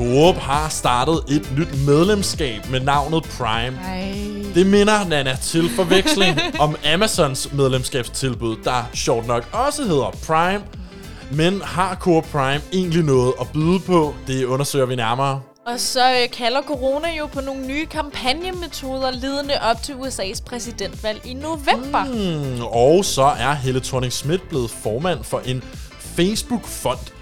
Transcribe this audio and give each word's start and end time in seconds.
Coop 0.00 0.36
har 0.36 0.68
startet 0.68 1.20
et 1.28 1.52
nyt 1.58 1.86
medlemskab 1.86 2.70
med 2.70 2.80
navnet 2.80 3.22
Prime. 3.22 3.78
Ej. 3.84 4.14
Det 4.54 4.66
minder 4.66 5.04
Nana 5.08 5.36
til 5.42 5.70
forveksling 5.76 6.38
om 6.64 6.76
Amazons 6.94 7.52
medlemskabstilbud, 7.52 8.56
der 8.64 8.90
sjovt 8.94 9.26
nok 9.26 9.48
også 9.52 9.82
hedder 9.82 10.10
Prime. 10.26 10.64
Men 11.32 11.62
har 11.62 11.94
Coop 11.94 12.24
Prime 12.24 12.60
egentlig 12.72 13.04
noget 13.04 13.32
at 13.40 13.46
byde 13.52 13.80
på? 13.80 14.14
Det 14.26 14.44
undersøger 14.44 14.86
vi 14.86 14.96
nærmere. 14.96 15.40
Og 15.66 15.80
så 15.80 16.10
øh, 16.12 16.30
kalder 16.30 16.62
corona 16.62 17.08
jo 17.18 17.26
på 17.26 17.40
nogle 17.40 17.66
nye 17.66 17.86
kampagnemetoder 17.86 19.10
ledende 19.10 19.54
op 19.70 19.82
til 19.82 19.92
USA's 19.92 20.42
præsidentvalg 20.46 21.26
i 21.26 21.34
november. 21.34 22.04
Mm. 22.04 22.64
Og 22.64 23.04
så 23.04 23.24
er 23.24 23.52
Helle 23.52 23.80
thorning 23.80 24.12
Schmidt 24.12 24.48
blevet 24.48 24.70
formand 24.70 25.24
for 25.24 25.40
en 25.44 25.62
Facebook-fond. 26.16 27.19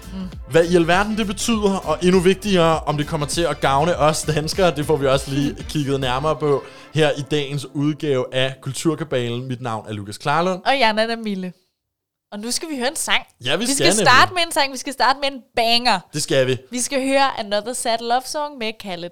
Hvad 0.51 0.63
i 0.63 0.75
alverden 0.75 1.17
det 1.17 1.27
betyder, 1.27 1.75
og 1.75 1.97
endnu 2.03 2.19
vigtigere, 2.19 2.79
om 2.79 2.97
det 2.97 3.07
kommer 3.07 3.27
til 3.27 3.41
at 3.41 3.59
gavne 3.61 3.97
os 3.97 4.21
danskere, 4.23 4.75
det 4.75 4.85
får 4.85 4.95
vi 4.95 5.07
også 5.07 5.31
lige 5.31 5.55
kigget 5.69 5.99
nærmere 5.99 6.35
på 6.35 6.63
her 6.93 7.11
i 7.17 7.21
dagens 7.21 7.65
udgave 7.65 8.25
af 8.35 8.55
Kulturkabalen. 8.61 9.47
Mit 9.47 9.61
navn 9.61 9.85
er 9.89 9.93
Lukas 9.93 10.17
Klarlund. 10.17 10.61
Og 10.65 10.79
jeg 10.79 10.89
er 10.89 11.15
Mille. 11.15 11.53
Og 12.31 12.39
nu 12.39 12.51
skal 12.51 12.69
vi 12.69 12.77
høre 12.77 12.87
en 12.87 12.95
sang. 12.95 13.23
Ja, 13.45 13.55
vi 13.55 13.59
vi 13.59 13.65
skal 13.65 13.75
skal 13.75 13.85
nemlig. 13.85 14.07
starte 14.07 14.33
med 14.33 14.41
en 14.45 14.51
sang. 14.51 14.71
Vi 14.71 14.77
skal 14.77 14.93
starte 14.93 15.19
med 15.19 15.31
en 15.31 15.41
banger. 15.55 15.99
Det 16.13 16.23
skal 16.23 16.47
vi. 16.47 16.57
Vi 16.71 16.81
skal 16.81 17.07
høre 17.07 17.39
Another 17.39 17.73
Sad 17.73 17.99
Love 17.99 18.21
Song 18.25 18.57
med 18.57 18.71
Khaled. 18.79 19.09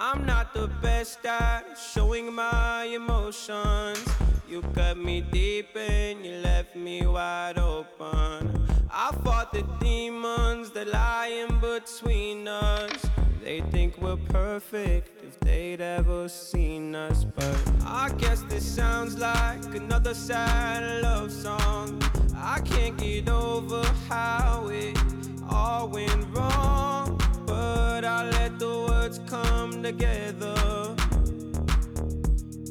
I'm 0.00 0.24
not 0.24 0.54
the 0.54 0.68
best 0.80 1.26
at 1.26 1.76
showing 1.76 2.32
my 2.32 2.84
emotions. 2.84 4.06
You 4.48 4.62
cut 4.72 4.96
me 4.96 5.22
deep 5.22 5.76
and 5.76 6.24
you 6.24 6.36
left 6.36 6.76
me 6.76 7.04
wide 7.04 7.58
open. 7.58 8.68
I 8.92 9.10
fought 9.24 9.52
the 9.52 9.64
demons 9.80 10.70
that 10.70 10.86
lie 10.86 11.44
in 11.48 11.58
between 11.58 12.46
us. 12.46 13.06
They 13.42 13.60
think 13.72 13.98
we're 13.98 14.22
perfect 14.28 15.24
if 15.24 15.40
they'd 15.40 15.80
ever 15.80 16.28
seen 16.28 16.94
us. 16.94 17.24
But 17.24 17.58
I 17.84 18.10
guess 18.18 18.42
this 18.42 18.64
sounds 18.64 19.18
like 19.18 19.74
another 19.74 20.14
sad 20.14 21.02
love 21.02 21.32
song. 21.32 22.00
I 22.36 22.60
can't 22.60 22.96
get 22.96 23.28
over 23.28 23.82
how 24.08 24.68
it 24.70 24.96
all 25.50 25.88
went 25.88 26.24
wrong. 26.36 27.07
But 27.68 28.04
I 28.04 28.30
let 28.30 28.58
the 28.58 28.74
words 28.88 29.20
come 29.26 29.82
together. 29.82 30.54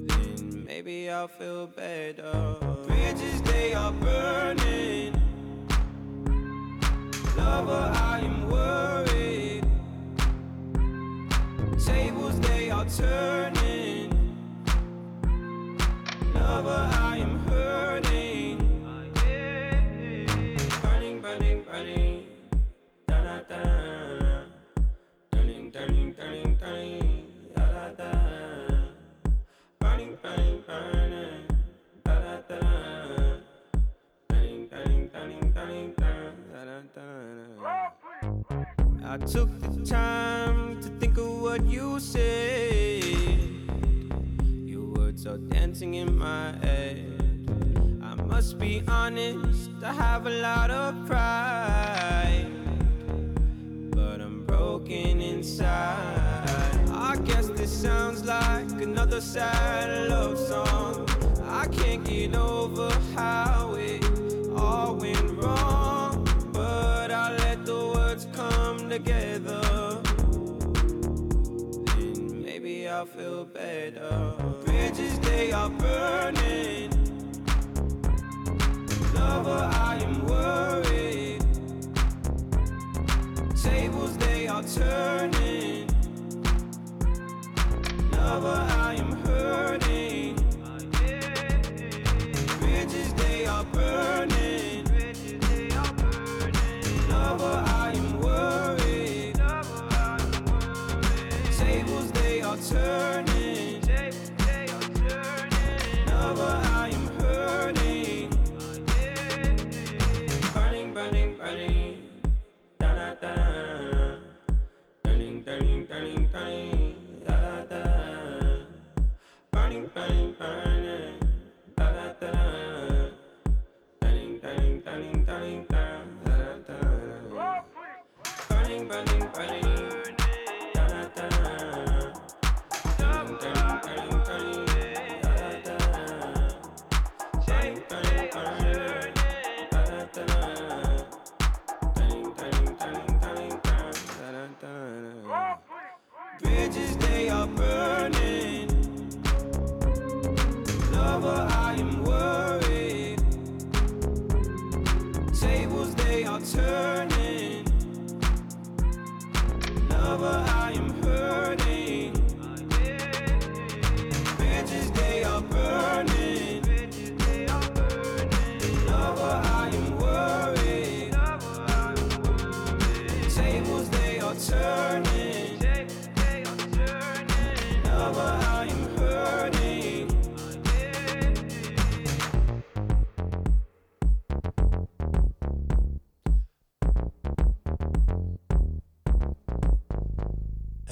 Then 0.07 0.65
maybe 0.65 1.09
I'll 1.09 1.27
feel 1.27 1.67
better. 1.67 2.66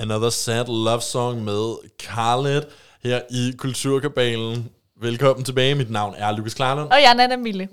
Another 0.06 0.30
Sad 0.30 0.66
Love 0.68 1.02
Song 1.02 1.44
med 1.44 1.76
Khaled 2.00 2.62
her 3.04 3.22
i 3.32 3.52
Kulturkabalen. 3.58 4.70
Velkommen 5.02 5.46
tilbage. 5.46 5.76
Mit 5.76 5.92
navn 5.92 6.14
er 6.18 6.32
Lukas 6.38 6.54
Klarlund. 6.54 6.90
Og 6.90 6.98
jeg 7.02 7.10
er 7.10 7.14
Nana 7.14 7.36
Mille. 7.38 7.70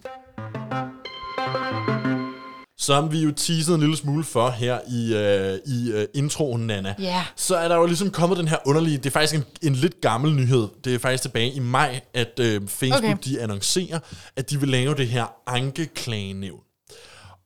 som 2.79 3.13
vi 3.13 3.23
jo 3.23 3.33
teasede 3.37 3.75
en 3.75 3.81
lille 3.81 3.97
smule 3.97 4.25
for 4.25 4.51
her 4.51 4.79
i, 4.89 5.15
øh, 5.15 5.59
i 5.67 5.93
øh, 5.93 6.07
introen, 6.15 6.67
Nana, 6.67 6.95
Ja. 6.99 7.25
så 7.37 7.57
er 7.57 7.69
der 7.69 7.77
jo 7.77 7.87
ligesom 7.87 8.11
kommet 8.11 8.39
den 8.39 8.49
her 8.49 8.57
underlige, 8.67 8.97
det 8.97 9.07
er 9.07 9.11
faktisk 9.11 9.35
en, 9.35 9.45
en 9.63 9.75
lidt 9.75 10.01
gammel 10.01 10.33
nyhed, 10.35 10.69
det 10.85 10.95
er 10.95 10.99
faktisk 10.99 11.23
tilbage 11.23 11.53
i 11.53 11.59
maj, 11.61 12.01
at 12.15 12.39
øh, 12.41 12.61
Facebook 12.69 13.05
okay. 13.05 13.17
de 13.25 13.41
annoncerer, 13.41 13.99
at 14.37 14.51
de 14.51 14.61
vil 14.61 14.69
lave 14.69 14.95
det 14.95 15.09
her 15.09 15.27
ankeklagenævn. 15.47 16.61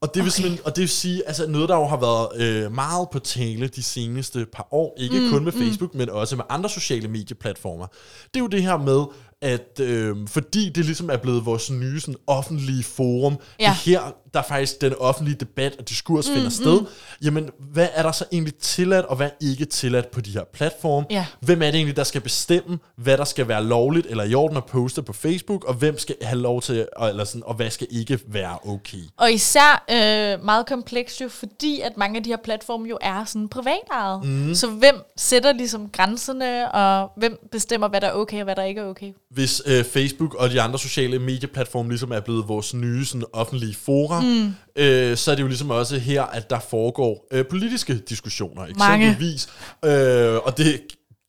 Og 0.01 0.13
det, 0.13 0.23
vil 0.23 0.33
Okay. 0.39 0.51
okay. 0.51 0.63
og 0.65 0.75
det 0.75 0.81
vil 0.81 0.89
sige, 0.89 1.27
altså 1.27 1.47
noget, 1.47 1.69
der 1.69 1.75
jo 1.75 1.85
har 1.85 1.97
været 1.97 2.41
øh, 2.41 2.71
meget 2.71 3.09
på 3.11 3.19
tale 3.19 3.67
de 3.67 3.83
seneste 3.83 4.45
par 4.45 4.67
år, 4.71 4.95
ikke 4.97 5.19
mm, 5.19 5.29
kun 5.29 5.43
med 5.43 5.51
Facebook, 5.51 5.93
mm. 5.93 5.97
men 5.97 6.09
også 6.09 6.35
med 6.35 6.45
andre 6.49 6.69
sociale 6.69 7.07
medieplatformer, 7.07 7.87
det 8.33 8.35
er 8.35 8.39
jo 8.39 8.47
det 8.47 8.63
her 8.63 8.77
med, 8.77 9.05
at 9.41 9.79
øh, 9.81 10.15
fordi 10.27 10.69
det 10.69 10.85
ligesom 10.85 11.09
er 11.09 11.17
blevet 11.17 11.45
vores 11.45 11.71
nye 11.71 11.99
sådan, 11.99 12.15
offentlige 12.27 12.83
forum, 12.83 13.37
ja. 13.59 13.65
Det 13.65 13.75
her, 13.75 14.01
der 14.33 14.41
faktisk 14.41 14.81
den 14.81 14.93
offentlige 14.99 15.35
debat 15.39 15.75
og 15.79 15.89
diskurs 15.89 16.27
mm, 16.29 16.33
finder 16.35 16.49
sted, 16.49 16.79
jamen 17.23 17.49
hvad 17.59 17.87
er 17.93 18.03
der 18.03 18.11
så 18.11 18.25
egentlig 18.31 18.55
tilladt, 18.55 19.05
og 19.05 19.15
hvad 19.15 19.29
ikke 19.41 19.65
tilladt 19.65 20.11
på 20.11 20.21
de 20.21 20.31
her 20.31 20.43
platforme? 20.53 21.05
Ja. 21.09 21.25
Hvem 21.39 21.61
er 21.61 21.65
det 21.65 21.75
egentlig, 21.75 21.95
der 21.95 22.03
skal 22.03 22.21
bestemme, 22.21 22.79
hvad 22.95 23.17
der 23.17 23.23
skal 23.23 23.47
være 23.47 23.63
lovligt 23.63 24.07
eller 24.09 24.23
i 24.23 24.33
orden 24.33 24.57
at 24.57 24.65
poste 24.65 25.01
på 25.03 25.13
Facebook, 25.13 25.63
og 25.65 25.73
hvem 25.73 25.97
skal 25.99 26.15
have 26.21 26.39
lov 26.41 26.61
til, 26.61 26.87
og- 26.95 27.09
eller 27.09 27.23
sådan, 27.23 27.43
og 27.45 27.53
hvad 27.53 27.69
skal 27.69 27.87
ikke 27.89 28.19
være 28.27 28.57
okay? 28.67 28.97
Og 29.17 29.31
især 29.31 29.85
øh, 29.91 30.45
meget 30.45 30.65
komplekst 30.65 31.21
jo, 31.21 31.29
fordi 31.29 31.81
at 31.81 31.97
mange 31.97 32.17
af 32.17 32.23
de 32.23 32.29
her 32.29 32.37
platforme 32.43 32.89
jo 32.89 32.97
er 33.01 33.25
sådan 33.25 33.47
privatejet. 33.49 34.23
Mm. 34.25 34.55
Så 34.55 34.67
hvem 34.67 34.95
sætter 35.17 35.51
ligesom 35.53 35.89
grænserne, 35.89 36.71
og 36.71 37.11
hvem 37.17 37.47
bestemmer, 37.51 37.87
hvad 37.87 38.01
der 38.01 38.07
er 38.07 38.13
okay 38.13 38.37
og 38.37 38.43
hvad 38.43 38.55
der 38.55 38.63
ikke 38.63 38.81
er 38.81 38.85
okay? 38.85 39.13
Hvis 39.31 39.61
øh, 39.65 39.83
Facebook 39.85 40.33
og 40.33 40.49
de 40.49 40.61
andre 40.61 40.79
sociale 40.79 41.19
medieplatforme 41.19 41.89
ligesom 41.89 42.11
er 42.11 42.19
blevet 42.19 42.47
vores 42.47 42.73
nye 42.73 43.05
sådan, 43.05 43.25
offentlige 43.33 43.75
fora, 43.75 44.21
mm. 44.21 44.55
øh, 44.75 45.17
så 45.17 45.31
er 45.31 45.35
det 45.35 45.41
jo 45.43 45.47
ligesom 45.47 45.69
også 45.69 45.97
her, 45.97 46.23
at 46.23 46.49
der 46.49 46.59
foregår 46.69 47.27
øh, 47.31 47.45
politiske 47.45 47.97
diskussioner. 48.09 48.67
Mange. 48.77 49.05
Eksempelvis, 49.07 49.47
øh, 49.85 50.35
og 50.35 50.57
det 50.57 50.81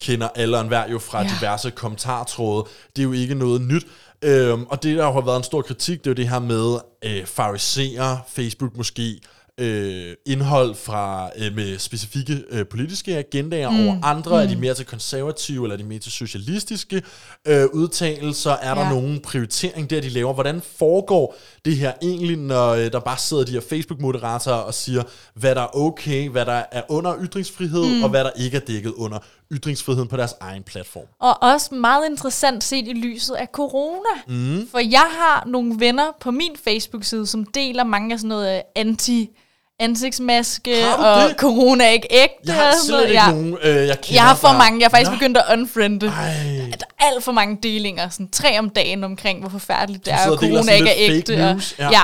kender 0.03 0.29
alle 0.35 0.57
og 0.57 0.61
enhver 0.61 0.91
jo 0.91 0.99
fra 0.99 1.23
Ja. 1.23 1.29
diverse 1.41 1.71
kommentartråde. 1.71 2.65
Det 2.97 3.03
er 3.03 3.05
jo 3.05 3.13
ikke 3.13 3.35
noget 3.35 3.61
nyt. 3.61 3.87
Øhm, 4.25 4.65
og 4.65 4.83
det, 4.83 4.97
der 4.97 5.13
har 5.13 5.21
været 5.21 5.37
en 5.37 5.43
stor 5.45 5.63
kritik, 5.63 5.99
det 5.99 6.07
er 6.07 6.11
jo 6.11 6.15
det 6.15 6.29
her 6.29 6.39
med 6.39 6.79
øh, 7.05 7.27
favorisere 7.27 8.21
Facebook 8.29 8.77
måske 8.77 9.21
øh, 9.59 10.15
indhold 10.27 10.75
fra 10.75 11.31
øh, 11.37 11.55
med 11.57 11.79
specifikke 11.79 12.45
øh, 12.51 12.67
politiske 12.67 13.17
agendaer 13.17 13.71
mm. 13.71 13.87
over 13.87 13.99
andre. 14.03 14.31
Mm. 14.31 14.37
Er 14.51 14.55
de 14.55 14.61
mere 14.61 14.75
til 14.75 14.87
konservative, 14.87 15.65
eller 15.65 15.77
er 15.77 15.79
de 15.83 15.85
mere 15.89 15.99
til 15.99 16.13
socialistiske 16.13 17.03
øh, 17.47 17.67
udtalelser? 17.73 18.51
Er 18.53 18.75
der 18.75 18.83
Ja. 18.83 18.91
nogen 18.91 19.21
prioritering 19.21 19.91
der, 19.91 20.01
de 20.01 20.09
laver? 20.09 20.33
Hvordan 20.33 20.63
foregår 20.79 21.37
det 21.65 21.77
her 21.77 21.93
egentlig, 22.03 22.37
når 22.37 22.69
øh, 22.69 22.93
der 22.93 23.01
bare 23.01 23.19
sidder 23.19 23.45
de 23.45 23.53
her 23.53 23.61
Facebook-moderatorer 23.61 24.57
og 24.57 24.75
siger, 24.75 25.03
hvad 25.35 25.55
der 25.55 25.63
er 25.63 25.77
okay, 25.77 26.29
hvad 26.29 26.47
der 26.47 26.63
er 26.73 26.83
under 26.89 27.15
ytringsfrihed, 27.25 27.97
mm. 27.97 28.03
og 28.03 28.11
hvad 28.11 28.25
der 28.25 28.31
ikke 28.37 28.57
er 28.57 28.61
dækket 28.61 28.93
under 28.93 29.19
ytringsfriheden 29.53 30.09
på 30.09 30.17
deres 30.17 30.35
egen 30.41 30.63
platform? 30.63 31.05
Og 31.21 31.43
også 31.43 31.75
meget 31.75 32.11
interessant 32.11 32.65
set 32.65 32.89
i 32.89 32.93
lyset 32.93 33.35
af 33.35 33.47
corona. 33.53 34.09
Mm. 34.29 34.69
For 34.71 34.79
jeg 34.79 35.09
har 35.19 35.45
nogle 35.47 35.75
venner 35.79 36.07
på 36.21 36.31
min 36.31 36.57
Facebook-side, 36.65 37.27
som 37.27 37.45
deler 37.45 37.85
mange 37.85 38.13
af 38.13 38.19
sådan 38.19 38.29
noget 38.29 38.57
øh, 38.57 38.61
anti 38.77 39.31
ansigtsmaske, 39.81 40.95
og 40.95 41.29
det? 41.29 41.37
corona 41.39 41.85
er 41.85 41.89
ikke 41.91 42.09
ægte. 42.11 42.35
Jeg 42.47 42.55
har 42.55 42.75
slet 42.87 43.03
ikke 43.03 43.13
Ja. 43.15 43.31
nogen, 43.31 43.57
øh, 43.63 43.87
jeg 43.87 44.01
kender, 44.01 44.15
Jeg 44.15 44.23
har 44.23 44.35
for 44.35 44.49
der- 44.49 44.59
mange. 44.59 44.81
Jeg 44.81 44.85
har 44.87 44.91
faktisk 44.91 45.11
Nå. 45.11 45.17
begyndt 45.17 45.37
at 45.37 45.45
unfriende. 45.53 46.07
Ej. 46.07 46.33
Der 46.79 46.87
er 47.01 47.05
alt 47.05 47.25
for 47.25 47.33
mange 47.33 47.59
delinger, 47.63 48.09
sådan 48.09 48.29
tre 48.31 48.59
om 48.59 48.71
dagen 48.71 49.05
omkring, 49.05 49.41
hvor 49.41 49.49
forfærdeligt 49.49 50.05
det 50.07 50.13
er, 50.15 50.31
og 50.31 50.39
corona 50.39 50.73
ikke 50.73 50.89
er 50.91 50.95
ægte. 50.97 51.33
og, 51.33 51.53
news, 51.53 51.75
ja. 51.79 51.91
ja. 51.91 52.03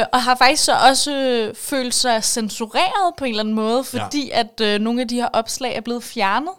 Øh, 0.00 0.04
og 0.12 0.22
har 0.22 0.34
faktisk 0.36 0.64
så 0.64 0.72
også 0.88 1.12
øh, 1.16 1.54
følt 1.54 1.94
sig 1.94 2.24
censureret 2.24 3.14
på 3.18 3.24
en 3.24 3.30
eller 3.30 3.42
anden 3.42 3.54
måde, 3.54 3.84
fordi 3.84 4.28
ja. 4.32 4.40
at 4.40 4.60
øh, 4.60 4.80
nogle 4.80 5.00
af 5.00 5.08
de 5.08 5.14
her 5.14 5.28
opslag 5.32 5.76
er 5.76 5.80
blevet 5.80 6.02
fjernet 6.04 6.52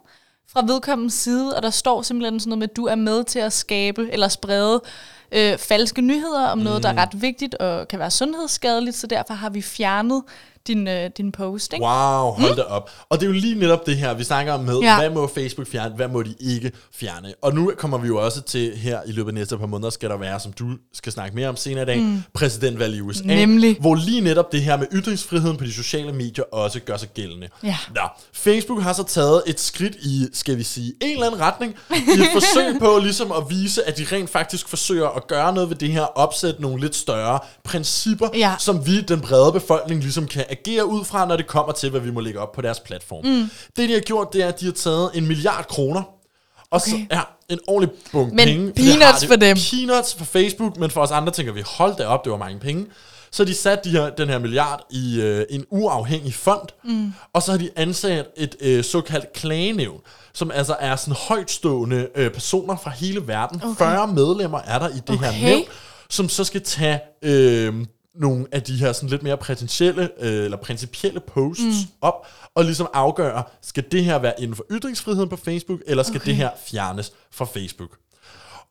fra 0.54 0.64
vedkommens 0.68 1.14
side, 1.14 1.56
og 1.56 1.64
der 1.64 1.70
står 1.70 2.02
simpelthen 2.02 2.40
sådan 2.40 2.50
noget 2.50 2.60
med, 2.60 2.70
at 2.70 2.76
du 2.76 2.86
er 2.86 2.96
med 2.96 3.24
til 3.24 3.40
at 3.40 3.54
skabe 3.54 4.10
eller 4.12 4.28
sprede 4.28 4.82
øh, 5.32 5.58
falske 5.58 6.02
nyheder 6.02 6.48
om 6.48 6.58
noget, 6.58 6.84
der 6.84 6.92
Mm. 6.92 6.98
er 6.98 7.02
ret 7.02 7.22
vigtigt 7.22 7.56
og 7.56 7.88
kan 7.88 8.00
være 8.00 8.12
sundhedsskadeligt, 8.12 8.96
så 8.96 9.08
derfor 9.08 9.34
har 9.34 9.50
vi 9.50 9.62
fjernet 9.62 10.24
din, 10.68 10.88
øh, 10.88 11.10
din 11.18 11.32
post. 11.32 11.74
Ikke? 11.74 11.86
Wow, 11.86 12.32
hold 12.32 12.50
mm. 12.52 12.56
da 12.56 12.62
op. 12.62 12.90
Og 13.10 13.20
det 13.20 13.26
er 13.26 13.28
jo 13.28 13.34
lige 13.40 13.60
netop 13.60 13.86
det 13.86 13.98
her, 13.98 14.14
vi 14.14 14.24
snakker 14.24 14.54
om 14.54 14.60
med, 14.60 14.80
Ja. 14.80 14.98
hvad 15.00 15.10
må 15.10 15.28
Facebook 15.36 15.68
fjerne, 15.68 15.96
hvad 15.96 16.08
må 16.08 16.24
de 16.24 16.36
ikke 16.40 16.72
fjerne. 16.96 17.34
Og 17.42 17.54
nu 17.56 17.72
kommer 17.78 17.98
vi 17.98 18.08
jo 18.08 18.18
også 18.26 18.42
til 18.42 18.78
her 18.78 19.00
i 19.08 19.12
løbet 19.12 19.30
af 19.30 19.34
næste 19.34 19.58
par 19.58 19.66
måneder, 19.66 19.90
skal 19.90 20.10
der 20.10 20.18
være, 20.18 20.40
som 20.40 20.54
du 20.54 20.66
skal 20.94 21.12
snakke 21.12 21.36
mere 21.36 21.50
om 21.50 21.56
senere 21.56 21.84
i 21.84 21.86
dag, 21.86 22.00
mm. 22.00 22.24
præsidentvalg 22.34 22.96
i 22.96 23.02
USA. 23.02 23.24
Nemlig. 23.26 23.78
Hvor 23.80 23.96
lige 23.96 24.22
netop 24.22 24.52
det 24.52 24.62
her 24.62 24.78
med 24.78 24.88
ytringsfriheden 24.94 25.58
på 25.58 25.64
de 25.64 25.74
sociale 25.74 26.14
medier 26.14 26.44
også 26.52 26.80
gør 26.80 26.98
sig 26.98 27.10
gældende. 27.14 27.48
Ja. 27.64 27.78
Nå, 27.96 28.02
Facebook 28.34 28.82
har 28.82 28.94
så 28.94 29.04
taget 29.04 29.44
et 29.48 29.60
skridt 29.60 29.96
i, 29.96 30.26
skal 30.34 30.58
vi 30.58 30.64
sige, 30.64 30.94
en 31.02 31.12
eller 31.14 31.26
anden 31.28 31.42
retning, 31.42 31.76
i 31.92 31.94
et 32.22 32.28
forsøg 32.34 32.80
på 32.80 32.98
ligesom 33.04 33.32
at 33.32 33.44
vise, 33.50 33.84
at 33.84 33.98
de 33.98 34.06
rent 34.12 34.30
faktisk 34.30 34.68
forsøger 34.68 35.08
at 35.10 35.28
gøre 35.28 35.54
noget 35.54 35.70
ved 35.70 35.76
det 35.76 35.92
her, 35.92 36.02
opsætte 36.02 36.62
nogle 36.62 36.82
lidt 36.82 36.96
større 36.96 37.40
principper, 37.64 38.28
Ja. 38.34 38.56
som 38.60 38.86
vi, 38.88 39.02
den 39.02 39.22
brede 39.22 39.52
befolkning, 39.52 40.02
ligesom 40.02 40.28
kan 40.28 40.46
agere 40.60 40.86
ud 40.86 41.06
fra, 41.06 41.26
når 41.28 41.38
det 41.38 41.48
kommer 41.48 41.74
til, 41.74 41.90
hvad 41.90 42.02
vi 42.02 42.12
må 42.12 42.20
lægge 42.20 42.40
op 42.40 42.52
på 42.52 42.62
deres 42.62 42.80
platform. 42.80 43.26
Mm. 43.26 43.50
Det, 43.78 43.90
de 43.90 43.94
har 43.94 44.02
gjort, 44.02 44.34
det 44.34 44.44
er, 44.44 44.48
at 44.48 44.60
de 44.60 44.66
har 44.66 44.74
taget 44.74 45.12
en 45.14 45.28
milliard 45.28 45.68
kroner, 45.68 46.02
og 46.02 46.82
okay. 46.88 46.92
så 46.92 46.98
er 47.10 47.22
en 47.50 47.60
ordentlig 47.68 47.98
bunke 48.12 48.36
Men 48.36 48.48
penge. 48.48 48.74
peanuts 48.74 49.20
Det 49.20 49.30
for 49.30 49.36
dem. 49.36 49.58
Peanuts 49.72 50.14
for 50.16 50.26
Facebook, 50.26 50.78
men 50.78 50.92
for 50.92 51.02
os 51.02 51.12
andre 51.12 51.32
tænker 51.34 51.54
vi, 51.54 51.64
hold 51.66 51.96
da 51.96 52.06
op, 52.06 52.24
det 52.24 52.32
var 52.32 52.38
mange 52.38 52.60
penge. 52.60 52.86
Så 53.32 53.46
de 53.46 53.54
satte 53.54 53.90
de 53.90 53.98
her, 53.98 54.10
den 54.10 54.30
her 54.30 54.40
milliard 54.40 54.82
i 54.90 55.22
øh, 55.22 55.46
en 55.50 55.66
uafhængig 55.70 56.34
fond, 56.34 56.68
mm. 56.84 57.14
og 57.34 57.42
så 57.44 57.52
har 57.52 57.58
de 57.58 57.70
ansat 57.76 58.26
et 58.38 58.56
øh, 58.62 58.84
såkaldt 58.84 59.34
klagenævn, 59.34 60.00
som 60.34 60.52
altså 60.52 60.76
er 60.80 60.96
sådan 60.96 61.16
højtstående 61.28 62.08
øh, 62.16 62.32
personer 62.32 62.76
fra 62.84 62.90
hele 62.92 63.28
verden. 63.28 63.62
Okay. 63.64 63.76
40 63.78 64.08
medlemmer 64.08 64.60
er 64.66 64.80
der 64.80 64.90
i 64.90 64.92
det 64.92 65.10
Okay. 65.10 65.32
her 65.32 65.48
nævn, 65.50 65.64
som 66.10 66.30
så 66.30 66.44
skal 66.44 66.62
tage 66.64 67.00
øh, 67.22 67.74
nogle 68.20 68.46
af 68.52 68.64
de 68.64 68.78
her 68.78 68.94
sådan 68.94 69.10
lidt 69.10 69.24
mere 69.24 69.38
principielle 69.38 70.10
øh, 70.20 70.44
eller 70.46 70.58
principielle 70.58 71.20
posts 71.20 71.64
mm. 71.64 71.92
op, 72.02 72.28
og 72.56 72.64
ligesom 72.66 72.88
afgøre, 72.94 73.44
skal 73.62 73.84
det 73.92 74.04
her 74.04 74.20
være 74.20 74.34
inden 74.40 74.56
for 74.56 74.66
ytringsfriheden 74.72 75.30
på 75.30 75.36
Facebook, 75.36 75.80
eller 75.88 76.04
skal 76.04 76.16
Okay. 76.16 76.26
det 76.26 76.36
her 76.36 76.50
fjernes 76.66 77.12
fra 77.32 77.46
Facebook? 77.46 77.90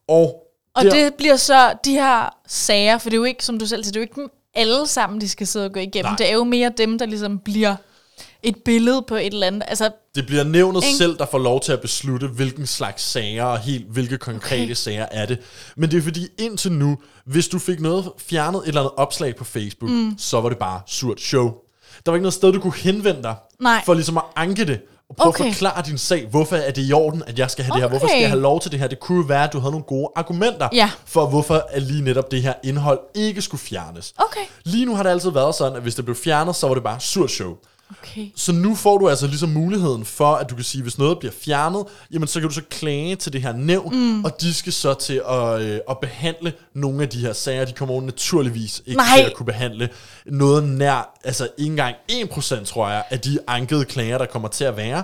Og, 0.08 0.43
Og 0.75 0.85
der- 0.85 0.91
det 0.91 1.14
bliver 1.14 1.37
så 1.37 1.75
de 1.85 1.93
her 1.93 2.37
sager, 2.46 2.99
for 2.99 3.11
det 3.11 3.17
er 3.17 3.19
jo 3.19 3.25
ikke, 3.25 3.44
som 3.44 3.58
du 3.58 3.67
selv 3.67 3.85
siger, 3.85 3.93
det 3.93 3.96
er 3.96 4.00
jo 4.00 4.05
ikke 4.05 4.20
dem 4.20 4.31
alle 4.55 4.87
sammen, 4.87 5.20
de 5.20 5.29
skal 5.29 5.46
sidde 5.46 5.65
og 5.65 5.72
gå 5.72 5.81
igennem. 5.81 6.10
Nej. 6.10 6.17
Det 6.17 6.29
er 6.29 6.34
jo 6.34 6.44
mere 6.44 6.72
dem, 6.77 6.98
der 6.98 7.06
ligesom 7.06 7.39
bliver 7.39 7.77
et 8.44 8.56
billede 8.65 9.05
på 9.08 9.15
et 9.15 9.27
eller 9.27 9.46
andet. 9.46 9.63
Altså, 9.69 9.91
Det 10.15 10.27
bliver 10.27 10.44
nævnet 10.44 10.84
Ikke? 10.84 10.96
selv, 10.96 11.19
der 11.19 11.27
får 11.31 11.39
lov 11.39 11.60
til 11.60 11.72
at 11.72 11.81
beslutte, 11.81 12.27
hvilken 12.27 12.67
slags 12.67 13.03
sager 13.03 13.44
og 13.44 13.58
helt 13.58 13.86
hvilke 13.91 14.19
konkrete 14.19 14.55
Okay. 14.55 14.65
okay. 14.65 14.74
sager 14.74 15.06
er 15.10 15.27
det. 15.27 15.39
Men 15.77 15.91
det 15.91 15.98
er 15.98 16.03
fordi 16.03 16.27
indtil 16.39 16.72
nu, 16.72 16.96
hvis 17.27 17.48
du 17.48 17.58
fik 17.58 17.81
noget 17.81 18.10
fjernet, 18.19 18.58
et 18.63 18.69
eller 18.69 18.81
andet 18.81 18.93
opslag 18.96 19.36
på 19.36 19.44
Facebook, 19.44 19.91
mm. 19.91 20.15
så 20.19 20.41
var 20.41 20.48
det 20.48 20.58
bare 20.58 20.81
surt 20.86 21.20
show. 21.20 21.53
Der 22.06 22.10
var 22.10 22.15
ikke 22.17 22.22
noget 22.22 22.34
sted, 22.34 22.53
du 22.53 22.60
kunne 22.60 22.74
henvende 22.74 23.22
dig, 23.22 23.34
Nej. 23.60 23.82
for 23.86 23.94
ligesom 23.94 24.17
at 24.17 24.24
anke 24.36 24.65
det. 24.65 24.81
Og 25.10 25.17
prøve 25.17 25.29
Okay. 25.29 25.44
at 25.44 25.53
forklare 25.55 25.82
din 25.86 25.98
sag. 25.98 26.27
Hvorfor 26.31 26.56
er 26.56 26.70
det 26.70 26.89
i 26.89 26.93
orden, 26.93 27.22
at 27.27 27.39
jeg 27.39 27.51
skal 27.51 27.65
have 27.65 27.72
det 27.74 27.81
her? 27.82 27.89
Hvorfor 27.89 28.06
skal 28.06 28.15
Okay. 28.17 28.20
jeg 28.22 28.31
have 28.31 28.41
lov 28.41 28.60
til 28.60 28.70
det 28.72 28.81
her? 28.81 28.86
Det 28.86 29.01
kunne 29.01 29.19
jo 29.19 29.24
være, 29.24 29.44
at 29.44 29.53
du 29.53 29.58
havde 29.58 29.70
nogle 29.70 29.84
gode 29.84 30.08
argumenter 30.17 30.69
Ja. 30.72 30.91
for, 31.06 31.27
hvorfor 31.27 31.67
at 31.70 31.82
lige 31.82 32.03
netop 32.03 32.31
det 32.31 32.43
her 32.43 32.53
indhold 32.65 32.98
ikke 33.15 33.43
skulle 33.43 33.60
fjernes. 33.60 34.15
okay. 34.19 34.41
Lige 34.65 34.86
nu 34.86 34.94
har 34.96 35.03
det 35.03 35.10
altid 35.10 35.31
været 35.31 35.55
sådan, 35.55 35.77
at 35.77 35.82
hvis 35.82 35.94
det 35.94 36.05
blev 36.05 36.17
fjernet, 36.17 36.56
så 36.56 36.67
var 36.67 36.74
det 36.74 36.82
bare 36.82 37.01
surt 37.01 37.31
show. 37.31 37.55
Okay. 38.03 38.27
Så 38.36 38.53
nu 38.53 38.74
får 38.74 38.98
du 38.98 39.08
altså 39.08 39.27
ligesom 39.27 39.48
muligheden 39.48 40.05
for, 40.05 40.34
at 40.34 40.51
du 40.51 40.55
kan 40.55 40.65
sige, 40.65 40.82
hvis 40.82 40.98
noget 40.98 41.19
bliver 41.19 41.32
fjernet, 41.41 41.84
jamen 42.13 42.29
så 42.29 42.41
kan 42.41 42.48
du 42.48 42.55
så 42.55 42.63
klage 42.70 43.17
til 43.17 43.32
det 43.32 43.43
her 43.43 43.53
nævn, 43.53 43.96
mm. 43.96 44.24
og 44.24 44.41
de 44.41 44.55
skal 44.55 44.72
så 44.72 44.94
til 44.94 45.22
at, 45.31 45.60
øh, 45.60 45.81
at 45.91 45.98
behandle 46.01 46.53
nogle 46.74 47.03
af 47.03 47.08
de 47.08 47.19
her 47.19 47.32
sager. 47.32 47.65
De 47.65 47.72
kommer 47.72 47.94
jo 47.94 48.01
naturligvis 48.01 48.82
ikke 48.86 48.96
Nej. 48.96 49.06
til 49.17 49.24
at 49.24 49.34
kunne 49.34 49.46
behandle 49.46 49.89
noget 50.27 50.65
nær, 50.65 51.19
altså 51.24 51.48
ikke 51.58 51.70
engang 51.70 51.94
1% 52.10 52.65
tror 52.65 52.89
jeg, 52.89 53.05
af 53.10 53.20
de 53.20 53.39
ankede 53.46 53.84
klager, 53.84 54.19
der 54.19 54.27
kommer 54.27 54.48
til 54.48 54.65
at 54.65 54.77
være. 54.77 55.03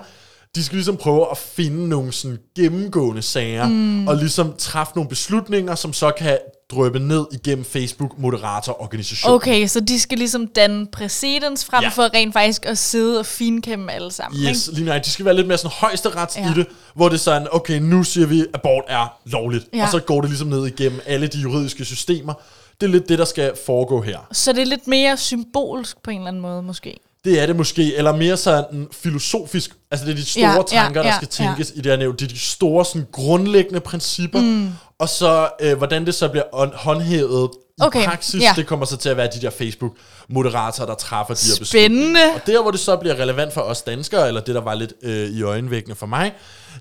De 0.55 0.63
skal 0.63 0.75
ligesom 0.75 0.97
prøve 0.97 1.31
at 1.31 1.37
finde 1.37 1.89
nogle 1.89 2.11
sådan 2.11 2.37
gennemgående 2.55 3.21
sager, 3.21 3.67
mm. 3.67 4.07
og 4.07 4.15
ligesom 4.15 4.53
træffe 4.57 4.91
nogle 4.95 5.09
beslutninger, 5.09 5.75
som 5.75 5.93
så 5.93 6.11
kan 6.17 6.37
drøbe 6.71 6.99
ned 6.99 7.25
igennem 7.31 7.65
Facebook-moderatororganisationen. 7.65 9.35
Okay, 9.35 9.67
så 9.67 9.79
de 9.79 9.99
skal 9.99 10.17
ligesom 10.17 10.47
danne 10.47 10.87
præcedens 10.91 11.65
frem 11.65 11.83
Ja. 11.83 11.89
for 11.89 12.13
rent 12.13 12.33
faktisk 12.33 12.65
at 12.65 12.77
sidde 12.77 13.19
og 13.19 13.25
finkæmme 13.25 13.91
alle 13.91 14.11
sammen. 14.11 14.41
Yes, 14.41 14.67
Ikke? 14.67 14.75
lige 14.75 14.85
nøjagtigt. 14.85 15.05
De 15.05 15.11
skal 15.11 15.25
være 15.25 15.35
lidt 15.35 15.47
mere 15.47 15.57
sådan 15.57 15.75
højesterets 15.79 16.37
ja. 16.37 16.51
I 16.51 16.53
det, 16.55 16.67
hvor 16.95 17.09
det 17.09 17.15
er 17.15 17.19
sådan, 17.19 17.47
okay, 17.51 17.79
nu 17.79 18.03
siger 18.03 18.27
vi, 18.27 18.41
at 18.41 18.47
abort 18.53 18.83
er 18.87 19.17
lovligt. 19.25 19.65
Ja. 19.73 19.83
Og 19.83 19.89
så 19.91 19.99
går 19.99 20.21
det 20.21 20.29
ligesom 20.29 20.47
ned 20.47 20.67
igennem 20.67 20.99
alle 21.05 21.27
de 21.27 21.37
juridiske 21.37 21.85
systemer. 21.85 22.33
Det 22.81 22.87
er 22.87 22.91
lidt 22.91 23.09
det, 23.09 23.19
der 23.19 23.25
skal 23.25 23.51
foregå 23.65 24.01
her. 24.01 24.17
Så 24.31 24.53
det 24.53 24.61
er 24.61 24.65
lidt 24.65 24.87
mere 24.87 25.17
symbolsk 25.17 25.97
på 26.03 26.11
en 26.11 26.17
eller 26.17 26.27
anden 26.27 26.41
måde, 26.41 26.61
måske. 26.61 26.97
Det 27.25 27.41
er 27.41 27.45
det 27.45 27.55
måske, 27.55 27.95
eller 27.95 28.15
mere 28.15 28.37
sådan 28.37 28.87
filosofisk, 28.91 29.71
altså 29.91 30.05
det 30.05 30.11
er 30.11 30.15
de 30.15 30.25
store 30.25 30.43
Ja, 30.43 30.49
ja, 30.51 30.55
ja, 30.57 30.63
tanker, 30.83 31.01
der 31.01 31.09
ja, 31.09 31.15
skal 31.15 31.27
tænkes 31.27 31.71
ja. 31.75 31.79
i 31.79 31.81
det 31.81 31.91
her 31.91 31.97
nævn. 31.97 32.15
Det 32.15 32.21
er 32.21 32.27
de 32.27 32.39
store 32.39 32.85
sådan, 32.85 33.07
grundlæggende 33.11 33.79
principper, 33.79 34.41
mm. 34.41 34.69
Og 35.01 35.09
så 35.09 35.49
øh, 35.61 35.77
hvordan 35.77 36.05
det 36.05 36.15
så 36.15 36.27
bliver 36.27 36.43
on- 36.43 36.77
håndhævet 36.77 37.49
i 37.77 37.83
Okay, 37.83 38.05
praksis, 38.05 38.41
ja. 38.41 38.53
det 38.55 38.67
kommer 38.67 38.85
så 38.85 38.97
til 38.97 39.09
at 39.09 39.17
være 39.17 39.29
de 39.35 39.41
der 39.41 39.49
Facebook-moderatorer, 39.49 40.87
der 40.87 40.95
træffer 40.95 41.33
de 41.33 41.39
her 41.47 41.59
beslutninger. 41.59 41.87
Spændende. 41.89 42.19
Og 42.35 42.41
der, 42.47 42.61
hvor 42.61 42.71
det 42.71 42.79
så 42.79 42.95
bliver 42.97 43.15
relevant 43.19 43.53
for 43.53 43.61
os 43.61 43.81
danskere, 43.81 44.27
eller 44.27 44.41
det, 44.41 44.55
der 44.55 44.61
var 44.61 44.73
lidt 44.75 44.93
øh, 45.03 45.29
i 45.29 45.43
øjenvækkende 45.43 45.95
for 45.95 46.05
mig, 46.05 46.33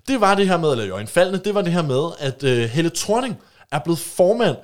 det 0.09 0.21
var 0.21 0.35
det 0.35 0.49
her 0.49 0.57
med, 0.59 0.71
eller 0.73 0.85
i 0.85 0.91
øjenfaldene, 0.91 1.39
det 1.45 1.55
var 1.55 1.63
det 1.63 1.73
her 1.73 1.83
med, 1.83 2.11
at 2.19 2.43
øh, 2.45 2.63
Helle 2.71 2.91
Thorning 2.97 3.37
er 3.73 3.79
blevet 3.79 3.99
formand 3.99 4.57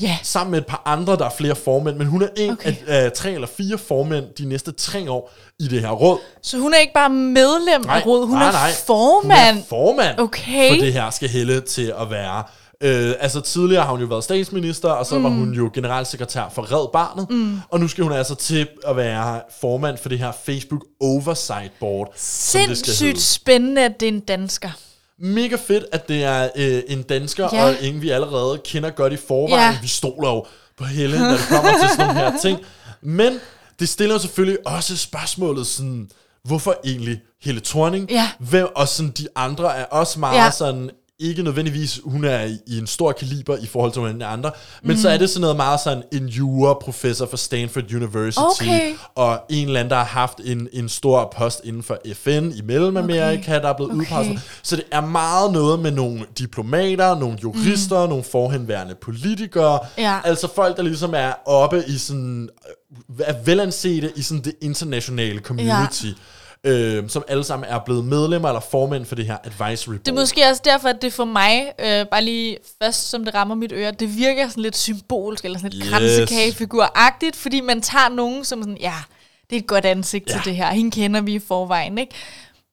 Ja. 0.00 0.18
sammen 0.22 0.50
med 0.50 0.58
et 0.58 0.66
par 0.66 0.82
andre, 0.84 1.16
der 1.16 1.24
er 1.24 1.30
flere 1.38 1.54
formænd, 1.56 1.96
men 1.96 2.06
hun 2.06 2.22
er 2.22 2.28
en 2.36 2.50
Okay. 2.52 2.74
af 2.86 3.06
uh, 3.06 3.12
tre 3.12 3.32
eller 3.32 3.46
fire 3.56 3.78
formænd 3.78 4.24
de 4.38 4.48
næste 4.48 4.72
tre 4.72 5.10
år 5.10 5.32
i 5.60 5.68
det 5.68 5.80
her 5.80 5.90
råd. 5.90 6.18
Så 6.42 6.58
hun 6.58 6.74
er 6.74 6.78
ikke 6.78 6.92
bare 6.94 7.10
medlem 7.10 7.84
af 7.88 8.06
rådet, 8.06 8.26
hun 8.28 8.36
nej, 8.38 8.48
er 8.48 8.52
nej. 8.52 8.70
formand. 8.86 9.54
Hun 9.56 9.58
er 9.62 9.64
formand 9.68 10.18
Okay. 10.18 10.68
for 10.70 10.84
det 10.84 10.92
her 10.92 11.10
skal 11.10 11.28
Helle 11.28 11.60
til 11.60 11.94
at 12.00 12.10
være. 12.10 12.42
Øh, 12.82 13.14
altså 13.20 13.40
tidligere 13.40 13.84
har 13.84 13.90
hun 13.90 14.00
jo 14.00 14.06
været 14.06 14.24
statsminister, 14.24 14.88
og 14.90 15.06
så 15.06 15.18
mm. 15.18 15.24
var 15.24 15.30
hun 15.30 15.52
jo 15.52 15.70
generalsekretær 15.74 16.48
for 16.54 16.72
Red 16.72 16.88
Barnet, 16.92 17.30
mm. 17.30 17.60
og 17.68 17.80
nu 17.80 17.88
skal 17.88 18.04
hun 18.04 18.12
altså 18.12 18.34
til 18.34 18.68
at 18.86 18.96
være 18.96 19.40
formand 19.60 19.98
for 19.98 20.08
det 20.08 20.18
her 20.18 20.32
Facebook 20.44 20.84
Oversight 21.00 21.72
Board, 21.80 22.12
Sindssygt 22.16 23.20
spændende, 23.20 23.84
at 23.84 24.00
det 24.00 24.08
er 24.08 24.12
en 24.12 24.20
dansker. 24.20 24.70
Mega 25.20 25.56
fedt, 25.66 25.84
at 25.92 26.08
det 26.08 26.24
er 26.24 26.48
øh, 26.56 26.82
en 26.88 27.02
dansker, 27.02 27.48
Ja. 27.52 27.64
og 27.64 27.74
en 27.80 28.02
vi 28.02 28.10
allerede 28.10 28.60
kender 28.64 28.90
godt 28.90 29.12
i 29.12 29.16
forvejen. 29.28 29.72
Ja. 29.72 29.78
Vi 29.82 29.88
stoler 29.88 30.28
jo 30.30 30.44
på 30.78 30.84
Helle, 30.84 31.18
når 31.18 31.30
det 31.30 31.46
kommer 31.48 31.70
til 31.80 31.88
sådan 31.88 32.06
nogle 32.14 32.20
her 32.30 32.38
ting. 32.44 32.58
Men 33.02 33.40
det 33.80 33.88
stiller 33.88 34.18
selvfølgelig 34.18 34.66
også 34.66 34.96
spørgsmålet 34.96 35.66
sådan, 35.66 36.10
hvorfor 36.44 36.76
egentlig 36.84 37.20
Helle 37.42 37.60
Thorning? 37.60 38.10
Ja. 38.10 38.30
Hvem, 38.38 38.68
og 38.76 38.88
sådan 38.88 39.10
de 39.18 39.26
andre 39.36 39.76
er 39.76 39.84
også 39.84 40.18
meget 40.18 40.38
ja. 40.38 40.50
sådan, 40.50 40.90
ikke 41.20 41.42
nødvendigvis, 41.42 42.00
hun 42.04 42.24
er 42.24 42.44
i, 42.44 42.58
i 42.66 42.78
en 42.78 42.86
stor 42.86 43.12
kaliber 43.12 43.56
i 43.56 43.66
forhold 43.66 43.92
til 43.92 44.20
de 44.20 44.24
andre, 44.24 44.50
men 44.82 44.96
mm. 44.96 45.02
så 45.02 45.08
er 45.08 45.16
det 45.18 45.30
sådan 45.30 45.40
noget 45.40 45.56
meget 45.56 45.80
sådan 45.80 46.02
en 46.12 46.26
jura-professor 46.26 47.26
for 47.26 47.36
Stanford 47.36 47.92
University, 47.94 48.40
Okay. 48.62 48.94
og 49.14 49.40
en 49.50 49.66
eller 49.66 49.80
anden, 49.80 49.90
der 49.90 49.96
har 49.96 50.04
haft 50.04 50.40
en, 50.44 50.68
en 50.72 50.88
stor 50.88 51.34
post 51.36 51.60
inden 51.64 51.82
for 51.82 51.98
FN 52.14 52.52
i 52.56 52.60
Mellemamerika, 52.64 53.52
okay. 53.52 53.62
der 53.62 53.68
er 53.68 53.72
blevet 53.76 53.92
Okay. 53.92 54.00
udpeget. 54.02 54.40
Så 54.62 54.76
det 54.76 54.84
er 54.92 55.00
meget 55.00 55.52
noget 55.52 55.80
med 55.80 55.90
nogle 55.90 56.20
diplomater, 56.38 57.18
nogle 57.18 57.38
jurister, 57.42 58.02
mm. 58.04 58.08
nogle 58.08 58.24
forhenværende 58.24 58.94
politikere, 58.94 59.78
Ja. 59.98 60.18
altså 60.24 60.48
folk, 60.54 60.76
der 60.76 60.82
ligesom 60.82 61.14
er 61.14 61.32
oppe 61.46 61.84
i 61.86 61.98
sådan, 61.98 62.48
øh, 63.10 63.16
er 63.26 63.34
velansete 63.44 64.12
i 64.16 64.22
sådan 64.22 64.44
det 64.44 64.54
internationale 64.60 65.40
community. 65.40 66.04
Ja. 66.04 66.12
Øh, 66.64 67.08
som 67.08 67.24
alle 67.28 67.44
sammen 67.44 67.68
er 67.70 67.78
blevet 67.78 68.04
medlemmer 68.04 68.48
eller 68.48 68.60
formænd 68.60 69.04
for 69.04 69.14
det 69.14 69.26
her 69.26 69.36
advisory 69.44 69.92
board. 69.92 70.00
Det 70.04 70.08
er 70.08 70.14
måske 70.16 70.42
også 70.50 70.62
derfor, 70.64 70.88
at 70.88 71.02
det 71.02 71.12
for 71.12 71.24
mig, 71.24 71.72
øh, 71.78 72.06
bare 72.06 72.24
lige 72.24 72.56
først 72.82 73.10
som 73.10 73.24
det 73.24 73.34
rammer 73.34 73.54
mit 73.54 73.72
øre, 73.72 73.90
det 73.90 74.16
virker 74.16 74.48
sådan 74.48 74.62
lidt 74.62 74.76
symbolsk, 74.76 75.44
eller 75.44 75.58
sådan 75.58 75.70
lidt 75.72 75.84
Yes. 75.84 75.92
kransekagefigur-agtigt, 75.92 77.36
fordi 77.36 77.60
man 77.60 77.82
tager 77.82 78.08
nogen 78.08 78.44
som 78.44 78.62
sådan, 78.62 78.76
ja, 78.80 78.94
det 79.50 79.56
er 79.56 79.60
et 79.60 79.66
godt 79.66 79.84
ansigt 79.84 80.28
ja. 80.28 80.32
til 80.32 80.44
det 80.44 80.56
her, 80.56 80.66
hende 80.70 80.90
kender 80.90 81.20
vi 81.20 81.34
i 81.34 81.38
forvejen, 81.38 81.98
ikke? 81.98 82.14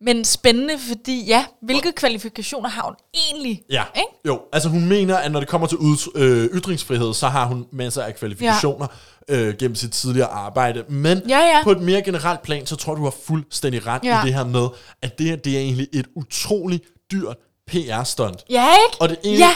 Men 0.01 0.25
spændende, 0.25 0.73
fordi 0.87 1.25
ja, 1.25 1.45
hvilke 1.61 1.91
kvalifikationer 1.91 2.69
har 2.69 2.83
hun 2.83 2.95
egentlig? 3.13 3.61
Ja, 3.71 3.83
Ikke? 3.95 4.07
jo. 4.27 4.41
Altså 4.53 4.69
hun 4.69 4.85
mener, 4.85 5.17
at 5.17 5.31
når 5.31 5.39
det 5.39 5.49
kommer 5.49 5.67
til 5.67 5.77
ud, 5.77 6.11
øh, 6.15 6.49
ytringsfrihed, 6.59 7.13
så 7.13 7.27
har 7.27 7.45
hun 7.45 7.65
masser 7.71 8.03
af 8.03 8.15
kvalifikationer 8.15 8.87
ja. 8.91 8.95
Øh, 9.29 9.55
gennem 9.59 9.75
sit 9.75 9.91
tidligere 9.91 10.27
arbejde. 10.27 10.83
Men 10.89 11.21
Ja, 11.29 11.39
ja. 11.39 11.63
på 11.63 11.71
et 11.71 11.81
mere 11.81 12.01
generelt 12.01 12.41
plan, 12.41 12.65
så 12.65 12.75
tror 12.75 12.93
jeg, 12.93 12.97
du 12.97 13.03
har 13.03 13.13
fuldstændig 13.25 13.87
ret 13.87 14.03
Ja. 14.03 14.21
i 14.23 14.25
det 14.25 14.33
her 14.33 14.43
med, 14.45 14.67
at 15.01 15.17
det 15.19 15.25
her 15.27 15.35
det 15.35 15.55
er 15.55 15.59
egentlig 15.59 15.87
et 15.93 16.05
utroligt 16.15 16.83
dyrt 17.11 17.35
PR-stunt. 17.67 18.43
Ja, 18.49 18.67
ikke? 18.87 19.01
Og 19.01 19.09
det 19.09 19.17
egentlig, 19.23 19.39
Ja. 19.39 19.51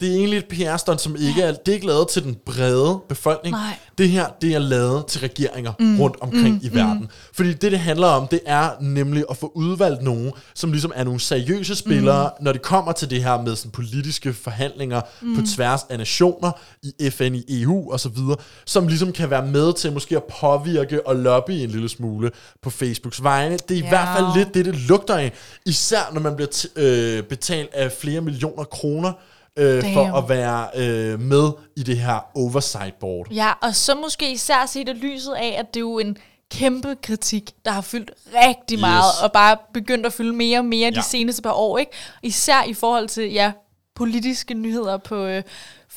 Det 0.00 0.08
er 0.12 0.16
egentlig 0.16 0.38
et 0.38 0.44
PR-stunt, 0.50 1.00
som 1.00 1.16
ikke 1.16 1.42
er, 1.42 1.52
det 1.52 1.68
er 1.68 1.74
ikke 1.74 1.86
lavet 1.86 2.08
til 2.08 2.22
den 2.22 2.36
brede 2.46 3.00
befolkning. 3.08 3.52
Nej. 3.56 3.78
Det 3.98 4.08
her, 4.08 4.26
det 4.42 4.54
er 4.54 4.58
lavet 4.58 5.06
til 5.06 5.20
regeringer 5.20 5.72
mm, 5.78 6.00
rundt 6.00 6.16
omkring 6.20 6.54
mm, 6.54 6.60
i 6.62 6.74
verden. 6.74 7.08
Fordi 7.34 7.52
det, 7.52 7.72
det 7.72 7.78
handler 7.78 8.06
om, 8.06 8.28
det 8.28 8.40
er 8.46 8.70
nemlig 8.80 9.24
at 9.30 9.36
få 9.36 9.52
udvalgt 9.54 10.02
nogen, 10.02 10.32
som 10.54 10.72
ligesom 10.72 10.92
er 10.94 11.04
nogle 11.04 11.20
seriøse 11.20 11.74
spillere, 11.76 12.30
mm. 12.38 12.44
når 12.44 12.52
det 12.52 12.62
kommer 12.62 12.92
til 12.92 13.10
det 13.10 13.24
her 13.24 13.42
med 13.42 13.56
sådan 13.56 13.70
politiske 13.70 14.32
forhandlinger 14.32 15.00
mm. 15.22 15.36
på 15.36 15.42
tværs 15.54 15.80
af 15.90 15.98
nationer, 15.98 16.50
i 16.82 17.10
FN, 17.10 17.34
i 17.34 17.62
EU 17.62 17.92
og 17.92 18.00
så 18.00 18.08
videre, 18.08 18.36
som 18.66 18.88
ligesom 18.88 19.12
kan 19.12 19.30
være 19.30 19.46
med 19.46 19.72
til 19.74 19.92
måske 19.92 20.16
at 20.16 20.24
påvirke 20.40 21.06
og 21.06 21.16
lobby 21.16 21.50
en 21.50 21.70
lille 21.70 21.88
smule 21.88 22.30
på 22.62 22.70
Facebooks 22.70 23.22
vegne. 23.22 23.56
Det 23.68 23.70
er 23.70 23.74
i 23.74 23.78
Ja. 23.80 23.88
hvert 23.88 24.08
fald 24.16 24.26
lidt 24.36 24.54
det, 24.54 24.64
det 24.64 24.74
lugter 24.88 25.14
af. 25.16 25.32
Især 25.66 26.10
når 26.12 26.20
man 26.20 26.36
bliver 26.36 26.48
t- 26.54 26.80
øh, 26.80 27.22
betalt 27.22 27.74
af 27.74 27.92
flere 27.92 28.20
millioner 28.20 28.64
kroner 28.64 29.12
øh, 29.58 29.82
for 29.94 30.16
at 30.18 30.28
være 30.28 30.68
øh, 30.76 31.20
med 31.20 31.50
i 31.76 31.82
det 31.82 31.98
her 31.98 32.18
oversight 32.34 32.94
board. 33.00 33.26
Ja, 33.30 33.52
og 33.62 33.74
så 33.74 33.94
måske 33.94 34.32
især 34.32 34.66
set 34.66 34.88
i 34.88 34.92
lyset 34.92 35.32
af, 35.32 35.56
at 35.58 35.74
det 35.74 35.80
er 35.80 35.84
jo 35.84 35.98
en 35.98 36.16
kæmpe 36.50 36.96
kritik, 37.02 37.50
der 37.64 37.70
har 37.70 37.80
fyldt 37.80 38.10
rigtig 38.46 38.74
Yes. 38.76 38.80
meget, 38.80 39.04
og 39.22 39.32
bare 39.32 39.56
begyndt 39.74 40.06
at 40.06 40.12
fylde 40.12 40.32
mere 40.32 40.58
og 40.58 40.64
mere 40.64 40.90
de 40.90 40.94
Ja. 40.96 41.02
seneste 41.02 41.42
par 41.42 41.52
år, 41.52 41.78
ikke? 41.78 41.92
Især 42.22 42.62
i 42.66 42.74
forhold 42.74 43.08
til, 43.08 43.32
ja, 43.32 43.52
politiske 43.94 44.54
nyheder 44.54 44.96
på 44.96 45.16
øh, 45.24 45.42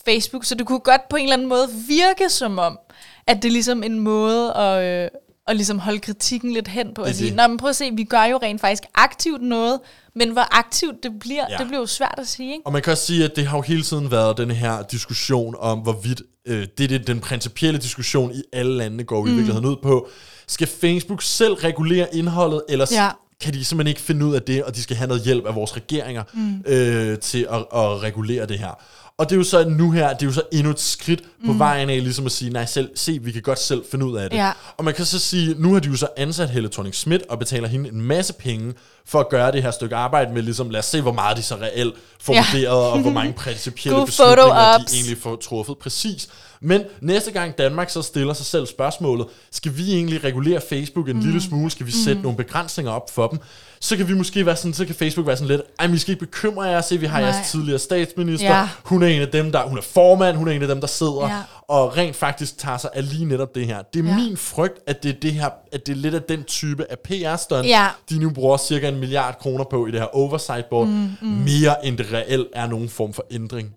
Facebook, 0.05 0.45
så 0.45 0.55
det 0.55 0.67
kunne 0.67 0.79
godt 0.79 1.09
på 1.09 1.15
en 1.15 1.23
eller 1.23 1.33
anden 1.33 1.47
måde 1.49 1.67
virke 1.87 2.29
som 2.29 2.59
om, 2.59 2.79
at 3.27 3.35
det 3.43 3.45
er 3.45 3.51
ligesom 3.51 3.83
en 3.83 3.99
måde 3.99 4.53
at, 4.53 4.83
øh, 4.83 5.09
at 5.47 5.55
ligesom 5.55 5.79
holde 5.79 5.99
kritikken 5.99 6.51
lidt 6.51 6.67
hen 6.67 6.93
på, 6.93 7.01
at 7.01 7.15
sige. 7.15 7.35
Nå, 7.35 7.47
men 7.47 7.57
prøv 7.57 7.69
at 7.69 7.75
se, 7.75 7.91
vi 7.93 8.03
gør 8.03 8.23
jo 8.23 8.39
rent 8.41 8.61
faktisk 8.61 8.83
aktivt 8.95 9.41
noget, 9.41 9.79
men 10.15 10.31
hvor 10.31 10.57
aktivt 10.57 11.03
det 11.03 11.11
bliver, 11.19 11.45
ja. 11.49 11.57
Det 11.57 11.67
bliver 11.67 11.79
jo 11.79 11.85
svært 11.85 12.15
at 12.17 12.27
sige, 12.27 12.51
ikke? 12.51 12.65
Og 12.65 12.73
man 12.73 12.81
kan 12.81 12.91
også 12.91 13.05
sige, 13.05 13.23
at 13.23 13.35
det 13.35 13.47
har 13.47 13.57
jo 13.57 13.61
hele 13.61 13.83
tiden 13.83 14.11
været 14.11 14.37
den 14.37 14.51
her 14.51 14.83
diskussion 14.83 15.55
om, 15.59 15.79
hvorvidt 15.79 16.21
øh, 16.47 16.67
det 16.77 16.91
er 16.91 16.99
den 16.99 17.19
principielle 17.19 17.79
diskussion 17.79 18.31
i 18.31 18.43
alle 18.53 18.77
landene 18.77 19.03
går 19.03 19.23
mm. 19.23 19.31
i 19.31 19.33
virkeligheden 19.33 19.65
ud 19.65 19.75
på. 19.83 20.09
Skal 20.47 20.67
Facebook 20.67 21.21
selv 21.21 21.53
regulere 21.53 22.15
indholdet, 22.15 22.63
eller 22.69 22.85
ja. 22.91 23.09
kan 23.41 23.53
de 23.53 23.65
simpelthen 23.65 23.87
ikke 23.87 24.01
finde 24.01 24.25
ud 24.25 24.35
af 24.35 24.41
det, 24.41 24.63
og 24.63 24.75
de 24.75 24.83
skal 24.83 24.95
have 24.95 25.07
noget 25.07 25.23
hjælp 25.23 25.45
af 25.45 25.55
vores 25.55 25.75
regeringer 25.75 26.23
mm. 26.33 26.63
øh, 26.65 27.19
til 27.19 27.47
at, 27.49 27.59
at 27.59 28.03
regulere 28.03 28.45
det 28.45 28.59
her. 28.59 28.83
Og 29.19 29.29
det 29.29 29.35
er 29.35 29.37
jo 29.37 29.43
så 29.43 29.69
nu 29.69 29.91
her, 29.91 30.13
det 30.13 30.21
er 30.21 30.25
jo 30.25 30.31
så 30.31 30.41
endnu 30.51 30.71
et 30.71 30.79
skridt 30.79 31.21
på 31.45 31.51
mm. 31.51 31.59
vejen 31.59 31.89
af, 31.89 32.03
ligesom 32.03 32.25
at 32.25 32.31
sige, 32.31 32.51
nej, 32.51 32.65
selv, 32.65 32.89
se, 32.95 33.19
vi 33.21 33.31
kan 33.31 33.41
godt 33.41 33.59
selv 33.59 33.83
finde 33.91 34.05
ud 34.05 34.17
af 34.17 34.29
det. 34.29 34.37
Ja. 34.37 34.51
Og 34.77 34.85
man 34.85 34.93
kan 34.93 35.05
så 35.05 35.19
sige, 35.19 35.55
nu 35.57 35.73
har 35.73 35.79
de 35.79 35.87
jo 35.89 35.95
så 35.95 36.07
ansat 36.17 36.49
Helle 36.49 36.69
thorning 36.69 36.95
Schmidt 36.95 37.21
og 37.29 37.39
betaler 37.39 37.67
hende 37.67 37.89
en 37.89 38.01
masse 38.01 38.33
penge 38.33 38.73
for 39.05 39.19
at 39.19 39.29
gøre 39.29 39.51
det 39.51 39.63
her 39.63 39.71
stykke 39.71 39.95
arbejde 39.95 40.33
med, 40.33 40.41
ligesom, 40.41 40.69
lad 40.69 40.79
os 40.79 40.85
se, 40.85 41.01
hvor 41.01 41.11
meget 41.11 41.37
de 41.37 41.43
så 41.43 41.55
reelt 41.55 41.93
får 42.21 42.33
Ja. 42.33 42.45
vurderet, 42.53 42.91
og 42.91 43.01
hvor 43.01 43.11
mange 43.11 43.33
principielle 43.43 44.05
beslutninger 44.05 44.77
de 44.77 44.93
egentlig 44.93 45.17
får 45.17 45.35
truffet 45.35 45.77
præcis. 45.77 46.27
Men 46.61 46.81
næste 47.01 47.31
gang 47.31 47.57
Danmark 47.57 47.89
så 47.89 48.01
stiller 48.01 48.33
sig 48.33 48.45
selv 48.45 48.65
spørgsmålet, 48.65 49.27
skal 49.51 49.77
vi 49.77 49.93
egentlig 49.93 50.23
regulere 50.23 50.61
Facebook 50.69 51.09
en 51.09 51.15
mm. 51.15 51.21
lille 51.21 51.41
smule, 51.41 51.71
skal 51.71 51.85
vi 51.85 51.91
sætte 51.91 52.15
mm. 52.15 52.23
nogle 52.23 52.37
begrænsninger 52.37 52.91
op 52.91 53.11
for 53.11 53.27
dem, 53.27 53.39
så 53.79 53.97
kan 53.97 54.07
vi 54.07 54.13
måske 54.13 54.45
være 54.45 54.55
sådan, 54.55 54.73
så 54.73 54.85
kan 54.85 54.95
Facebook 54.95 55.27
være 55.27 55.37
sådan 55.37 55.47
lidt, 55.47 55.61
ej, 55.79 55.87
men 55.87 55.95
I 55.95 55.99
skal 55.99 56.11
ikke 56.11 56.25
bekymre 56.25 56.63
jer, 56.63 56.81
se, 56.81 56.97
vi 56.97 57.05
har 57.05 57.19
Nej. 57.21 57.29
jeres 57.29 57.51
tidligere 57.51 57.79
statsminister, 57.79 58.47
Ja. 58.57 58.69
hun 58.83 59.03
er 59.03 59.07
en 59.07 59.21
af 59.21 59.27
dem, 59.27 59.51
der, 59.51 59.63
hun 59.63 59.77
er 59.77 59.81
formand, 59.81 60.37
hun 60.37 60.47
er 60.47 60.51
en 60.51 60.61
af 60.61 60.67
dem, 60.67 60.79
der 60.79 60.87
sidder, 60.87 61.27
Ja. 61.29 61.41
og 61.67 61.97
rent 61.97 62.15
faktisk 62.15 62.57
tager 62.57 62.77
sig 62.77 62.89
af 62.93 63.09
lige 63.09 63.25
netop 63.25 63.55
det 63.55 63.65
her. 63.65 63.81
Det 63.93 63.99
er 63.99 64.03
Ja. 64.03 64.09
ja. 64.09 64.15
min 64.15 64.37
frygt, 64.37 64.79
at 64.87 65.03
det 65.03 65.15
er 65.15 65.19
det 65.19 65.33
her, 65.33 65.49
at 65.71 65.85
det 65.87 65.91
er 65.91 65.97
lidt 65.97 66.15
af 66.15 66.21
den 66.21 66.43
type 66.43 66.85
af 66.91 66.99
PR-stunt, 66.99 67.67
Ja. 67.67 67.87
de 68.09 68.19
nu 68.19 68.29
bruger 68.29 68.57
cirka 68.57 68.87
en 68.87 68.99
milliard 68.99 69.39
kroner 69.39 69.63
på 69.63 69.87
i 69.87 69.91
det 69.91 69.99
her 69.99 70.15
oversight 70.15 70.65
board, 70.69 70.87
mm, 70.87 71.09
mm. 71.21 71.27
mere 71.27 71.85
end 71.85 71.97
det 71.97 72.13
reelt 72.13 72.47
er 72.53 72.67
nogen 72.67 72.89
form 72.89 73.13
for 73.13 73.25
ændring. 73.31 73.69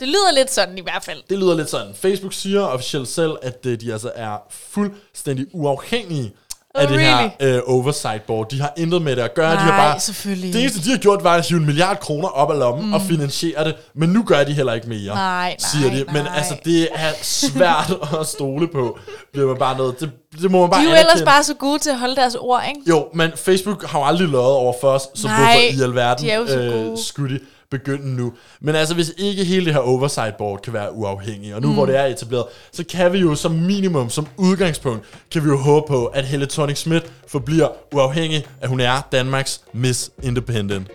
Det 0.00 0.08
lyder 0.08 0.32
lidt 0.36 0.50
sådan 0.50 0.78
i 0.78 0.80
hvert 0.80 1.04
fald. 1.04 1.18
Det 1.30 1.38
lyder 1.38 1.54
lidt 1.56 1.70
sådan. 1.70 1.94
Facebook 1.94 2.32
siger 2.32 2.60
officielt 2.60 3.08
selv, 3.08 3.32
at 3.42 3.66
øh, 3.66 3.80
de 3.80 3.92
altså 3.92 4.12
er 4.14 4.36
fuldstændig 4.50 5.46
uafhængige 5.52 6.32
af 6.74 6.84
Oh, 6.84 6.88
det 6.92 6.98
really? 6.98 7.30
her 7.40 7.56
øh, 7.56 7.60
oversight 7.66 8.22
board. 8.26 8.48
De 8.50 8.60
har 8.60 8.72
intet 8.76 9.02
med 9.02 9.16
det 9.16 9.22
at 9.22 9.34
gøre. 9.34 9.52
de 9.52 9.56
har 9.56 9.68
Nej, 9.68 9.76
bare, 9.90 10.00
selvfølgelig 10.00 10.52
Det 10.52 10.60
eneste, 10.60 10.84
de 10.84 10.90
har 10.90 10.98
gjort, 10.98 11.24
var 11.24 11.34
at 11.34 11.48
hive 11.48 11.60
en 11.60 11.66
milliard 11.66 11.98
kroner 12.00 12.28
op 12.28 12.50
af 12.50 12.58
lommen 12.58 12.86
mm. 12.86 12.94
og 12.94 13.00
finansiere 13.00 13.64
det, 13.64 13.74
men 13.94 14.08
nu 14.08 14.22
gør 14.22 14.44
de 14.44 14.52
heller 14.52 14.72
ikke 14.72 14.88
mere, 14.88 15.14
Nej, 15.14 15.56
siger 15.58 15.88
nej, 15.90 15.98
de. 15.98 16.04
Men 16.12 16.22
nej. 16.24 16.32
altså, 16.36 16.56
det 16.64 16.88
er 16.94 17.10
svært 17.22 17.92
at 18.20 18.26
stole 18.26 18.68
på, 18.68 18.98
bliver 19.32 19.46
man 19.48 19.56
bare 19.56 19.76
noget. 19.76 20.00
Det, 20.00 20.10
det 20.42 20.50
må 20.50 20.60
man 20.60 20.70
bare 20.70 20.80
De 20.80 20.86
er 20.86 20.90
jo 20.90 20.96
ellers 20.98 21.22
bare 21.22 21.44
så 21.44 21.54
gode 21.54 21.78
til 21.78 21.90
at 21.90 21.98
holde 21.98 22.16
deres 22.16 22.34
ord, 22.34 22.62
ikke? 22.68 22.80
Jo, 22.88 23.08
men 23.14 23.30
Facebook 23.36 23.86
har 23.86 23.98
jo 23.98 24.04
aldrig 24.04 24.28
løjet 24.28 24.52
over 24.54 24.74
for 24.80 24.88
os, 24.88 25.02
så 25.14 25.26
Nej, 25.26 25.36
hvorfor 25.36 25.80
i 25.80 25.82
alverden 25.82 26.24
de 26.24 26.30
er 26.30 26.38
jo 26.38 26.46
så 26.46 26.58
øh, 26.58 26.72
gode. 26.72 27.04
skulle 27.04 27.34
de 27.34 27.40
begynde 27.72 28.16
nu? 28.16 28.32
Men 28.60 28.74
altså, 28.74 28.94
hvis 28.94 29.12
ikke 29.18 29.44
hele 29.44 29.64
det 29.64 29.74
her 29.74 29.80
oversight 29.80 30.36
board 30.36 30.62
kan 30.62 30.72
være 30.72 30.92
uafhængigt, 30.92 31.54
og 31.54 31.62
nu 31.62 31.68
mm. 31.68 31.74
hvor 31.74 31.86
det 31.86 31.96
er 31.96 32.06
etableret, 32.06 32.44
så 32.72 32.84
kan 32.84 33.12
vi 33.12 33.18
jo 33.18 33.34
som 33.34 33.52
minimum, 33.52 34.10
som 34.10 34.26
udgangspunkt, 34.36 35.04
kan 35.30 35.44
vi 35.44 35.48
jo 35.48 35.56
håbe 35.56 35.86
på, 35.88 36.06
at 36.06 36.24
Helle 36.24 36.46
thorning 36.46 36.78
Schmidt 36.78 37.12
forbliver 37.28 37.68
uafhængig, 37.92 38.46
at 38.60 38.68
hun 38.68 38.80
er 38.80 39.08
Danmarks 39.12 39.60
Miss 39.72 40.10
Independent. 40.22 40.90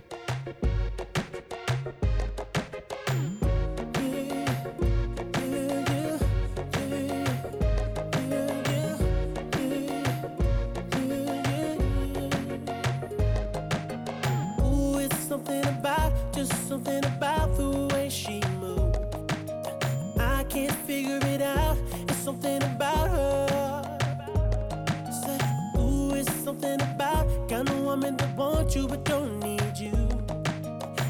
Something 26.59 26.81
about 26.95 27.27
kind 27.49 27.69
of 27.69 27.79
woman 27.81 28.17
that 28.17 28.35
wants 28.35 28.75
you 28.75 28.87
but 28.87 29.03
don't 29.03 29.39
need 29.39 29.77
you. 29.77 29.95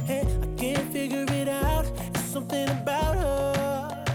Hey, 0.06 0.22
I 0.44 0.48
can't 0.60 0.92
figure 0.92 1.26
it 1.30 1.48
out. 1.48 1.86
It's 2.16 2.24
something 2.24 2.68
about 2.70 3.16
her. 3.16 4.06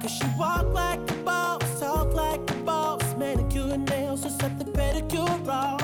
Cause 0.00 0.12
she 0.12 0.24
walk 0.38 0.66
like 0.72 1.00
a 1.10 1.14
boss, 1.24 1.80
talk 1.80 2.12
like 2.14 2.40
a 2.50 2.54
boss, 2.64 3.02
manicure 3.16 3.76
nails, 3.76 4.22
just 4.22 4.40
set 4.40 4.56
the 4.58 4.64
pedicure 4.64 5.48
off. 5.48 5.81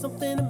Something 0.00 0.49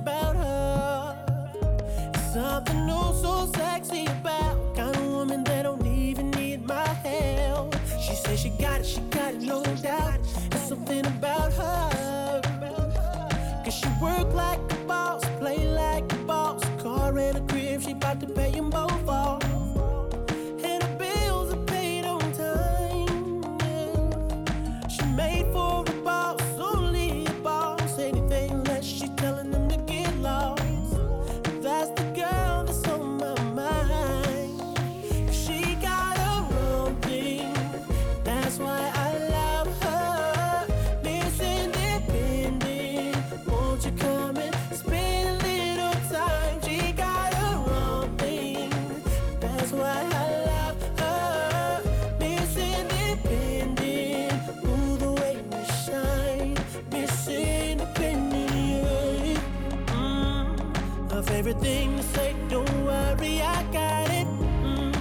Her 61.41 61.55
to 61.55 62.03
say, 62.03 62.37
don't 62.51 62.85
worry, 62.85 63.41
I 63.41 63.63
got 63.73 64.11
it. 64.11 64.27
Mm. 64.63 64.95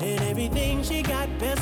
And 0.00 0.20
everything 0.22 0.82
she 0.82 1.02
got, 1.02 1.28
best 1.38 1.61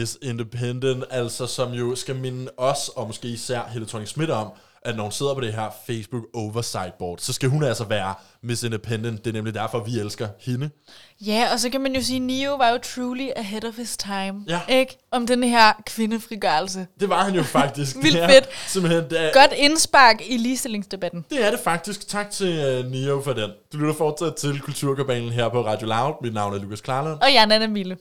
Miss 0.00 0.18
Independent, 0.22 1.04
altså 1.10 1.46
som 1.46 1.72
jo 1.72 1.94
skal 1.94 2.16
minde 2.16 2.50
os, 2.56 2.88
og 2.88 3.06
måske 3.06 3.28
især 3.28 3.62
Helle 3.72 3.88
Thorning 3.88 4.08
Schmidt 4.08 4.30
om, 4.30 4.48
at 4.82 4.96
når 4.96 5.02
hun 5.02 5.12
sidder 5.12 5.34
på 5.34 5.40
det 5.40 5.52
her 5.52 5.70
Facebook 5.86 6.22
Oversight 6.34 6.94
Board, 6.98 7.18
så 7.18 7.32
skal 7.32 7.48
hun 7.48 7.62
altså 7.62 7.84
være 7.84 8.14
Miss 8.42 8.62
Independent. 8.62 9.24
Det 9.24 9.30
er 9.30 9.34
nemlig 9.34 9.54
derfor, 9.54 9.78
vi 9.84 9.98
elsker 9.98 10.28
hende. 10.40 10.70
Ja, 11.26 11.48
og 11.52 11.60
så 11.60 11.70
kan 11.70 11.80
man 11.80 11.94
jo 11.94 12.02
sige, 12.02 12.16
at 12.16 12.22
Neo 12.22 12.56
var 12.56 12.68
jo 12.68 12.78
truly 12.94 13.28
ahead 13.36 13.64
of 13.64 13.76
his 13.76 13.96
time. 13.96 14.44
Ja. 14.48 14.60
Ikke? 14.68 14.98
Om 15.10 15.26
den 15.26 15.42
her 15.42 15.72
kvindefrigørelse. 15.86 16.86
Det 17.00 17.08
var 17.08 17.24
han 17.24 17.34
jo 17.34 17.42
faktisk. 17.42 17.96
Vildt 18.02 18.16
Det 18.16 18.24
er 18.24 18.28
fedt. 18.28 18.48
Simpelthen, 18.66 19.04
det 19.10 19.20
er, 19.20 19.32
Godt 19.32 19.52
indspark 19.56 20.22
i 20.26 20.36
ligestillingsdebatten. 20.36 21.24
det 21.30 21.46
er 21.46 21.50
det 21.50 21.60
faktisk. 21.60 22.08
Tak 22.08 22.30
til 22.30 22.80
uh, 22.84 22.90
Neo 22.90 23.22
for 23.22 23.32
den. 23.32 23.50
Du 23.72 23.78
lytter 23.78 23.94
fortsat 23.94 24.34
til 24.34 24.60
Kulturkabalen 24.60 25.32
her 25.32 25.48
på 25.48 25.66
Radio 25.66 25.86
Loud. 25.86 26.14
Mit 26.22 26.34
navn 26.34 26.54
er 26.54 26.58
Lukas 26.58 26.80
Klarlund. 26.80 27.20
Og 27.20 27.34
jeg 27.34 27.42
er 27.42 27.46
Nana 27.46 27.66
Mille. 27.66 27.96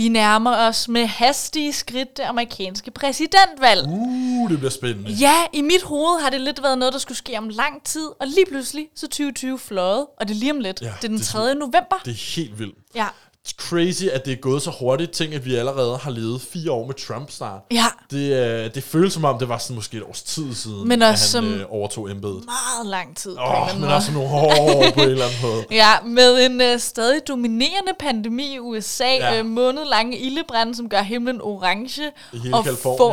Vi 0.00 0.08
nærmer 0.08 0.56
os 0.56 0.88
med 0.88 1.06
hastige 1.06 1.72
skridt 1.72 2.16
det 2.16 2.22
amerikanske 2.22 2.90
præsidentvalg. 2.90 3.86
Uh, 3.86 4.50
det 4.50 4.58
bliver 4.58 4.70
spændende. 4.70 5.10
Ja, 5.10 5.34
i 5.52 5.62
mit 5.62 5.82
hoved 5.82 6.22
har 6.22 6.30
det 6.30 6.40
lidt 6.40 6.62
været 6.62 6.78
noget, 6.78 6.92
der 6.92 6.98
skulle 6.98 7.18
ske 7.18 7.38
om 7.38 7.48
lang 7.48 7.84
tid, 7.84 8.06
og 8.20 8.26
lige 8.26 8.46
pludselig 8.48 8.88
så 8.96 9.06
2020 9.06 9.58
fløjet, 9.58 10.06
og 10.20 10.28
det 10.28 10.34
er 10.34 10.38
lige 10.38 10.52
om 10.52 10.60
lidt. 10.60 10.82
Ja, 10.82 10.86
det 10.86 11.04
er 11.04 11.08
den 11.08 11.18
det 11.18 11.28
er 11.28 11.32
3. 11.32 11.54
november. 11.54 12.00
Det 12.04 12.10
er 12.10 12.34
helt 12.36 12.58
vildt. 12.58 12.78
Ja, 12.94 13.06
crazy, 13.48 14.04
at 14.04 14.24
det 14.24 14.32
er 14.32 14.36
gået 14.36 14.62
så 14.62 14.70
hurtigt. 14.80 15.10
Tænk, 15.10 15.34
at 15.34 15.44
vi 15.44 15.54
allerede 15.54 15.96
har 15.96 16.10
levet 16.10 16.40
fire 16.42 16.72
år 16.72 16.86
med 16.86 16.94
Trump 16.94 17.30
snart. 17.30 17.60
ja, 17.70 17.84
Det, 18.10 18.32
øh, 18.66 18.74
det 18.74 18.82
føles 18.82 19.12
som 19.12 19.24
om, 19.24 19.38
det 19.38 19.48
var 19.48 19.58
sådan 19.58 19.74
måske 19.74 19.96
et 19.96 20.02
års 20.02 20.22
tid 20.22 20.54
siden, 20.54 20.88
Men 20.88 21.02
at 21.02 21.10
også 21.10 21.38
han 21.40 21.48
som- 21.50 21.60
øh, 21.60 21.66
overtog 21.70 22.10
embedet. 22.10 22.44
meget 22.44 22.86
lang 22.86 23.16
tid. 23.16 23.38
Åh, 23.38 23.62
oh, 23.62 23.72
men 23.72 23.80
måde. 23.80 23.94
også 23.94 24.12
nogle 24.12 24.28
år 24.28 24.84
på 24.94 25.00
en 25.00 25.08
eller 25.08 25.24
anden 25.24 25.38
måde. 25.42 25.64
Ja, 25.82 25.92
med 26.04 26.46
en 26.46 26.60
øh, 26.60 26.78
stadig 26.78 27.20
dominerende 27.28 27.92
pandemi 28.00 28.54
i 28.54 28.58
USA, 28.58 29.04
Ja. 29.14 29.38
øh, 29.38 29.46
månedlange 29.46 30.18
ildebrænde, 30.18 30.74
som 30.74 30.88
gør 30.88 31.02
himlen 31.02 31.40
orange, 31.40 32.02
I 32.32 32.38
hele 32.38 32.56
og, 32.56 32.64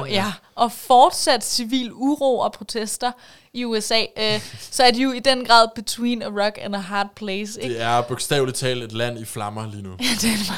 ja. 0.10 0.14
ja, 0.16 0.34
og 0.56 0.72
fortsat 0.72 1.46
civil 1.46 1.92
uro 1.94 2.40
og 2.40 2.52
protester 2.52 3.12
i 3.58 3.66
USA, 3.66 4.02
øh, 4.18 4.42
så 4.72 4.84
er 4.84 4.92
de 4.92 5.02
jo 5.02 5.12
i 5.12 5.20
den 5.20 5.46
grad 5.46 5.68
between 5.76 6.22
a 6.24 6.26
rock 6.28 6.58
and 6.62 6.76
a 6.76 6.80
hard 6.80 7.08
place. 7.16 7.62
Ikke? 7.62 7.76
Det 7.76 7.84
er 7.84 8.02
bogstaveligt 8.02 8.58
talt 8.58 8.84
et 8.84 8.92
land 8.92 9.20
i 9.20 9.26
flammer 9.26 9.68
lige 9.72 9.84
nu. 9.84 9.90
det, 10.22 10.24
er, 10.24 10.54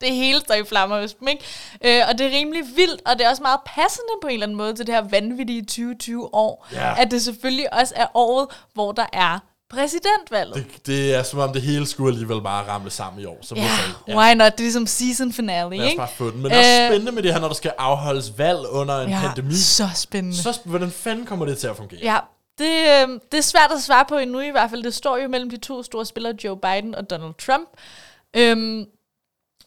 det 0.00 0.14
hele 0.14 0.40
står 0.40 0.54
i 0.54 0.64
flammer 0.64 1.00
hos 1.00 1.14
dem, 1.14 1.28
ikke? 1.28 1.44
Øh, 1.84 2.02
og 2.08 2.18
det 2.18 2.26
er 2.26 2.30
rimelig 2.30 2.62
vildt, 2.76 3.00
og 3.06 3.18
det 3.18 3.26
er 3.26 3.30
også 3.30 3.42
meget 3.42 3.60
passende 3.66 4.08
på 4.22 4.28
en 4.28 4.32
eller 4.34 4.46
anden 4.46 4.56
måde 4.58 4.74
til 4.74 4.86
det 4.86 4.94
her 4.94 5.04
vanvittige 5.10 5.62
2020 5.62 6.34
år, 6.34 6.66
Ja. 6.72 6.94
at 7.02 7.10
det 7.10 7.22
selvfølgelig 7.22 7.74
også 7.74 7.94
er 7.96 8.06
året, 8.14 8.48
hvor 8.74 8.92
der 8.92 9.06
er 9.12 9.38
præsidentvalget. 9.70 10.54
Det, 10.54 10.86
det 10.86 11.14
er 11.14 11.22
som 11.22 11.38
om 11.38 11.52
det 11.52 11.62
hele 11.62 11.86
skulle 11.86 12.12
alligevel 12.12 12.40
bare 12.42 12.68
ramle 12.68 12.90
sammen 12.90 13.22
i 13.22 13.24
år. 13.24 13.38
Så 13.42 13.54
ja, 13.54 13.60
hvorfor 13.60 13.98
ikke? 14.08 14.18
why 14.18 14.34
not? 14.34 14.52
Det 14.52 14.58
er 14.60 14.64
ligesom 14.64 14.86
season 14.86 15.32
finale, 15.32 15.76
Lad 15.76 15.84
os 15.86 15.90
ikke? 15.90 15.98
bare 15.98 16.08
få 16.16 16.30
den. 16.30 16.42
Men 16.42 16.50
det 16.50 16.58
er 16.66 16.84
Øh, 16.84 16.90
spændende 16.90 17.12
med 17.12 17.22
det 17.22 17.32
her, 17.32 17.40
når 17.40 17.48
der 17.48 17.54
skal 17.54 17.72
afholdes 17.78 18.38
valg 18.38 18.58
under 18.70 19.00
en 19.00 19.08
Ja, 19.10 19.20
pandemi. 19.20 19.54
så 19.54 19.88
spændende. 19.94 20.36
Så 20.42 20.58
hvordan 20.64 20.90
fanden 20.90 21.26
kommer 21.26 21.46
det 21.46 21.58
til 21.58 21.66
at 21.66 21.76
fungere? 21.76 22.00
Ja, 22.02 22.18
det, 22.58 22.78
øh, 22.78 23.20
det 23.32 23.38
er 23.38 23.42
svært 23.42 23.72
at 23.72 23.82
svare 23.82 24.04
på 24.08 24.16
endnu 24.16 24.40
i 24.40 24.50
hvert 24.50 24.70
fald. 24.70 24.82
Det 24.82 24.94
står 24.94 25.16
jo 25.16 25.28
mellem 25.28 25.50
de 25.50 25.56
to 25.56 25.82
store 25.82 26.06
spillere, 26.06 26.34
Joe 26.44 26.56
Biden 26.56 26.94
og 26.94 27.10
Donald 27.10 27.34
Trump. 27.46 27.68
Øhm, 28.36 28.86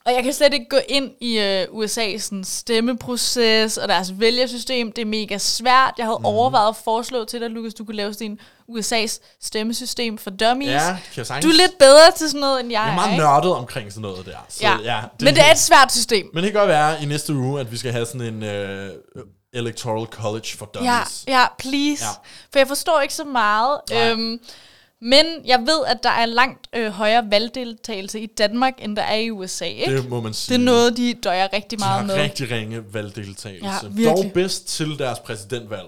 og 0.06 0.14
jeg 0.14 0.24
kan 0.24 0.34
slet 0.34 0.54
ikke 0.54 0.66
gå 0.70 0.78
ind 0.90 1.12
i 1.22 1.40
øh, 1.40 1.64
USA's 1.64 2.18
sådan, 2.20 2.44
stemmeproces 2.44 3.78
og 3.78 3.88
deres 3.88 4.20
vælgersystem. 4.20 4.92
Det 4.92 5.02
er 5.02 5.06
mega 5.06 5.38
svært. 5.38 5.94
Jeg 5.98 6.06
havde 6.06 6.20
mm. 6.20 6.26
overvejet 6.26 6.70
at 6.70 6.76
foreslå 6.76 7.26
til 7.26 7.42
dig, 7.42 7.50
Lukas, 7.50 7.74
du 7.74 7.86
kunne 7.86 7.96
lave 7.96 8.14
sådan 8.14 8.32
en 8.32 8.40
USA's 8.78 9.38
stemmesystem 9.42 10.18
for 10.18 10.30
dummies. 10.30 10.68
Ja. 10.70 10.98
Du 11.18 11.24
er 11.48 11.54
lidt 11.54 11.78
bedre 11.80 12.12
til 12.18 12.30
sådan 12.30 12.40
noget, 12.42 12.60
end 12.60 12.72
jeg, 12.72 12.80
Jeg 12.80 12.92
er 12.92 12.96
meget 12.96 13.12
ikke? 13.12 13.24
nørdet 13.24 13.52
omkring 13.52 13.92
sådan 13.92 14.02
noget 14.02 14.26
der. 14.26 14.46
Så, 14.50 14.60
Ja. 14.62 14.78
ja 14.84 15.02
Men 15.22 15.34
det 15.36 15.44
er 15.48 15.52
et 15.52 15.58
svært 15.60 15.92
system. 15.94 16.30
Men 16.34 16.44
det 16.44 16.52
kan 16.52 16.60
godt 16.60 16.70
være 16.70 17.04
i 17.04 17.06
næste 17.06 17.34
uge, 17.34 17.60
at 17.60 17.72
vi 17.72 17.78
skal 17.78 17.92
have 17.92 18.06
sådan 18.06 18.22
en 18.22 18.44
uh, 18.44 19.24
electoral 19.54 20.06
college 20.06 20.48
for 20.58 20.70
Ja, 20.76 20.80
dummies. 20.80 21.24
ja, 21.28 21.46
please. 21.60 22.04
Ja. 22.06 22.10
Ja. 22.10 22.16
For 22.52 22.60
jeg 22.60 22.68
forstår 22.68 23.02
ikke 23.02 23.14
så 23.14 23.24
meget. 23.24 23.80
Nej. 23.92 24.12
Øhm, 24.12 24.40
men 25.02 25.26
jeg 25.46 25.60
ved, 25.60 25.86
at 25.88 26.04
der 26.04 26.10
er 26.10 26.26
langt 26.26 26.68
øh, 26.74 26.92
højere 26.92 27.32
valgdeltagelse 27.32 28.20
i 28.20 28.26
Danmark, 28.26 28.74
end 28.80 28.96
der 28.96 29.02
er 29.02 29.16
i 29.16 29.32
USA. 29.32 29.66
Ikke? 29.66 29.98
Det 29.98 30.10
må 30.10 30.22
man 30.22 30.34
sige. 30.34 30.56
Det 30.56 30.62
er 30.62 30.66
noget, 30.66 30.98
de 30.98 31.14
døjer 31.24 31.48
rigtig 31.54 31.80
De 31.80 31.84
meget 31.84 32.00
har 32.00 32.08
med. 32.08 32.16
rigtig 32.24 32.52
ringe 32.52 32.94
valgdeltagelse. 32.94 33.66
Ja, 33.70 33.78
Dog 33.84 33.98
virkelig. 33.98 34.34
bedst 34.34 34.68
til 34.68 35.00
deres 35.00 35.20
præsidentvalg. 35.20 35.88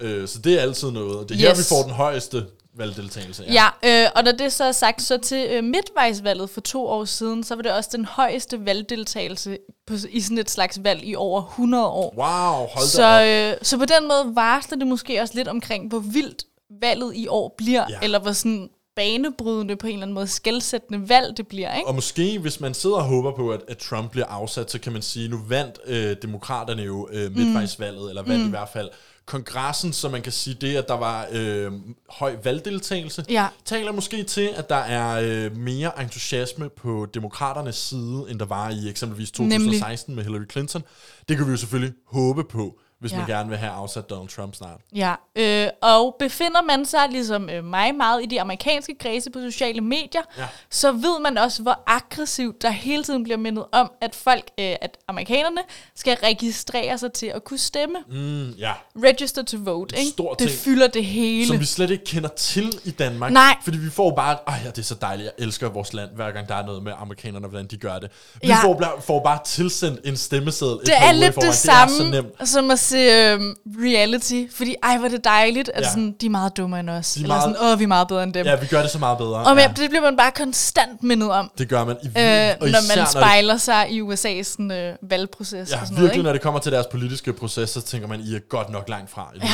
Øh, 0.00 0.28
så 0.28 0.38
det 0.38 0.54
er 0.58 0.60
altid 0.62 0.90
noget. 0.90 1.28
Det 1.28 1.34
er 1.34 1.38
her, 1.38 1.50
Yes. 1.50 1.58
vi 1.58 1.64
får 1.68 1.82
den 1.82 1.92
højeste 1.92 2.46
valgdeltagelse. 2.78 3.44
Ja, 3.52 3.66
øh, 3.84 4.10
og 4.16 4.24
når 4.24 4.32
det 4.32 4.52
så 4.52 4.64
er 4.64 4.72
sagt, 4.72 5.02
så 5.02 5.18
til 5.18 5.46
øh, 5.50 5.64
midtvejsvalget 5.64 6.50
for 6.50 6.60
to 6.60 6.86
år 6.86 7.04
siden, 7.04 7.44
så 7.44 7.54
var 7.54 7.62
det 7.62 7.72
også 7.72 7.90
den 7.92 8.04
højeste 8.04 8.66
valgdeltagelse 8.66 9.58
på, 9.86 9.94
i 10.10 10.20
sådan 10.20 10.38
et 10.38 10.50
slags 10.50 10.78
valg 10.84 11.04
i 11.04 11.14
over 11.14 11.42
100 11.42 11.86
år. 11.86 12.14
Wow, 12.16 12.66
hold 12.66 12.86
Så, 12.86 13.04
op. 13.04 13.26
øh, 13.26 13.56
så 13.62 13.78
på 13.78 13.84
den 13.84 14.08
måde 14.08 14.32
varsler 14.36 14.78
det 14.78 14.86
måske 14.86 15.20
også 15.20 15.34
lidt 15.34 15.48
omkring, 15.48 15.88
hvor 15.88 15.98
vildt 15.98 16.44
valget 16.80 17.12
i 17.16 17.26
år 17.28 17.54
bliver, 17.58 17.84
Ja. 17.88 17.94
ja. 18.00 18.04
eller 18.04 18.18
hvor 18.18 18.32
sådan 18.32 18.68
banebrydende 18.96 19.76
på 19.76 19.86
en 19.86 19.92
eller 19.92 20.02
anden 20.02 20.14
måde 20.14 20.26
skældsættende 20.26 21.08
valg 21.08 21.36
det 21.36 21.48
bliver, 21.48 21.74
ikke? 21.74 21.86
Og 21.88 21.94
måske, 21.94 22.38
hvis 22.38 22.60
man 22.60 22.74
sidder 22.74 22.96
og 22.96 23.04
håber 23.04 23.32
på, 23.36 23.50
at, 23.50 23.60
at 23.68 23.78
Trump 23.78 24.10
bliver 24.10 24.26
afsat, 24.26 24.70
så 24.70 24.78
kan 24.80 24.92
man 24.92 25.02
sige, 25.02 25.28
nu 25.28 25.40
vandt 25.48 25.78
øh, 25.86 26.16
demokraterne 26.22 26.82
jo 26.82 27.08
øh, 27.12 27.36
midtvejsvalget, 27.36 28.02
mm. 28.02 28.08
eller 28.08 28.22
vandt 28.22 28.40
mm. 28.40 28.46
i 28.46 28.50
hvert 28.50 28.68
fald 28.72 28.88
kongressen, 29.28 29.92
så 29.92 30.08
man 30.08 30.22
kan 30.22 30.32
sige 30.32 30.56
det, 30.60 30.76
at 30.76 30.88
der 30.88 30.94
var 30.96 31.26
øh, 31.32 31.72
høj 32.10 32.36
valgdeltagelse, 32.44 33.24
Ja. 33.28 33.46
taler 33.64 33.92
måske 33.92 34.22
til, 34.22 34.50
at 34.56 34.68
der 34.68 34.76
er 34.76 35.20
øh, 35.24 35.56
mere 35.56 36.02
entusiasme 36.02 36.68
på 36.68 37.06
demokraternes 37.14 37.76
side, 37.76 38.24
end 38.30 38.38
der 38.38 38.44
var 38.46 38.70
i 38.70 38.88
eksempelvis 38.88 39.30
2016 39.30 40.14
med 40.14 40.24
Hillary 40.24 40.44
Clinton. 40.52 40.82
Det 41.28 41.36
kan 41.36 41.46
vi 41.46 41.50
jo 41.50 41.56
selvfølgelig 41.56 41.94
håbe 42.06 42.44
på, 42.44 42.78
hvis 43.00 43.12
ja. 43.12 43.16
man 43.16 43.26
gerne 43.26 43.48
vil 43.48 43.58
have 43.58 43.72
afsat 43.72 44.10
Donald 44.10 44.28
Trump 44.28 44.54
snart. 44.54 44.80
Ja, 44.94 45.14
øh, 45.36 45.68
og 45.82 46.16
befinder 46.18 46.62
man 46.62 46.86
sig 46.86 47.00
ligesom 47.10 47.50
øh, 47.50 47.64
mig 47.64 47.94
meget 47.94 48.22
i 48.22 48.26
de 48.26 48.40
amerikanske 48.40 48.94
kredse 49.00 49.30
på 49.30 49.38
sociale 49.40 49.80
medier, 49.80 50.22
Ja. 50.38 50.44
så 50.70 50.92
ved 50.92 51.20
man 51.22 51.38
også, 51.38 51.62
hvor 51.62 51.78
aggressivt 51.86 52.62
der 52.62 52.70
hele 52.70 53.04
tiden 53.04 53.24
bliver 53.24 53.36
mindet 53.36 53.64
om, 53.72 53.90
at 54.00 54.14
folk, 54.14 54.44
øh, 54.60 54.74
at 54.80 54.96
amerikanerne 55.08 55.60
skal 55.96 56.16
registrere 56.22 56.98
sig 56.98 57.12
til 57.12 57.26
at 57.26 57.44
kunne 57.44 57.58
stemme. 57.58 57.98
Mm, 58.10 58.50
ja, 58.50 58.72
Register 58.96 59.42
to 59.42 59.56
vote, 59.60 59.96
En 59.96 60.00
ikke? 60.00 60.10
stor 60.12 60.34
det 60.34 60.48
ting. 60.48 60.60
fylder 60.60 60.86
det 60.86 61.04
hele. 61.04 61.46
som 61.46 61.60
vi 61.60 61.64
slet 61.64 61.90
ikke 61.90 62.04
kender 62.04 62.28
til 62.28 62.72
i 62.84 62.90
Danmark. 62.90 63.32
Nej. 63.32 63.56
Fordi 63.64 63.78
vi 63.78 63.90
får 63.90 64.14
bare, 64.16 64.36
ej 64.46 64.60
ja, 64.64 64.70
det 64.70 64.78
er 64.78 64.82
så 64.82 64.94
dejligt, 64.94 65.24
jeg 65.38 65.44
elsker 65.44 65.68
vores 65.68 65.92
land, 65.92 66.10
hver 66.14 66.30
gang 66.30 66.48
der 66.48 66.54
er 66.54 66.66
noget 66.66 66.82
med 66.82 66.92
amerikanerne, 66.98 67.46
hvordan 67.48 67.66
de 67.66 67.76
gør 67.76 67.98
det. 67.98 68.10
Vi 68.42 68.48
Ja. 68.48 68.62
får, 68.62 69.00
får 69.06 69.22
bare 69.24 69.38
tilsendt 69.46 70.00
en 70.04 70.16
stemmeseddel 70.16 70.74
et 70.76 70.86
det 70.86 70.94
er 70.98 71.12
lidt 71.12 71.34
det 71.34 71.42
Det 71.42 71.48
er 71.48 71.52
så 71.52 71.62
samme 71.66 72.10
nemt. 72.10 72.48
som 72.48 72.70
at 72.70 72.78
se 72.88 72.96
øhm, 72.98 73.54
reality, 73.82 74.44
fordi 74.56 74.74
ej, 74.82 74.98
hvor 74.98 75.08
det 75.08 75.24
dejligt, 75.24 75.70
at 75.74 75.82
Ja. 75.82 75.88
sådan, 75.88 76.12
de 76.20 76.26
er 76.26 76.30
meget 76.30 76.56
dummere 76.56 76.80
end 76.80 76.90
os. 76.90 77.12
De 77.12 77.20
er 77.20 77.24
Eller 77.24 77.34
meget- 77.36 77.56
sådan, 77.56 77.72
åh, 77.72 77.78
vi 77.78 77.84
er 77.84 77.88
meget 77.88 78.08
bedre 78.08 78.22
end 78.22 78.32
dem. 78.34 78.46
Ja, 78.46 78.56
vi 78.56 78.66
gør 78.66 78.82
det 78.82 78.90
så 78.90 78.98
meget 78.98 79.18
bedre. 79.18 79.34
og 79.40 79.56
ja. 79.56 79.72
det 79.76 79.90
bliver 79.90 80.02
man 80.02 80.16
bare 80.16 80.30
konstant 80.30 81.02
mindet 81.02 81.30
om. 81.30 81.50
Det 81.58 81.68
gør 81.68 81.84
man 81.84 81.96
i 82.02 82.06
Øh, 82.06 82.12
og 82.60 82.68
når 82.68 82.96
man 82.96 82.98
det- 83.04 83.08
spejler 83.08 83.56
sig 83.56 83.90
i 83.90 84.00
USA's 84.02 84.42
sådan, 84.42 84.70
øh, 84.70 84.94
valgproces 85.02 85.52
Ja, 85.52 85.58
og 85.60 85.68
sådan 85.68 85.80
virkelig, 85.80 85.98
noget. 85.98 86.12
Ikke? 86.14 86.22
når 86.22 86.32
det 86.32 86.42
kommer 86.42 86.60
til 86.60 86.72
deres 86.72 86.86
politiske 86.86 87.32
proces, 87.32 87.70
så 87.70 87.80
tænker 87.82 88.08
man, 88.08 88.20
I 88.20 88.34
er 88.34 88.38
godt 88.48 88.70
nok 88.70 88.88
langt 88.88 89.10
fra, 89.10 89.30
I 89.34 89.38
ja. 89.42 89.48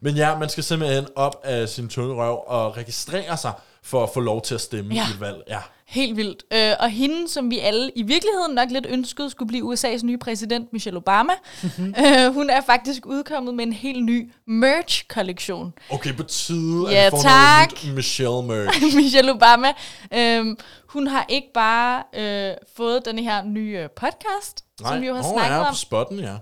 Men 0.00 0.14
ja, 0.16 0.38
man 0.38 0.48
skal 0.48 0.64
simpelthen 0.64 1.06
op 1.16 1.40
af 1.44 1.68
sin 1.68 1.88
tunge 1.88 2.14
røv 2.14 2.38
og 2.46 2.76
registrere 2.76 3.36
sig 3.36 3.52
for 3.82 4.02
at 4.02 4.10
få 4.14 4.20
lov 4.20 4.42
til 4.42 4.54
at 4.54 4.60
stemme 4.60 4.94
Ja. 4.94 5.06
i 5.08 5.10
et 5.10 5.20
valg. 5.20 5.36
Ja. 5.48 5.58
Helt 5.90 6.16
vildt. 6.16 6.44
Øh, 6.52 6.72
og 6.80 6.90
hende, 6.90 7.28
som 7.28 7.50
vi 7.50 7.58
alle 7.58 7.90
i 7.96 8.02
virkeligheden 8.02 8.54
nok 8.54 8.70
lidt 8.70 8.86
ønskede, 8.88 9.30
skulle 9.30 9.48
blive 9.48 9.72
USA's 9.72 10.04
nye 10.04 10.18
præsident, 10.18 10.72
Michelle 10.72 10.96
Obama, 10.96 11.32
Mhm. 11.62 11.94
øh, 12.06 12.34
hun 12.34 12.50
er 12.50 12.60
faktisk 12.60 13.06
udkommet 13.06 13.54
med 13.54 13.64
en 13.66 13.72
helt 13.72 14.04
ny 14.04 14.32
merch-kollektion. 14.46 15.72
Okay, 15.90 16.16
på 16.16 16.22
tide, 16.22 16.86
Ja, 16.90 16.96
at 17.06 17.12
vi 17.12 17.16
får 17.16 17.22
tak. 17.22 17.68
noget 17.72 17.84
nyt 17.86 17.94
Michelle 17.94 18.42
merch. 18.42 18.96
Michelle 18.96 19.32
Obama. 19.32 19.68
Øhm, 20.14 20.56
hun 20.88 21.06
har 21.06 21.26
ikke 21.28 21.48
bare 21.54 22.02
øh, 22.14 22.54
fået 22.76 23.04
den 23.04 23.18
her 23.18 23.44
nye 23.44 23.78
øh, 23.78 23.88
podcast, 23.96 24.64
Nej. 24.80 24.92
som 24.92 25.00
vi 25.02 25.06
jo 25.06 25.14
har 25.14 25.22
Nå, 25.22 25.28
snakket 25.32 25.54
ja, 25.56 25.60
om. 25.60 25.72
på 25.72 25.76
spotten, 25.76 26.18
ja. 26.18 26.36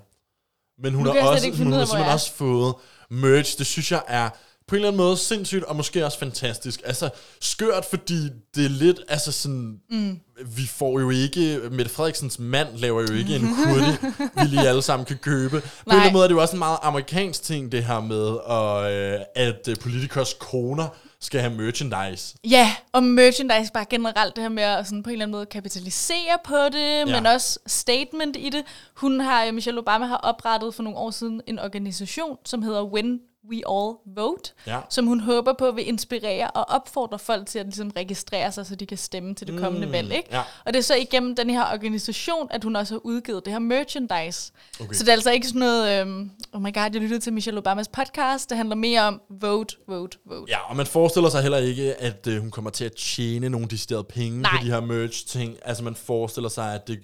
Men 0.82 0.94
hun 0.94 1.04
Nu 1.04 1.12
har, 1.12 1.20
også, 1.20 1.50
hun 1.58 1.66
ud 1.66 1.72
har 1.72 1.84
simpelthen 1.84 2.12
også 2.12 2.32
fået 2.32 2.74
merch. 3.11 3.58
Det 3.58 3.66
synes 3.66 3.92
jeg 3.92 4.02
er 4.08 4.28
på 4.68 4.74
en 4.74 4.76
eller 4.76 4.88
anden 4.88 4.96
måde 5.02 5.16
sindssygt, 5.16 5.64
og 5.64 5.76
måske 5.76 6.07
også 6.07 6.18
fantastisk. 6.18 6.81
Altså, 6.85 7.11
skørt, 7.40 7.85
fordi 7.85 8.22
det 8.54 8.64
er 8.64 8.68
lidt, 8.68 9.00
altså 9.09 9.33
sådan, 9.33 9.81
mm. 9.90 10.20
vi 10.57 10.66
får 10.66 11.00
jo 11.00 11.11
ikke, 11.11 11.61
Mette 11.70 11.90
Frederiksens 11.92 12.38
mand 12.38 12.68
laver 12.76 13.00
jo 13.02 13.12
ikke 13.12 13.35
en 13.37 13.48
kurte, 13.64 13.98
vi 14.35 14.46
lige 14.46 14.68
alle 14.68 14.83
sammen 14.83 15.07
kan 15.07 15.16
købe. 15.16 15.61
På 15.61 15.66
en 15.87 15.90
eller 15.90 16.00
anden 16.00 16.12
måde 16.12 16.24
er 16.24 16.28
det 16.28 16.35
jo 16.35 16.40
også 16.40 16.54
en 16.54 16.59
meget 16.59 16.78
amerikansk 16.83 17.42
ting, 17.42 17.72
det 17.72 17.85
her 17.85 18.00
med, 18.00 18.24
og, 18.44 18.92
øh, 18.92 19.20
at 19.35 19.68
øh, 19.68 19.76
politikers 19.76 20.35
koner 20.38 20.88
skal 21.20 21.40
have 21.40 21.54
merchandise. 21.54 22.37
Ja, 22.44 22.74
og 22.92 23.02
merchandise 23.02 23.72
bare 23.72 23.85
generelt, 23.90 24.37
det 24.37 24.42
her 24.44 24.48
med 24.48 24.62
at 24.62 24.87
sådan 24.87 25.02
på 25.02 25.11
en 25.11 25.12
eller 25.12 25.24
anden 25.24 25.33
måde 25.37 25.46
kapitalisere 25.46 26.38
på 26.44 26.57
det, 26.72 26.78
Ja. 26.98 27.04
men 27.04 27.26
også 27.26 27.59
statement 27.66 28.37
i 28.37 28.50
det. 28.50 28.62
Hun 28.94 29.20
har, 29.20 29.44
øh, 29.44 29.54
Michelle 29.54 29.81
Obama 29.81 30.07
har 30.07 30.16
oprettet 30.16 30.74
for 30.74 30.83
nogle 30.83 30.98
år 30.98 31.11
siden 31.11 31.40
en 31.46 31.59
organisation, 31.59 32.37
som 32.44 32.62
hedder 32.62 32.83
When 32.85 33.20
We 33.50 33.61
All 33.68 33.94
Vote, 34.16 34.52
Ja. 34.66 34.80
som 34.90 35.06
hun 35.06 35.20
håber 35.20 35.52
på 35.58 35.70
vil 35.70 35.88
inspirere 35.88 36.50
og 36.50 36.64
opfordre 36.68 37.18
folk 37.18 37.46
til 37.46 37.58
at 37.58 37.66
ligesom 37.66 37.92
registrere 37.96 38.52
sig, 38.52 38.66
så 38.66 38.74
de 38.76 38.87
kan 38.87 38.98
stemme 38.98 39.34
til 39.34 39.46
det 39.46 39.61
kommende 39.61 39.87
Mm, 39.87 39.92
valg. 39.92 40.12
Ikke? 40.12 40.28
ja. 40.32 40.40
Og 40.64 40.72
det 40.72 40.78
er 40.78 40.82
så 40.82 40.94
igennem 40.94 41.37
den 41.37 41.50
her 41.50 41.64
organisation, 41.72 42.48
at 42.50 42.64
hun 42.64 42.76
også 42.76 42.94
har 42.94 43.00
udgivet 43.04 43.44
det 43.44 43.52
her 43.52 43.61
merchandise. 43.61 44.52
Okay. 44.80 44.92
Så 44.94 45.02
det 45.04 45.08
er 45.08 45.12
altså 45.12 45.30
ikke 45.30 45.46
sådan 45.46 45.58
noget, 45.61 46.00
øhm, 46.00 46.30
oh 46.52 46.62
my 46.62 46.74
god, 46.74 46.82
jeg 46.82 46.92
lyttede 46.94 47.20
til 47.20 47.32
Michelle 47.32 47.58
Obamas 47.58 47.88
podcast, 47.88 48.48
det 48.50 48.56
handler 48.56 48.74
mere 48.76 49.02
om 49.02 49.20
vote, 49.40 49.76
vote, 49.88 50.18
vote. 50.26 50.44
Ja, 50.52 50.58
og 50.70 50.76
man 50.76 50.87
forestiller 50.87 51.30
sig 51.30 51.42
heller 51.42 51.58
ikke, 51.58 51.94
at 51.94 52.26
øh, 52.26 52.40
hun 52.40 52.50
kommer 52.50 52.70
til 52.70 52.84
at 52.84 52.92
tjene 52.92 53.48
nogle 53.48 53.66
deciderede 53.68 54.04
penge 54.04 54.38
Nej. 54.42 54.50
på 54.61 54.64
de 54.64 54.70
her 54.70 54.80
merch-ting. 54.80 55.56
Altså 55.64 55.84
man 55.84 55.94
forestiller 55.94 56.48
sig, 56.50 56.74
at 56.74 56.88
det 56.88 56.98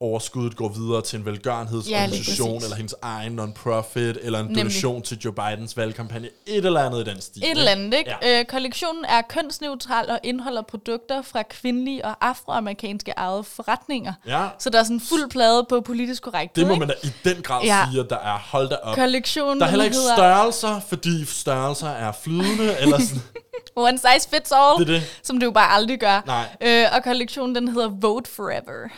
overskuddet 0.00 0.56
går 0.56 0.68
videre 0.68 1.02
til 1.02 1.18
en 1.18 1.24
Ja, 1.24 1.30
velgørenhedsorganisation, 1.30 2.48
præcis. 2.54 2.64
eller 2.64 2.76
hendes 2.76 2.94
egen 3.02 3.32
non-profit, 3.40 4.18
eller 4.22 4.38
en 4.38 4.44
Nemlig. 4.44 4.56
donation 4.62 5.02
til 5.02 5.18
Joe 5.18 5.32
Bidens 5.32 5.76
valgkampagne. 5.76 6.28
Et 6.46 6.64
eller 6.66 6.80
andet 6.80 7.06
i 7.06 7.10
den 7.10 7.20
stil. 7.20 7.42
Et 7.44 7.50
eller 7.50 7.70
andet, 7.70 7.94
ikke? 7.98 8.14
Ja. 8.22 8.38
Øh, 8.40 8.44
kollektionen 8.44 9.04
er 9.04 9.22
kønsneutral 9.28 10.10
og 10.10 10.18
indeholder 10.22 10.62
produkter 10.62 11.22
fra 11.22 11.42
kvindelige 11.42 12.04
og 12.04 12.26
afroamerikanske 12.26 13.10
ejede 13.10 13.44
forretninger. 13.44 14.12
Ja, 14.26 14.48
Så 14.58 14.70
der 14.70 14.78
er 14.78 14.82
sådan 14.84 15.00
fuld 15.00 15.30
plade 15.30 15.66
på 15.68 15.80
politisk 15.80 16.22
korrekt. 16.22 16.56
det 16.56 16.66
må 16.66 16.74
man 16.74 16.88
da 16.88 16.94
i 17.02 17.08
den 17.24 17.42
grad 17.42 17.62
Ja. 17.64 17.86
sige, 17.90 18.00
at 18.00 18.10
der 18.10 18.18
er. 18.18 18.38
Hold 18.38 18.68
da 18.68 18.74
op. 18.82 18.94
Kollektionen 18.96 19.60
Der 19.60 19.66
er 19.66 19.70
heller 19.70 19.84
ikke 19.84 19.96
hedder 19.96 20.14
størrelser, 20.16 20.80
fordi 20.88 21.24
størrelser 21.24 21.88
er 21.88 22.12
flydende, 22.12 22.76
eller 22.80 22.98
sådan. 23.00 23.22
One 23.76 23.98
Size 23.98 24.28
Fits 24.34 24.52
All, 24.54 24.78
Det 24.78 24.86
det. 24.86 25.02
som 25.22 25.38
det 25.40 25.46
jo 25.46 25.50
bare 25.50 25.72
aldrig 25.72 26.00
gør. 26.00 26.22
Nej. 26.26 26.46
Øh, 26.60 26.86
og 26.92 27.02
kollektionen 27.04 27.54
den 27.54 27.68
hedder 27.68 27.88
Vote 27.88 28.30
Forever. 28.30 28.88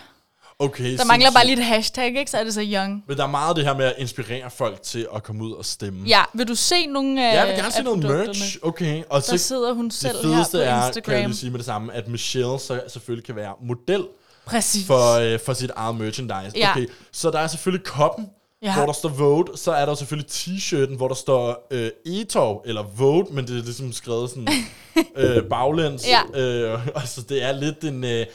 Okay, 0.61 0.97
Der 0.97 1.05
mangler 1.05 1.31
bare 1.31 1.47
lige 1.47 1.59
et 1.59 1.64
hashtag, 1.64 2.07
ikke? 2.18 2.31
Så 2.31 2.38
er 2.38 2.44
det 2.44 2.55
så 2.55 2.62
young. 2.75 3.05
Men 3.09 3.16
der 3.16 3.23
er 3.23 3.27
meget 3.29 3.57
det 3.57 3.64
her 3.64 3.77
med 3.77 3.85
at 3.85 3.94
inspirere 3.99 4.51
folk 4.51 4.83
til 4.83 5.07
at 5.14 5.23
komme 5.23 5.44
ud 5.44 5.53
og 5.53 5.64
stemme. 5.64 6.09
Ja, 6.09 6.23
vil 6.35 6.49
du 6.49 6.55
se 6.55 6.87
nogle 6.87 7.29
af 7.29 7.35
Ja, 7.35 7.38
jeg 7.38 7.49
vil 7.49 7.57
gerne 7.57 7.73
se 7.73 7.83
noget 7.83 7.99
merch. 8.27 8.57
Okay, 8.62 9.03
og 9.11 9.27
Der 9.27 9.37
sidder 9.37 9.73
hun 9.73 9.85
det 9.85 9.92
selv 9.94 10.16
her 10.16 10.23
på 10.23 10.29
fedeste 10.29 10.59
er, 10.59 10.64
kan 10.64 10.75
jeg 10.79 10.87
Instagram. 10.88 11.14
lige 11.31 11.37
sige 11.37 11.51
med 11.51 11.59
det 11.59 11.66
samme, 11.66 11.92
at 11.94 12.09
Michelle 12.09 12.59
så 12.59 12.81
selvfølgelig 12.88 13.27
kan 13.27 13.37
være 13.37 13.53
model 13.62 14.07
Præcis. 14.47 14.87
for, 14.87 15.12
øh, 15.33 15.38
for 15.47 15.53
sit 15.53 15.71
eget 15.77 15.97
merchandise. 15.97 16.53
Ja. 16.57 16.71
Okay, 16.71 16.87
så 17.12 17.31
der 17.31 17.38
er 17.38 17.47
selvfølgelig 17.47 17.87
koppen, 17.87 18.27
Ja. 18.62 18.75
hvor 18.75 18.87
der 18.87 18.92
står 18.92 19.09
Vote. 19.09 19.53
Så 19.57 19.73
er 19.73 19.87
der 19.87 19.94
selvfølgelig 19.94 20.31
t-shirten, 20.31 20.97
hvor 20.97 21.09
der 21.09 21.14
står 21.14 21.66
øh, 21.71 21.90
Etov, 22.07 22.62
eller 22.66 22.83
Vote, 22.97 23.33
men 23.33 23.47
det 23.47 23.59
er 23.59 23.62
ligesom 23.64 23.92
skrevet 23.92 24.31
sådan 24.31 24.49
øh, 25.16 25.42
baglæns. 25.44 26.07
Ja. 26.09 26.40
Øh, 26.40 26.87
altså, 26.97 27.23
det 27.29 27.42
er 27.42 27.53
lidt 27.53 27.85
en... 27.85 28.05
Øh, 28.05 28.27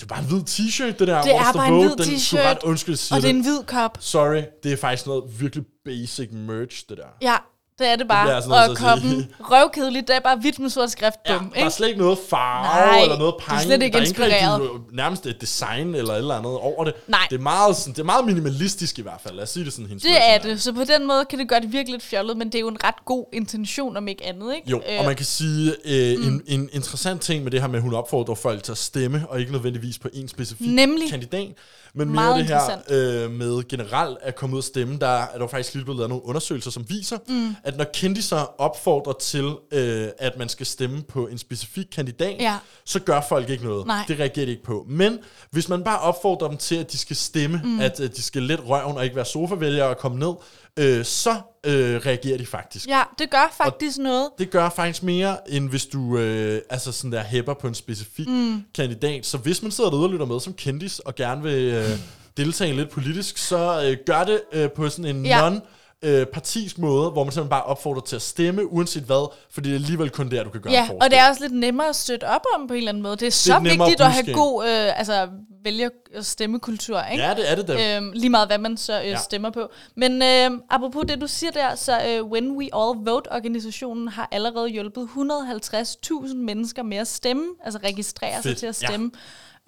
det 0.00 0.02
er 0.02 0.06
bare 0.06 0.18
en 0.18 0.26
hvid 0.26 0.40
t-shirt, 0.48 0.98
det 0.98 1.08
der, 1.08 1.22
Det 1.22 1.34
er 1.34 1.52
bare 1.52 1.68
en 1.68 1.74
hvid 1.74 2.06
t-shirt, 2.06 2.38
ret 2.38 2.62
undskyld, 2.62 3.12
Og 3.12 3.22
det 3.22 3.30
er 3.30 3.34
en 3.34 3.40
hvid 3.40 3.62
kop. 3.66 3.98
Sorry, 4.00 4.42
det 4.62 4.72
er 4.72 4.76
faktisk 4.76 5.06
noget 5.06 5.40
virkelig 5.40 5.64
basic 5.84 6.28
merch, 6.32 6.84
det 6.88 6.98
der. 6.98 7.08
Ja, 7.22 7.36
Det 7.78 7.86
er 7.88 7.96
det 7.96 8.08
bare. 8.08 8.26
nødt 8.26 8.70
og 8.70 8.76
koppen, 8.76 9.28
røvkedeligt, 9.40 10.08
det 10.08 10.16
er 10.16 10.20
bare 10.20 10.36
hvidt 10.36 10.58
med 10.58 10.70
sort 10.70 10.90
skrift. 10.90 11.16
Ja, 11.28 11.38
Bum, 11.38 11.48
der 11.50 11.56
er 11.56 11.64
ikke? 11.64 11.70
slet 11.70 11.88
ikke 11.88 12.00
noget 12.00 12.18
farve 12.30 12.86
Nej, 12.86 13.00
eller 13.02 13.18
noget 13.18 13.34
det 13.38 13.52
er 13.54 13.58
slet 13.60 13.82
ikke 13.82 13.92
der 13.98 14.00
er 14.02 14.06
ikke 14.06 14.22
rigtig 14.22 14.38
inspireret. 14.38 14.70
nærmest 14.92 15.26
et 15.26 15.40
design 15.40 15.94
eller 15.94 16.12
et 16.12 16.18
eller 16.18 16.34
andet 16.34 16.52
over 16.52 16.84
det. 16.84 16.94
Nej. 17.06 17.20
Det 17.30 17.36
er 17.36 17.40
meget, 17.42 17.76
sådan, 17.76 17.92
det 17.92 17.98
er 18.00 18.04
meget 18.04 18.24
minimalistisk 18.24 18.98
i 18.98 19.02
hvert 19.02 19.20
fald. 19.22 19.34
Lad 19.34 19.42
os 19.42 19.50
sige 19.50 19.64
det 19.64 19.72
sådan. 19.72 19.86
hendes 19.88 20.02
Det 20.02 20.12
er 20.28 20.38
det. 20.38 20.62
Så 20.62 20.72
på 20.72 20.84
den 20.84 21.06
måde 21.06 21.24
kan 21.30 21.38
det 21.38 21.48
godt 21.48 21.72
virke 21.72 21.90
lidt 21.90 22.02
fjollet, 22.02 22.36
men 22.36 22.46
det 22.46 22.54
er 22.54 22.60
jo 22.60 22.68
en 22.68 22.84
ret 22.84 23.04
god 23.04 23.24
intention, 23.32 23.96
om 23.96 24.08
ikke 24.08 24.26
andet, 24.26 24.54
ikke? 24.56 24.70
Jo, 24.70 24.82
Øh, 24.92 24.98
og 24.98 25.04
man 25.04 25.16
kan 25.16 25.26
sige, 25.26 25.74
øh, 25.84 26.18
mm. 26.18 26.26
en, 26.28 26.42
en 26.46 26.68
interessant 26.72 27.20
ting 27.22 27.42
med 27.44 27.50
det 27.50 27.60
her 27.60 27.68
med, 27.68 27.76
at 27.76 27.82
hun 27.82 27.94
opfordrer 27.94 28.34
folk 28.34 28.62
til 28.62 28.72
at 28.72 28.78
stemme, 28.78 29.24
og 29.28 29.40
ikke 29.40 29.52
nødvendigvis 29.52 29.98
på 29.98 30.08
en 30.14 30.28
specifik 30.28 30.66
Nemlig. 30.70 31.10
kandidat, 31.10 31.48
men 31.94 32.08
mere 32.08 32.14
Meget 32.14 32.36
det 32.36 32.46
her 32.46 33.24
øh, 33.24 33.30
med 33.30 33.68
generelt 33.68 34.18
at 34.22 34.36
komme 34.36 34.54
ud 34.54 34.60
og 34.60 34.64
stemme. 34.64 34.98
Der 34.98 35.06
er 35.06 35.38
der 35.38 35.46
faktisk 35.46 35.74
lige 35.74 35.84
blevet 35.84 35.98
lavet 35.98 36.08
nogle 36.08 36.24
undersøgelser, 36.24 36.70
som 36.70 36.84
viser, 36.88 37.18
mm. 37.28 37.56
at 37.64 37.76
når 37.76 37.84
kendiser 37.94 38.60
opfordrer 38.60 39.12
til, 39.12 39.52
øh, 39.72 40.08
at 40.18 40.38
man 40.38 40.48
skal 40.48 40.66
stemme 40.66 41.02
på 41.02 41.26
en 41.26 41.38
specifik 41.38 41.86
kandidat, 41.92 42.36
Ja. 42.40 42.56
så 42.84 43.00
gør 43.00 43.20
folk 43.28 43.50
ikke 43.50 43.64
noget. 43.64 43.86
Nej. 43.86 44.04
Det 44.08 44.18
reagerer 44.18 44.46
de 44.46 44.50
ikke 44.50 44.64
på. 44.64 44.86
Men 44.88 45.18
hvis 45.50 45.68
man 45.68 45.84
bare 45.84 45.98
opfordrer 45.98 46.48
dem 46.48 46.56
til, 46.56 46.74
at 46.76 46.92
de 46.92 46.98
skal 46.98 47.16
stemme, 47.16 47.60
mm. 47.64 47.80
at 47.80 48.00
øh, 48.00 48.10
de 48.10 48.22
skal 48.22 48.42
let 48.42 48.68
røven 48.68 48.96
og 48.96 49.04
ikke 49.04 49.16
være 49.16 49.24
sofavælgere 49.24 49.88
og 49.88 49.98
komme 49.98 50.18
ned, 50.18 50.32
øh, 50.78 51.04
så 51.04 51.30
øh, 51.66 51.96
reagerer 52.06 52.38
de 52.38 52.46
faktisk. 52.46 52.88
Ja, 52.88 53.02
det 53.18 53.30
gør 53.30 53.54
faktisk 53.56 53.98
noget. 53.98 54.28
Det 54.38 54.50
gør 54.50 54.68
faktisk 54.68 55.02
mere, 55.02 55.50
end 55.50 55.68
hvis 55.68 55.86
du 55.86 56.18
øh, 56.18 56.60
altså 56.70 56.92
sådan 56.92 57.12
der 57.12 57.22
hæpper 57.22 57.54
på 57.54 57.68
en 57.68 57.74
specifik 57.74 58.28
mm. 58.28 58.64
kandidat. 58.74 59.26
Så 59.26 59.38
hvis 59.38 59.62
man 59.62 59.70
sidder 59.70 59.90
derude 59.90 60.06
og 60.06 60.10
lytter 60.10 60.26
med 60.26 60.40
som 60.40 60.52
kendis, 60.52 60.98
og 60.98 61.14
gerne 61.14 61.42
vil 61.42 61.74
øh, 61.74 61.98
deltage 62.36 62.76
lidt 62.76 62.90
politisk, 62.90 63.38
så 63.38 63.82
øh, 63.84 63.96
gør 64.06 64.24
det 64.24 64.40
øh, 64.52 64.70
på 64.70 64.88
sådan 64.88 65.16
en 65.16 65.26
Ja. 65.26 65.40
non 65.40 65.60
øh, 66.02 66.26
partisk 66.26 66.78
måde, 66.78 67.10
hvor 67.10 67.24
man 67.24 67.32
simpelthen 67.32 67.50
bare 67.50 67.62
opfordrer 67.62 68.00
til 68.00 68.16
at 68.16 68.22
stemme, 68.22 68.72
uanset 68.72 69.02
hvad, 69.02 69.32
fordi 69.50 69.68
det 69.68 69.74
er 69.74 69.78
alligevel 69.78 70.10
kun 70.10 70.30
der, 70.30 70.44
du 70.44 70.50
kan 70.50 70.60
gøre 70.60 70.72
Ja, 70.72 70.88
og 71.00 71.10
det 71.10 71.18
er 71.18 71.28
også 71.28 71.42
lidt 71.42 71.52
nemmere 71.52 71.88
at 71.88 71.96
støtte 71.96 72.24
op 72.24 72.42
om 72.56 72.66
på 72.68 72.74
en 72.74 72.78
eller 72.78 72.88
anden 72.88 73.02
måde. 73.02 73.16
Det 73.16 73.26
er 73.26 73.30
så 73.30 73.56
et 73.56 73.62
nemmere 73.62 73.88
vigtigt 73.88 74.00
at 74.06 74.12
have 74.12 74.32
god 74.34 74.64
øh, 74.64 74.98
altså, 74.98 75.28
vælger- 75.64 75.88
og 76.16 76.24
stemmekultur, 76.24 77.02
ikke? 77.12 77.24
Ja, 77.24 77.34
det 77.34 77.50
er 77.50 77.54
det 77.54 77.68
da. 77.68 77.96
Øhm, 77.96 78.12
lige 78.14 78.30
meget 78.30 78.48
hvad 78.48 78.58
man 78.58 78.76
så 78.76 79.00
øh, 79.00 79.06
Ja. 79.06 79.16
stemmer 79.16 79.50
på. 79.50 79.70
Men 79.96 80.22
øh, 80.22 80.50
apropos 80.70 81.04
det, 81.08 81.20
du 81.20 81.26
siger 81.26 81.50
der, 81.50 81.74
så 81.74 82.00
øh, 82.08 82.24
When 82.24 82.50
We 82.56 82.64
All 82.74 82.98
Vote-organisationen 83.04 84.08
har 84.08 84.28
allerede 84.32 84.68
hjulpet 84.68 85.08
150.000 85.16 86.36
mennesker 86.36 86.82
med 86.82 86.96
at 86.96 87.08
stemme, 87.08 87.44
altså 87.64 87.78
registrere 87.84 88.34
sig 88.34 88.42
Fedt, 88.42 88.58
til 88.58 88.66
at 88.66 88.82
ja. 88.82 88.88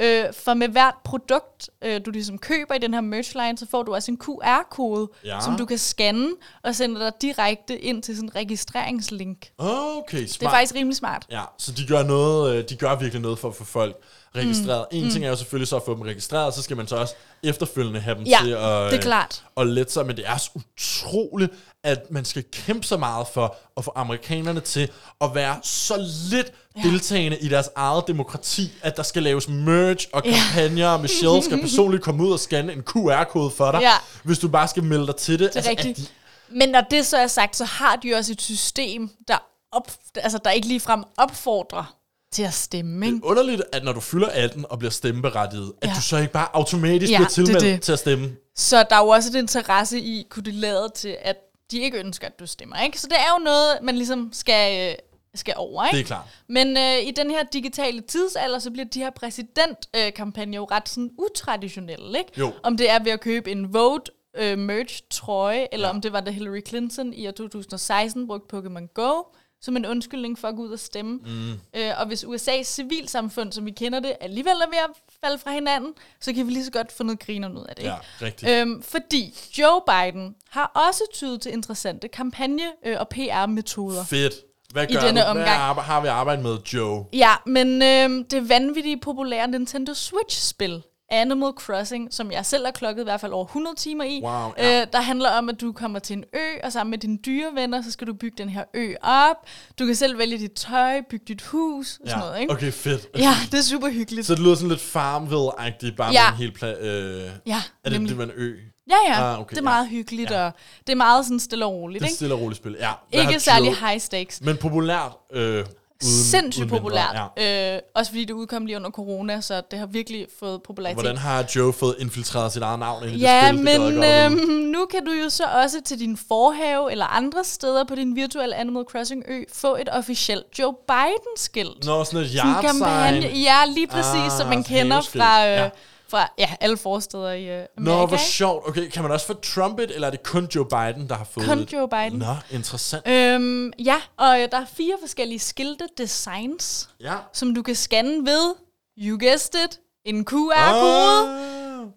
Øh, 0.02 0.24
for 0.44 0.54
med 0.54 0.68
hvert 0.68 0.94
produkt, 1.04 1.70
øh, 1.82 2.00
du 2.06 2.10
ligesom 2.10 2.38
køber 2.38 2.74
i 2.74 2.78
den 2.78 2.94
her 2.94 3.00
merch 3.00 3.34
line, 3.36 3.58
så 3.58 3.66
får 3.70 3.82
du 3.82 3.94
også 3.94 4.10
en 4.10 4.18
QR-kode, 4.18 5.08
Ja. 5.24 5.40
som 5.40 5.56
du 5.56 5.64
kan 5.66 5.78
scanne 5.78 6.28
og 6.62 6.74
sende 6.74 7.00
dig 7.00 7.12
direkte 7.22 7.78
ind 7.78 8.02
til 8.02 8.16
sådan 8.16 8.28
en 8.28 8.36
registreringslink. 8.36 9.46
Okay, 9.58 10.26
smart. 10.26 10.40
Det 10.40 10.46
er 10.46 10.50
faktisk 10.50 10.74
rimelig 10.74 10.96
smart. 10.96 11.26
Ja, 11.30 11.42
så 11.58 11.72
de 11.72 11.86
gør 11.86 12.02
noget, 12.02 12.56
øh, 12.56 12.64
de 12.68 12.76
gør 12.76 12.94
virkelig 12.94 13.22
noget 13.22 13.38
for 13.38 13.48
at 13.48 13.54
få 13.54 13.64
folk 13.64 13.96
registreret. 14.36 14.86
Mm. 14.92 14.98
En 14.98 15.10
ting 15.10 15.24
er 15.24 15.28
jo 15.28 15.36
selvfølgelig 15.36 15.68
så 15.68 15.76
at 15.76 15.82
få 15.86 15.94
dem 15.94 16.00
registreret, 16.02 16.54
så 16.54 16.62
skal 16.62 16.76
man 16.76 16.86
så 16.86 16.96
også 16.96 17.14
efterfølgende 17.42 18.00
have 18.00 18.16
dem 18.18 18.24
Ja, 18.24 18.38
til 18.42 18.50
at, 18.50 18.90
det 18.92 18.98
er 18.98 19.02
klart. 19.02 19.44
at 19.56 19.66
lette 19.66 19.92
sig. 19.92 20.06
Men 20.06 20.16
det 20.16 20.24
er 20.28 20.36
så 20.36 20.50
utroligt, 20.54 21.52
at 21.84 22.10
man 22.10 22.24
skal 22.24 22.44
kæmpe 22.52 22.86
så 22.86 22.96
meget 22.96 23.26
for 23.34 23.56
at 23.76 23.84
få 23.84 23.92
amerikanerne 23.96 24.60
til 24.60 24.90
at 25.20 25.30
være 25.34 25.56
så 25.62 26.08
lidt 26.30 26.52
ja. 26.76 26.82
deltagende 26.88 27.38
i 27.38 27.48
deres 27.48 27.68
eget 27.76 28.04
demokrati, 28.06 28.72
at 28.82 28.96
der 28.96 29.02
skal 29.02 29.22
laves 29.22 29.48
merch 29.48 30.06
og 30.12 30.22
Ja. 30.24 30.30
kampagner. 30.32 30.98
Michelle 30.98 31.42
skal 31.42 31.60
personligt 31.68 32.02
komme 32.02 32.24
ud 32.24 32.32
og 32.32 32.40
scanne 32.40 32.72
en 32.72 32.82
QR-kode 32.82 33.50
for 33.50 33.70
dig, 33.72 33.80
Ja. 33.80 33.92
hvis 34.22 34.38
du 34.38 34.48
bare 34.48 34.68
skal 34.68 34.82
melde 34.84 35.06
dig 35.06 35.16
til 35.16 35.38
det. 35.38 35.54
Det 35.54 35.56
er 35.66 35.70
at 35.70 35.78
rigtigt. 35.78 35.98
de- 35.98 36.58
Men 36.58 36.68
når 36.68 36.80
det 36.80 37.06
så 37.06 37.16
er 37.16 37.26
sagt, 37.26 37.56
så 37.56 37.64
har 37.64 37.96
de 37.96 38.08
jo 38.08 38.16
også 38.16 38.32
et 38.32 38.42
system, 38.42 39.10
der, 39.28 39.36
op, 39.72 39.90
altså, 40.16 40.38
der 40.44 40.50
ikke 40.50 40.68
ligefrem 40.68 41.02
opfordrer 41.18 41.94
til 42.32 42.42
at 42.42 42.54
stemme. 42.54 43.06
Ikke? 43.06 43.16
Det 43.16 43.22
er 43.24 43.26
underligt, 43.28 43.62
at 43.72 43.84
når 43.84 43.92
du 43.92 44.00
fylder 44.00 44.28
18 44.28 44.64
og 44.70 44.78
bliver 44.78 44.90
stemmeberettiget, 44.92 45.72
at 45.82 45.88
Ja. 45.88 45.94
du 45.94 46.02
så 46.02 46.16
ikke 46.16 46.32
bare 46.32 46.48
automatisk 46.52 47.12
Ja, 47.12 47.16
bliver 47.16 47.28
det 47.28 47.38
er 47.38 47.44
tilmeldt 47.44 47.64
det. 47.64 47.82
til 47.82 47.92
at 47.92 47.98
stemme. 47.98 48.30
Så 48.56 48.84
der 48.90 48.96
er 48.96 49.00
jo 49.00 49.08
også 49.08 49.28
et 49.30 49.34
interesse 49.34 50.00
i, 50.00 50.26
kunne 50.30 50.42
de 50.44 50.50
lade 50.52 50.88
til, 50.94 51.16
at 51.22 51.36
de 51.70 51.80
ikke 51.80 51.98
ønsker, 51.98 52.26
at 52.26 52.38
du 52.40 52.46
stemmer. 52.46 52.76
Ikke? 52.82 53.00
Så 53.00 53.06
det 53.06 53.16
er 53.18 53.38
jo 53.38 53.44
noget, 53.44 53.78
man 53.82 53.94
ligesom 53.96 54.30
skal, 54.32 54.90
øh, 54.90 54.96
skal 55.34 55.54
over. 55.56 55.84
Ikke? 55.84 55.96
Det 55.96 56.02
er 56.02 56.06
klart. 56.06 56.24
Men 56.48 56.76
øh, 56.76 56.98
i 57.08 57.10
den 57.10 57.30
her 57.30 57.42
digitale 57.42 58.00
tidsalder, 58.00 58.58
så 58.58 58.70
bliver 58.70 58.84
de 58.84 58.98
her 58.98 59.10
præsidentkampagner 59.10 60.56
jo 60.56 60.64
ret 60.70 60.88
sådan 60.88 61.10
utraditionelle. 61.18 62.18
Ikke? 62.18 62.32
Jo. 62.38 62.52
Om 62.62 62.76
det 62.76 62.90
er 62.90 62.98
ved 63.02 63.12
at 63.12 63.20
købe 63.20 63.50
en 63.50 63.74
Vote 63.74 64.12
øh, 64.36 64.58
merch 64.58 65.02
trøje, 65.10 65.68
eller 65.72 65.88
Ja. 65.88 65.94
om 65.94 66.00
det 66.00 66.12
var 66.12 66.20
da 66.20 66.30
Hillary 66.30 66.60
Clinton 66.68 67.12
i 67.12 67.26
år 67.28 67.30
2016 67.32 68.26
brugte 68.26 68.56
Pokémon 68.56 68.86
Go 68.94 69.22
som 69.62 69.76
en 69.76 69.86
undskyldning 69.86 70.38
for 70.38 70.48
at 70.48 70.56
gå 70.56 70.62
ud 70.62 70.72
og 70.72 70.78
stemme. 70.78 71.12
Mm. 71.24 71.52
Øh, 71.76 71.90
og 72.00 72.06
hvis 72.06 72.24
USA's 72.24 72.62
civilsamfund, 72.62 73.52
som 73.52 73.66
vi 73.66 73.70
kender 73.70 74.00
det, 74.00 74.16
alligevel 74.20 74.52
er 74.52 74.66
ved 74.70 74.78
at 74.78 75.09
falde 75.24 75.38
fra 75.38 75.50
hinanden, 75.50 75.92
så 76.20 76.32
kan 76.32 76.46
vi 76.46 76.52
lige 76.52 76.64
så 76.64 76.70
godt 76.70 76.92
få 76.92 77.02
noget 77.02 77.20
griner 77.20 77.48
ud 77.48 77.64
af 77.68 77.76
det. 77.76 77.82
Ja, 77.82 77.94
Ikke? 77.94 78.24
rigtigt. 78.26 78.50
Øhm, 78.52 78.82
fordi 78.82 79.38
Joe 79.58 79.80
Biden 79.86 80.34
har 80.50 80.66
også 80.88 81.02
tydet 81.14 81.40
til 81.40 81.52
interessante 81.52 82.08
kampagne- 82.16 82.72
øh, 82.86 82.96
og 83.00 83.08
PR-metoder. 83.08 84.04
Fedt. 84.04 84.34
Hvad 84.72 84.86
I 84.90 84.94
gør 84.94 85.00
denne 85.00 85.20
du? 85.20 85.24
Hvad 85.24 85.42
omgang. 85.42 85.48
arbe- 85.60 85.80
har 85.80 86.00
vi 86.00 86.08
arbejdet 86.08 86.42
med, 86.44 86.58
Joe? 86.74 87.04
Ja, 87.12 87.32
men 87.46 87.82
øhm, 87.82 88.24
det 88.24 88.48
vanvittige 88.48 89.00
populære 89.00 89.48
Nintendo 89.48 89.94
Switch-spil, 89.94 90.82
Animal 91.10 91.50
Crossing, 91.52 92.08
som 92.14 92.32
jeg 92.32 92.46
selv 92.46 92.64
har 92.64 92.72
klokket 92.72 93.02
i 93.02 93.04
hvert 93.04 93.20
fald 93.20 93.32
over 93.32 93.44
100 93.44 93.76
timer 93.76 94.04
i, 94.04 94.20
Wow, 94.24 94.52
ja. 94.58 94.80
øh, 94.80 94.86
der 94.92 95.00
handler 95.00 95.30
om, 95.30 95.48
at 95.48 95.60
du 95.60 95.72
kommer 95.72 95.98
til 95.98 96.16
en 96.16 96.24
ø, 96.34 96.38
og 96.64 96.72
sammen 96.72 96.90
med 96.90 96.98
dine 96.98 97.18
dyrevenner, 97.26 97.82
så 97.82 97.90
skal 97.90 98.06
du 98.06 98.12
bygge 98.14 98.34
den 98.38 98.48
her 98.48 98.64
ø 98.74 98.94
op. 99.02 99.36
Du 99.78 99.86
kan 99.86 99.94
selv 99.94 100.18
vælge 100.18 100.38
dit 100.38 100.52
tøj, 100.52 101.00
bygge 101.10 101.24
dit 101.28 101.42
hus 101.42 101.98
og 102.02 102.08
sådan 102.10 102.24
noget, 102.24 102.40
ikke? 102.40 102.52
Okay, 102.52 102.72
fedt. 102.72 103.06
Ja, 103.18 103.34
det 103.50 103.58
er 103.58 103.62
super 103.62 103.88
hyggeligt. 103.88 104.26
Så 104.26 104.34
det 104.34 104.42
lyder 104.42 104.54
sådan 104.54 104.68
lidt 104.68 104.80
Farmville-agtigt, 104.80 105.96
bare 105.96 106.12
Ja. 106.12 106.30
med 106.30 106.38
en 106.38 106.52
hel 106.52 106.52
pla- 106.62 106.84
øh, 106.84 107.30
ja, 107.46 107.62
Er 107.84 107.90
det, 107.90 108.00
det 108.00 108.18
var 108.18 108.24
en 108.24 108.32
ø? 108.34 108.56
Ja, 108.90 108.96
ja. 109.12 109.32
Ah, 109.32 109.40
okay, 109.40 109.50
det 109.50 109.56
er 109.58 109.62
ja. 109.62 109.74
meget 109.74 109.88
hyggeligt, 109.88 110.30
Ja. 110.30 110.44
og 110.46 110.52
det 110.86 110.92
er 110.92 110.96
meget 110.96 111.24
sådan 111.24 111.40
stille 111.40 111.64
og 111.66 111.72
roligt, 111.72 112.00
Det 112.00 112.06
er 112.06 112.08
ikke? 112.08 112.16
stille 112.16 112.34
og 112.34 112.40
roligt 112.40 112.56
spil. 112.58 112.76
Ja. 112.80 112.92
Ikke 113.12 113.40
særlig 113.40 113.76
high 113.76 114.00
stakes. 114.00 114.40
Men 114.40 114.56
populært. 114.56 115.12
Øh, 115.32 115.64
uden, 116.04 116.14
Sindssygt 116.24 116.62
uden 116.62 116.70
mindre, 116.72 116.78
populært. 116.80 117.32
Ja. 117.36 117.74
Øh, 117.76 117.80
også 117.94 118.10
fordi 118.10 118.24
det 118.24 118.32
udkom 118.32 118.66
lige 118.66 118.76
under 118.76 118.90
corona, 118.90 119.40
så 119.40 119.62
det 119.70 119.78
har 119.78 119.86
virkelig 119.86 120.26
fået 120.40 120.62
popularitet. 120.62 121.02
Hvordan 121.02 121.16
har 121.16 121.44
Joe 121.56 121.72
fået 121.72 121.96
infiltreret 121.98 122.52
sit 122.52 122.62
eget 122.62 122.78
navn 122.78 123.04
ind 123.04 123.12
i 123.12 123.18
Ja, 123.18 123.48
det 123.52 123.58
spil? 123.58 123.66
Gad 123.66 124.32
men 124.32 124.38
øhm, 124.42 124.50
nu 124.58 124.86
kan 124.86 125.04
du 125.04 125.12
jo 125.12 125.28
så 125.30 125.44
også 125.62 125.80
til 125.84 125.98
din 125.98 126.16
forhave 126.28 126.92
eller 126.92 127.04
andre 127.06 127.44
steder 127.44 127.84
på 127.84 127.94
din 127.94 128.16
virtuelle 128.16 128.56
Animal 128.56 128.84
Crossing 128.90 129.24
ø 129.28 129.42
få 129.54 129.76
et 129.76 129.88
officielt 129.92 130.44
Joe 130.58 130.74
Biden-skilt. 130.88 131.84
Nå, 131.84 132.04
sådan 132.04 132.20
et 132.20 132.30
yard 132.36 132.64
kampagne. 132.64 133.22
sign. 133.22 133.36
Ja, 133.36 133.56
lige 133.74 133.86
præcis, 133.86 134.32
Ah, 134.32 134.38
som 134.38 134.48
man 134.48 134.64
kender 134.64 135.00
fra, 135.00 135.46
øh, 135.46 135.52
Ja. 135.52 135.68
Ja. 136.12 136.18
fra 136.18 136.32
ja, 136.38 136.50
alle 136.60 136.76
forsteder 136.76 137.32
i 137.32 137.46
Nå, 137.46 137.66
Amerika. 137.92 138.06
hvor 138.06 138.16
ikke? 138.16 138.24
sjovt. 138.24 138.68
Okay, 138.68 138.88
kan 138.88 139.02
man 139.02 139.12
også 139.12 139.26
få 139.26 139.34
Trumpet, 139.34 139.94
eller 139.94 140.06
er 140.06 140.10
det 140.10 140.22
kun 140.22 140.48
Joe 140.54 140.64
Biden, 140.64 141.08
der 141.08 141.14
har 141.14 141.24
fået 141.24 141.46
Kun 141.46 141.58
et? 141.58 141.72
Joe 141.72 141.88
Biden. 141.88 142.18
Nå, 142.18 142.34
interessant. 142.50 143.08
Øhm, 143.08 143.72
ja, 143.78 143.96
og 144.16 144.40
øh, 144.40 144.48
der 144.52 144.58
er 144.60 144.64
fire 144.76 144.94
forskellige 145.00 145.38
skilte 145.38 145.84
designs, 145.98 146.88
Ja. 147.00 147.14
som 147.32 147.54
du 147.54 147.62
kan 147.62 147.74
scanne 147.74 148.26
ved, 148.26 148.54
you 148.98 149.18
guessed 149.20 149.54
it, 149.64 149.78
en 150.04 150.24
QR-kode. 150.24 151.36
Ah. 151.36 151.50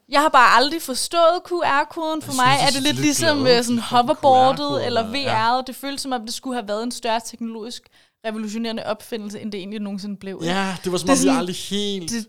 Jeg 0.10 0.22
har 0.22 0.30
bare 0.30 0.56
aldrig 0.58 0.82
forstået 0.82 1.42
QR-koden. 1.46 2.22
For 2.22 2.34
mig 2.34 2.58
synes, 2.60 2.62
er 2.62 2.66
det 2.66 2.74
det 2.76 2.84
lidt 2.84 2.96
lidt 2.96 3.06
ligesom 3.06 3.38
glad 3.40 3.58
øh, 3.58 3.64
sådan 3.64 3.80
hoverboardet 3.80 4.86
eller 4.86 5.18
ja. 5.18 5.58
VR'et. 5.60 5.64
Det 5.68 5.76
føles 5.76 6.02
som 6.02 6.12
om, 6.12 6.22
det 6.26 6.34
skulle 6.34 6.56
have 6.56 6.68
været 6.68 6.84
en 6.84 6.92
større 6.92 7.22
teknologisk 7.26 7.84
revolutionerende 8.26 8.86
opfindelse, 8.86 9.40
end 9.40 9.52
det 9.52 9.58
egentlig 9.58 9.80
nogensinde 9.80 10.18
blev. 10.18 10.42
Ja, 10.44 10.76
det 10.84 10.92
var 10.92 10.98
som 10.98 11.10
Det 11.10 11.20
om, 11.30 11.34
vi 11.34 11.38
aldrig 11.40 11.56
helt... 11.56 12.12
Det, 12.12 12.28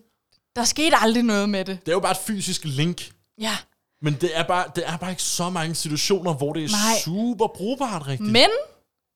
der 0.56 0.64
skete 0.64 0.96
aldrig 0.96 1.22
noget 1.22 1.48
med 1.48 1.64
det. 1.64 1.78
Det 1.80 1.88
er 1.88 1.96
jo 1.96 2.00
bare 2.00 2.10
et 2.12 2.16
fysisk 2.18 2.64
link. 2.64 3.12
Ja. 3.40 3.56
Men 4.02 4.14
det 4.20 4.38
er 4.38 4.42
bare, 4.42 4.64
det 4.76 4.88
er 4.88 4.96
bare 4.96 5.10
ikke 5.10 5.22
så 5.22 5.50
mange 5.50 5.74
situationer, 5.74 6.34
hvor 6.34 6.52
det 6.52 6.64
er 6.64 6.68
Nej. 6.68 6.98
super 7.04 7.46
brugbart, 7.46 8.06
rigtigt. 8.06 8.32
Men 8.32 8.48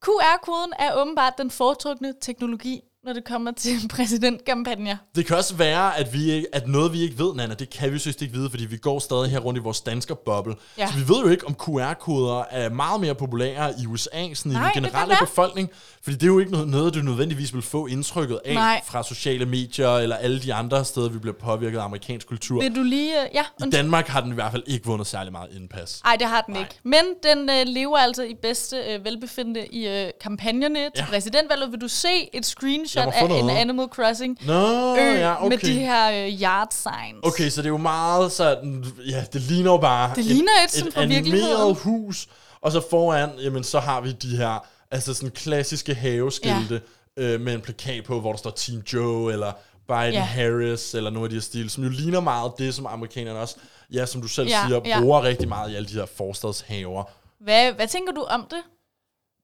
QR-koden 0.05 0.73
er 0.79 0.95
åbenbart 0.95 1.33
den 1.39 1.51
foretrukne 1.51 2.15
teknologi, 2.21 2.81
når 3.09 3.15
det 3.15 3.25
kommer 3.25 3.53
til 3.53 3.77
præsidentkampagner. 3.95 4.97
Det 5.15 5.27
kan 5.27 5.37
også 5.37 5.55
være, 5.55 5.99
at, 5.99 6.13
vi 6.13 6.31
ikke, 6.33 6.47
at 6.53 6.69
noget, 6.69 6.93
vi 6.93 7.01
ikke 7.03 7.19
ved, 7.19 7.35
Nana, 7.35 7.55
det 7.55 7.71
kan 7.71 7.93
vi 7.93 7.99
synes 7.99 8.17
ikke 8.23 8.35
vide, 8.35 8.51
fordi 8.51 8.67
vi 8.67 8.77
går 8.77 8.99
stadig 8.99 9.31
her 9.31 9.39
rundt 9.39 9.59
i 9.61 9.63
vores 9.63 9.81
danskerboble. 9.81 10.55
Ja. 10.79 10.87
Så 10.87 10.95
vi 10.99 11.09
ved 11.09 11.21
jo 11.25 11.29
ikke, 11.29 11.47
om 11.47 11.55
QR-koder 11.55 12.45
er 12.51 12.69
meget 12.71 13.01
mere 13.01 13.15
populære 13.15 13.73
i 13.83 13.87
USA, 13.87 14.35
sådan 14.35 14.53
Nej, 14.53 14.69
i 14.69 14.71
den 14.75 14.83
generelle 14.85 15.15
befolkning. 15.21 15.71
Fordi 16.03 16.15
det 16.17 16.23
er 16.23 16.27
jo 16.27 16.39
ikke 16.39 16.53
noget, 16.53 16.69
noget, 16.69 16.95
du 16.95 16.99
nødvendigvis 16.99 17.55
vil 17.55 17.63
få 17.63 17.87
indtrykket 17.87 18.41
af 18.45 18.55
Nej. 18.55 18.81
fra 18.87 19.03
sociale 19.03 19.47
medier, 19.47 19.97
eller 19.97 20.17
alle 20.17 20.41
de 20.41 20.55
andre 20.55 20.85
steder, 20.85 21.09
vi 21.09 21.19
bliver 21.19 21.35
påvirket 21.41 21.79
af 21.79 21.85
amerikansk 21.85 22.27
kultur. 22.29 22.61
Vil 22.63 22.77
du 22.77 22.83
lige... 22.83 23.23
øh, 23.23 23.29
Ja, 23.35 23.67
I. 23.67 23.71
Danmark 23.71 24.07
har 24.09 24.21
den 24.21 24.31
i 24.31 24.35
hvert 24.35 24.53
fald 24.53 24.63
ikke 24.67 24.87
vundet 24.87 25.07
særlig 25.07 25.33
meget 25.33 25.49
indpas. 25.57 26.03
Ej, 26.05 26.17
det 26.17 26.27
har 26.27 26.41
den 26.41 26.55
Nej. 26.55 26.63
ikke. 26.63 26.75
Men 26.83 27.01
den 27.23 27.51
øh, 27.51 27.67
lever 27.67 27.99
altså 27.99 28.23
i 28.23 28.35
bedste 28.43 28.77
øh, 28.77 29.05
velbefindende 29.05 29.67
i 29.67 29.89
øh, 29.89 30.11
kampagnerne 30.21 30.79
til 30.79 30.91
Ja. 30.97 31.05
præsidentvalget. 31.05 31.73
Vil 31.73 31.81
du 31.81 31.89
se 31.89 32.09
et 32.37 32.47
screenshot 32.47 32.98
Få 33.05 33.11
af 33.11 33.23
en 33.39 33.45
noget. 33.47 33.59
Animal 33.59 33.87
Crossing 33.87 34.39
Nå, 34.47 34.97
ø 34.97 35.01
ja, 35.01 35.45
okay. 35.45 35.49
med 35.49 35.59
de 35.59 35.73
her 35.73 36.27
øh, 36.27 36.43
yard 36.43 36.69
signs? 36.71 37.19
Okay, 37.23 37.49
så 37.51 37.63
det 37.63 37.67
er 37.67 37.71
jo 37.71 37.77
meget 37.77 38.33
sådan, 38.33 38.85
ja, 39.11 39.25
det 39.33 39.41
ligner 39.41 39.71
jo 39.71 39.77
bare 39.79 40.15
Det 40.17 40.25
ligner 40.25 40.53
et, 40.65 40.71
som 40.71 40.89
et 40.89 40.95
fra 40.95 41.03
animeret 41.03 41.77
hus, 41.77 42.29
Og 42.61 42.73
så 42.73 42.83
foran, 42.91 43.31
jamen, 43.41 43.65
så 43.65 43.81
har 43.81 44.01
vi 44.01 44.13
de 44.13 44.37
her, 44.37 44.67
altså 44.91 45.15
sådan 45.15 45.31
klassiske 45.31 45.95
haveskilte, 45.95 46.81
ja. 47.17 47.23
øh, 47.23 47.41
med 47.41 47.55
en 47.55 47.61
plakat 47.61 48.05
på, 48.05 48.21
hvor 48.21 48.31
der 48.33 48.39
står 48.39 48.51
Team 48.51 48.83
Joe, 48.93 49.33
eller 49.33 49.53
Biden 49.89 50.13
Ja. 50.13 50.21
Harris, 50.21 50.95
eller 50.95 51.11
nogle 51.11 51.25
af 51.27 51.31
de 51.31 51.37
her 51.37 51.41
stil, 51.41 51.71
som 51.71 51.85
jo 51.85 51.91
ligner 51.91 52.21
meget 52.21 52.53
det, 52.59 52.75
som 52.75 52.87
amerikanerne 52.87 53.39
også, 53.39 53.57
ja, 53.93 54.07
som 54.07 54.23
du 54.23 54.29
selv 54.29 54.49
Ja, 54.49 54.63
siger, 54.67 54.81
ja. 54.85 55.01
bruger 55.01 55.23
rigtig 55.23 55.49
meget 55.49 55.71
i 55.71 55.75
alle 55.75 55.89
de 55.89 55.95
her 55.95 56.07
forstadshaver. 56.17 57.05
Hvad, 57.41 57.73
hvad 57.73 57.89
tænker 57.89 58.13
du 58.13 58.23
om 58.23 58.47
det? 58.51 58.59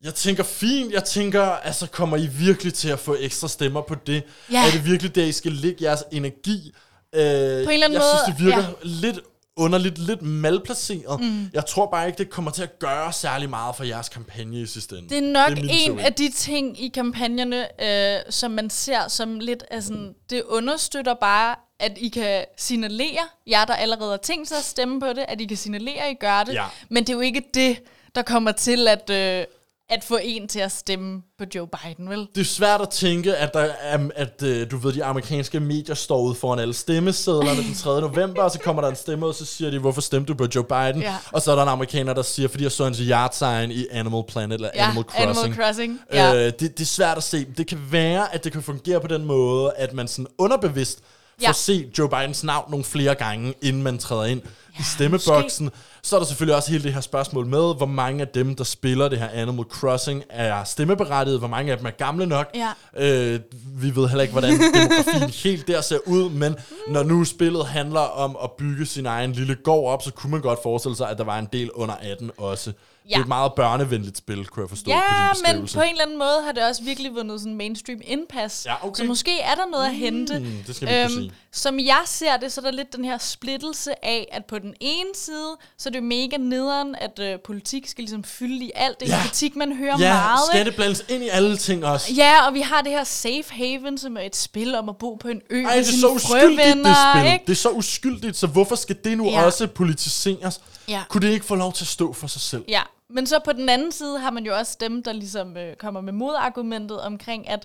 Jeg 0.04 0.14
tænker 0.14 0.42
fint, 0.42 0.92
jeg 0.92 1.04
tænker, 1.04 1.42
altså 1.42 1.86
kommer 1.86 2.16
I 2.16 2.26
virkelig 2.26 2.74
til 2.74 2.88
at 2.88 2.98
få 2.98 3.16
ekstra 3.20 3.48
stemmer 3.48 3.80
på 3.80 3.94
det? 4.06 4.22
Ja. 4.52 4.66
Er 4.66 4.70
det 4.70 4.84
virkelig 4.86 5.14
der, 5.14 5.24
I 5.24 5.32
skal 5.32 5.52
lægge 5.52 5.84
jeres 5.84 6.04
energi? 6.12 6.74
Øh, 7.14 7.20
på 7.20 7.20
en 7.20 7.24
eller 7.24 7.70
anden 7.70 7.80
jeg 7.80 7.88
måde, 7.90 8.24
synes, 8.24 8.38
det 8.38 8.44
virker 8.44 8.62
ja. 8.62 8.72
lidt 8.82 9.20
underligt, 9.56 9.98
lidt 9.98 10.22
malplaceret. 10.22 11.20
Mm. 11.20 11.50
Jeg 11.52 11.66
tror 11.66 11.90
bare 11.90 12.06
ikke, 12.06 12.18
det 12.18 12.30
kommer 12.30 12.50
til 12.50 12.62
at 12.62 12.78
gøre 12.78 13.12
særlig 13.12 13.50
meget 13.50 13.76
for 13.76 13.84
jeres 13.84 14.08
kampagne 14.08 14.60
i 14.60 14.66
sidste 14.66 14.98
ende. 14.98 15.08
Det 15.08 15.18
er 15.18 15.32
nok 15.32 15.50
min 15.50 15.64
en 15.70 15.86
teori. 15.86 16.02
af 16.02 16.12
de 16.14 16.32
ting 16.32 16.84
i 16.84 16.88
kampagnerne, 16.88 17.82
øh, 17.84 18.22
som 18.30 18.50
man 18.50 18.70
ser 18.70 19.08
som 19.08 19.40
lidt 19.40 19.64
sådan, 19.80 20.14
det 20.30 20.42
understøtter 20.42 21.14
bare, 21.14 21.56
at 21.80 21.92
I 21.96 22.08
kan 22.08 22.44
signalere, 22.56 23.20
jer 23.46 23.64
der 23.64 23.74
allerede 23.74 24.10
har 24.10 24.16
tænkt 24.16 24.48
sig 24.48 24.58
at 24.58 24.64
stemme 24.64 25.00
på 25.00 25.06
det, 25.06 25.24
at 25.28 25.40
I 25.40 25.44
kan 25.44 25.56
signalere, 25.56 26.00
at 26.00 26.12
I 26.12 26.14
gør 26.20 26.42
det. 26.42 26.54
Ja. 26.54 26.64
Men 26.90 27.04
det 27.04 27.10
er 27.10 27.14
jo 27.14 27.20
ikke 27.20 27.42
det, 27.54 27.78
der 28.14 28.22
kommer 28.22 28.52
til 28.52 28.88
at, 28.88 29.10
øh, 29.10 29.44
at 29.90 30.04
få 30.04 30.18
en 30.22 30.48
til 30.48 30.58
at 30.60 30.72
stemme 30.72 31.22
på 31.38 31.44
Joe 31.54 31.66
Biden, 31.66 32.10
vel? 32.10 32.18
Det 32.34 32.40
er 32.40 32.44
svært 32.44 32.80
at 32.80 32.88
tænke, 32.90 33.36
at, 33.36 33.54
der 33.54 33.60
er, 33.80 34.08
at 34.16 34.42
øh, 34.42 34.70
du 34.70 34.76
ved, 34.76 34.92
de 34.92 35.04
amerikanske 35.04 35.60
medier 35.60 35.94
står 35.94 36.20
ude 36.20 36.34
foran 36.34 36.58
alle 36.58 36.74
stemmesedlerne 36.74 37.62
den 37.62 37.74
3. 37.74 38.00
november, 38.00 38.42
og 38.42 38.50
så 38.50 38.58
kommer 38.58 38.82
der 38.82 38.88
en 38.88 38.96
stemme, 38.96 39.26
og 39.26 39.34
så 39.34 39.44
siger 39.44 39.70
de, 39.70 39.78
hvorfor 39.78 40.00
stemte 40.00 40.32
du 40.32 40.36
på 40.36 40.46
Joe 40.54 40.64
Biden? 40.64 41.02
Ja. 41.02 41.16
Og 41.32 41.42
så 41.42 41.50
er 41.50 41.54
der 41.56 41.62
en 41.62 41.68
amerikaner, 41.68 42.12
der 42.14 42.22
siger, 42.22 42.48
fordi 42.48 42.64
jeg 42.64 42.72
så 42.72 42.84
hans 42.84 42.98
yard 42.98 43.32
sign 43.32 43.70
i 43.70 43.86
Animal 43.90 44.22
Planet, 44.28 44.52
eller 44.54 44.70
Ja, 44.74 44.84
Animal 44.84 45.04
Crossing. 45.04 45.30
Animal 45.38 45.64
Crossing. 45.64 46.00
Ja. 46.12 46.34
Øh, 46.34 46.44
det, 46.44 46.60
det 46.60 46.80
er 46.80 46.84
svært 46.84 47.16
at 47.16 47.22
se. 47.22 47.44
Det 47.56 47.66
kan 47.66 47.78
være, 47.90 48.34
at 48.34 48.44
det 48.44 48.52
kan 48.52 48.62
fungere 48.62 49.00
på 49.00 49.06
den 49.08 49.24
måde, 49.24 49.72
at 49.76 49.92
man 49.92 50.08
sådan 50.08 50.26
underbevidst 50.38 50.98
får 50.98 51.46
Ja. 51.48 51.52
set 51.52 51.98
Joe 51.98 52.08
Bidens 52.08 52.44
navn 52.44 52.70
nogle 52.70 52.84
flere 52.84 53.14
gange, 53.14 53.54
inden 53.62 53.82
man 53.82 53.98
træder 53.98 54.24
ind 54.24 54.42
ja, 54.74 54.80
i 54.80 54.82
stemmeboksen. 54.82 55.70
Så 56.02 56.16
er 56.16 56.20
der 56.20 56.26
selvfølgelig 56.26 56.56
også 56.56 56.70
hele 56.70 56.84
det 56.84 56.94
her 56.94 57.00
spørgsmål 57.00 57.46
med, 57.46 57.76
hvor 57.76 57.86
mange 57.86 58.20
af 58.20 58.28
dem, 58.28 58.54
der 58.54 58.64
spiller 58.64 59.08
det 59.08 59.18
her 59.18 59.28
Animal 59.28 59.64
Crossing, 59.64 60.22
er 60.30 60.64
stemmeberettigede, 60.64 61.38
hvor 61.38 61.48
mange 61.48 61.72
af 61.72 61.78
dem 61.78 61.86
er 61.86 61.90
gamle 61.90 62.26
nok. 62.26 62.50
Ja. 62.54 62.70
Øh, 62.96 63.40
vi 63.82 63.96
ved 63.96 64.08
heller 64.08 64.22
ikke, 64.22 64.32
hvordan 64.32 64.52
demografien 64.52 65.30
helt 65.44 65.68
der 65.68 65.80
ser 65.80 65.98
ud, 66.06 66.30
men 66.30 66.56
når 66.88 67.02
nu 67.02 67.24
spillet 67.24 67.66
handler 67.66 68.00
om 68.00 68.36
at 68.42 68.50
bygge 68.52 68.86
sin 68.86 69.06
egen 69.06 69.32
lille 69.32 69.54
gård 69.54 69.92
op, 69.92 70.02
så 70.02 70.12
kunne 70.12 70.30
man 70.30 70.40
godt 70.40 70.58
forestille 70.62 70.96
sig, 70.96 71.10
at 71.10 71.18
der 71.18 71.24
var 71.24 71.38
en 71.38 71.48
del 71.52 71.70
under 71.70 71.94
18 71.94 72.30
også. 72.38 72.72
Ja. 73.04 73.08
Det 73.08 73.16
er 73.16 73.20
et 73.20 73.28
meget 73.28 73.52
børnevenligt 73.54 74.18
spil, 74.18 74.46
kunne 74.46 74.62
jeg 74.62 74.68
forstå 74.68 74.84
på 74.84 74.90
din 74.90 74.96
Ja, 74.96 75.52
men 75.52 75.68
på 75.74 75.80
en 75.80 75.90
eller 75.90 76.02
anden 76.02 76.18
måde 76.18 76.42
har 76.44 76.52
det 76.52 76.62
også 76.68 76.82
virkelig 76.82 77.14
vundet 77.14 77.40
sådan 77.40 77.54
mainstream 77.54 78.00
indpas. 78.04 78.66
Ja, 78.66 78.86
okay. 78.86 79.02
Så 79.02 79.04
måske 79.04 79.40
er 79.40 79.54
der 79.54 79.66
noget 79.72 79.86
at 79.86 79.94
hente. 79.94 80.38
Mm, 80.38 80.62
det 80.66 80.76
skal 80.76 80.88
vi 80.88 80.94
kunne 81.02 81.20
sige. 81.20 81.32
Som 81.52 81.78
jeg 81.78 82.02
ser 82.06 82.36
det, 82.36 82.52
så 82.52 82.60
er 82.60 82.64
der 82.64 82.70
lidt 82.70 82.96
den 82.96 83.04
her 83.04 83.18
splittelse 83.18 84.04
af, 84.04 84.28
at 84.32 84.44
på 84.44 84.58
den 84.64 84.74
ene 84.80 85.08
side, 85.14 85.56
så 85.78 85.88
er 85.88 85.90
det 85.90 85.98
jo 85.98 86.04
mega 86.04 86.36
nederen, 86.36 86.94
at 86.94 87.18
øh, 87.18 87.38
politik 87.44 87.88
skal 87.88 88.02
ligesom 88.02 88.24
fylde 88.24 88.64
i 88.64 88.70
alt 88.74 89.00
det 89.00 89.08
Ja. 89.08 89.18
kritik, 89.26 89.56
man 89.56 89.76
hører 89.76 89.96
Ja, 89.98 90.14
meget. 90.52 90.66
det 90.66 90.76
blandes 90.76 91.04
ind 91.08 91.22
i 91.24 91.28
alle 91.28 91.56
ting 91.56 91.84
også? 91.84 92.12
Ja, 92.14 92.46
og 92.46 92.54
vi 92.54 92.60
har 92.60 92.80
det 92.82 92.92
her 92.92 93.04
Safe 93.04 93.44
Haven, 93.50 93.98
som 93.98 94.16
er 94.16 94.20
et 94.20 94.36
spil 94.36 94.74
om 94.74 94.88
at 94.88 94.96
bo 94.98 95.14
på 95.14 95.28
en 95.28 95.40
ø 95.50 95.56
Ej, 95.64 95.76
med 95.76 95.84
det 95.84 95.94
er 95.94 95.98
så 96.00 96.08
uskyldigt, 96.08 96.58
det 96.84 96.96
spil. 97.12 97.32
ikke? 97.32 97.44
Det 97.46 97.52
er 97.52 97.56
så 97.56 97.70
uskyldigt, 97.70 98.36
så 98.36 98.46
hvorfor 98.46 98.74
skal 98.76 98.96
det 99.04 99.18
nu 99.18 99.24
Ja. 99.24 99.30
ja. 99.40 99.44
også 99.44 99.66
politiseres? 99.66 100.60
Ja. 100.88 101.02
Kunne 101.08 101.26
det 101.26 101.32
ikke 101.32 101.46
få 101.46 101.54
lov 101.54 101.72
til 101.72 101.84
at 101.84 101.88
stå 101.88 102.12
for 102.12 102.26
sig 102.26 102.40
selv? 102.40 102.64
Ja, 102.68 102.82
men 103.10 103.26
så 103.26 103.38
på 103.44 103.52
den 103.52 103.68
anden 103.68 103.92
side 103.92 104.18
har 104.18 104.30
man 104.30 104.44
jo 104.46 104.56
også 104.56 104.76
dem, 104.80 105.02
der 105.02 105.12
ligesom 105.12 105.56
øh, 105.56 105.76
kommer 105.76 106.00
med 106.00 106.12
modargumentet 106.12 107.00
omkring, 107.00 107.48
at 107.48 107.64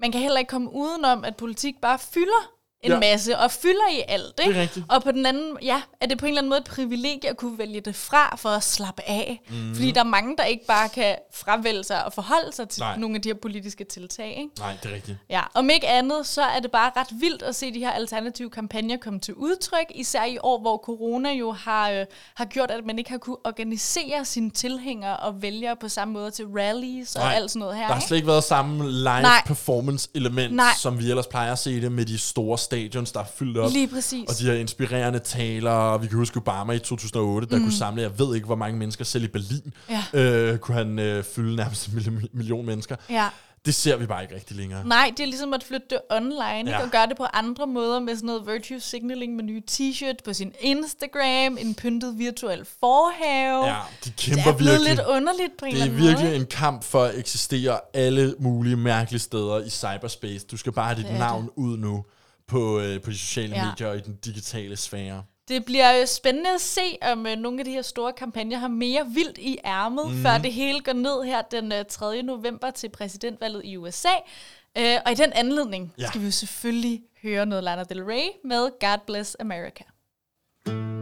man 0.00 0.12
kan 0.12 0.20
heller 0.20 0.38
ikke 0.38 0.48
komme 0.50 0.72
udenom, 0.74 1.24
at 1.24 1.36
politik 1.36 1.74
bare 1.82 1.98
fylder 1.98 2.50
en 2.82 2.92
ja. 2.92 2.98
Masse, 2.98 3.38
og 3.38 3.50
fylder 3.50 3.90
i 3.92 4.02
alt. 4.08 4.40
Ikke? 4.40 4.50
Det 4.50 4.58
er 4.58 4.62
rigtigt. 4.62 4.86
Og 4.88 5.02
på 5.02 5.12
den 5.12 5.26
anden, 5.26 5.56
ja, 5.62 5.82
er 6.00 6.06
det 6.06 6.18
på 6.18 6.26
en 6.26 6.28
eller 6.28 6.40
anden 6.40 6.48
måde 6.48 6.60
et 6.60 6.64
privilegie 6.64 7.30
at 7.30 7.36
kunne 7.36 7.58
vælge 7.58 7.80
det 7.80 7.94
fra, 7.96 8.36
for 8.36 8.48
at 8.48 8.62
slappe 8.64 9.02
af. 9.06 9.40
Mm. 9.50 9.74
Fordi 9.74 9.90
der 9.90 10.00
er 10.00 10.04
mange, 10.04 10.36
der 10.36 10.44
ikke 10.44 10.66
bare 10.66 10.88
kan 10.88 11.16
fravælge 11.34 11.84
sig 11.84 12.04
og 12.04 12.12
forholde 12.12 12.52
sig 12.52 12.68
til 12.68 12.80
Nej. 12.80 12.96
nogle 12.96 13.16
af 13.16 13.22
de 13.22 13.28
her 13.28 13.34
politiske 13.42 13.84
tiltag. 13.84 14.28
Ikke? 14.28 14.50
Nej, 14.58 14.76
det 14.82 14.90
er 14.90 14.94
rigtigt. 14.94 15.18
Ja, 15.30 15.42
om 15.54 15.70
ikke 15.70 15.88
andet, 15.88 16.26
så 16.26 16.42
er 16.42 16.60
det 16.60 16.70
bare 16.70 16.90
ret 16.96 17.08
vildt 17.20 17.42
at 17.42 17.56
se 17.56 17.74
de 17.74 17.78
her 17.78 17.90
alternative 17.90 18.50
kampagner 18.50 18.96
komme 18.96 19.20
til 19.20 19.34
udtryk, 19.34 19.86
især 19.94 20.24
i 20.24 20.38
år, 20.42 20.60
hvor 20.60 20.76
corona 20.76 21.32
jo 21.32 21.52
har, 21.52 21.90
øh, 21.90 22.06
har 22.34 22.44
gjort, 22.44 22.70
at 22.70 22.84
man 22.86 22.98
ikke 22.98 23.10
har 23.10 23.18
kunne 23.18 23.36
organisere 23.44 24.24
sine 24.24 24.50
tilhængere 24.50 25.16
og 25.16 25.42
vælgere 25.42 25.76
på 25.76 25.88
samme 25.88 26.14
måde 26.14 26.30
til 26.30 26.46
rallies 26.46 27.16
og 27.16 27.22
Nej, 27.22 27.34
alt 27.34 27.50
sådan 27.50 27.60
noget 27.60 27.76
her. 27.76 27.82
Der 27.82 27.92
har 27.92 28.00
ikke? 28.00 28.06
slet 28.06 28.16
ikke 28.16 28.28
været 28.28 28.44
samme 28.44 28.90
live 28.90 29.26
performance 29.46 30.08
element, 30.14 30.60
som 30.78 30.98
vi 30.98 31.10
ellers 31.10 31.26
plejer 31.26 31.52
at 31.52 31.58
se 31.58 31.80
det 31.80 31.92
med 31.92 32.04
de 32.04 32.18
store 32.18 32.58
stadions, 32.66 33.12
der 33.12 33.20
er 33.20 33.24
fyldt 33.36 33.58
op. 33.58 33.72
Lige 33.72 33.88
præcis. 33.88 34.28
Og 34.28 34.34
de 34.38 34.44
her 34.44 34.52
inspirerende 34.54 35.18
taler, 35.18 35.98
vi 35.98 36.06
kan 36.06 36.16
huske 36.18 36.36
Obama 36.36 36.72
i 36.72 36.78
2008, 36.78 37.48
der 37.48 37.56
mm. 37.56 37.62
kunne 37.62 37.72
samle, 37.72 38.02
jeg 38.02 38.18
ved 38.18 38.34
ikke, 38.34 38.46
hvor 38.46 38.56
mange 38.56 38.78
mennesker, 38.78 39.04
selv 39.04 39.24
i 39.24 39.28
Berlin, 39.28 39.72
Ja. 39.90 40.04
øh, 40.20 40.58
kunne 40.58 40.74
han 40.76 40.98
øh, 40.98 41.24
fylde 41.24 41.56
nærmest 41.56 41.86
en 41.88 42.28
million, 42.32 42.66
mennesker. 42.66 42.96
Ja. 43.10 43.28
Det 43.66 43.74
ser 43.74 43.96
vi 43.96 44.06
bare 44.06 44.22
ikke 44.22 44.34
rigtig 44.34 44.56
længere. 44.56 44.86
Nej, 44.86 45.12
det 45.16 45.22
er 45.22 45.26
ligesom 45.26 45.52
at 45.54 45.64
flytte 45.64 45.86
det 45.90 45.98
online, 46.10 46.58
ikke? 46.58 46.70
Ja. 46.70 46.82
og 46.84 46.90
gøre 46.90 47.06
det 47.06 47.16
på 47.16 47.24
andre 47.32 47.66
måder 47.66 48.00
med 48.00 48.14
sådan 48.16 48.26
noget 48.26 48.46
virtue 48.46 48.80
signaling 48.80 49.36
med 49.36 49.44
nye 49.44 49.62
t-shirt 49.70 50.14
på 50.24 50.32
sin 50.32 50.52
Instagram, 50.60 51.58
en 51.60 51.74
pyntet 51.74 52.18
virtuel 52.18 52.64
forhave. 52.80 53.64
Ja, 53.66 53.72
de 53.72 53.76
det 54.04 54.16
kæmper 54.16 54.52
er 54.52 54.56
blevet 54.56 54.72
virkelig. 54.72 54.96
lidt 54.96 55.06
underligt 55.08 55.56
på 55.58 55.64
en 55.64 55.74
Det 55.74 55.82
er 55.82 55.90
virkelig 55.90 56.24
måde. 56.24 56.36
en 56.36 56.46
kamp 56.46 56.84
for 56.84 57.02
at 57.04 57.18
eksistere 57.18 57.78
alle 57.94 58.34
mulige 58.38 58.76
mærkelige 58.76 59.20
steder 59.20 59.58
i 59.60 59.70
cyberspace. 59.70 60.46
Du 60.50 60.56
skal 60.56 60.72
bare 60.72 60.86
have 60.86 60.96
dit 60.98 61.06
Det 61.06 61.14
er 61.14 61.18
navn 61.18 61.50
ud 61.56 61.76
nu 61.78 62.04
på, 62.48 62.80
øh, 62.80 63.00
på 63.02 63.10
de 63.10 63.18
sociale 63.18 63.56
Ja. 63.56 63.70
medier 63.70 63.88
og 63.88 63.96
i 63.96 64.00
den 64.00 64.16
digitale 64.24 64.76
sfære. 64.76 65.24
Det 65.48 65.64
bliver 65.64 66.00
øh, 66.00 66.06
spændende 66.06 66.50
at 66.54 66.60
se, 66.60 66.98
om 67.02 67.26
øh, 67.26 67.36
nogle 67.36 67.58
af 67.58 67.64
de 67.64 67.70
her 67.70 67.82
store 67.82 68.12
kampagner 68.12 68.58
har 68.58 68.68
mere 68.68 69.06
vildt 69.14 69.38
i 69.38 69.58
ærmet, 69.64 70.10
mm. 70.10 70.22
før 70.22 70.38
det 70.38 70.52
hele 70.52 70.80
går 70.80 70.92
ned 70.92 71.22
her 71.24 71.42
den 71.42 71.72
øh, 71.72 71.84
3. 71.88 72.22
november 72.22 72.70
til 72.70 72.88
præsidentvalget 72.88 73.62
i 73.64 73.76
USA. 73.76 74.08
Øh, 74.78 74.96
og 75.06 75.12
i 75.12 75.14
den 75.14 75.32
anledning 75.32 75.94
Ja. 75.98 76.06
skal 76.08 76.20
vi 76.20 76.26
jo 76.26 76.32
selvfølgelig 76.32 77.02
høre 77.22 77.46
noget 77.46 77.64
Lana 77.64 77.84
Del 77.84 78.04
Rey 78.04 78.28
med 78.44 78.70
God 78.80 78.98
Bless 79.06 79.36
America. 79.40 79.84
Take 80.66 80.95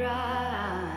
try. 0.00 0.89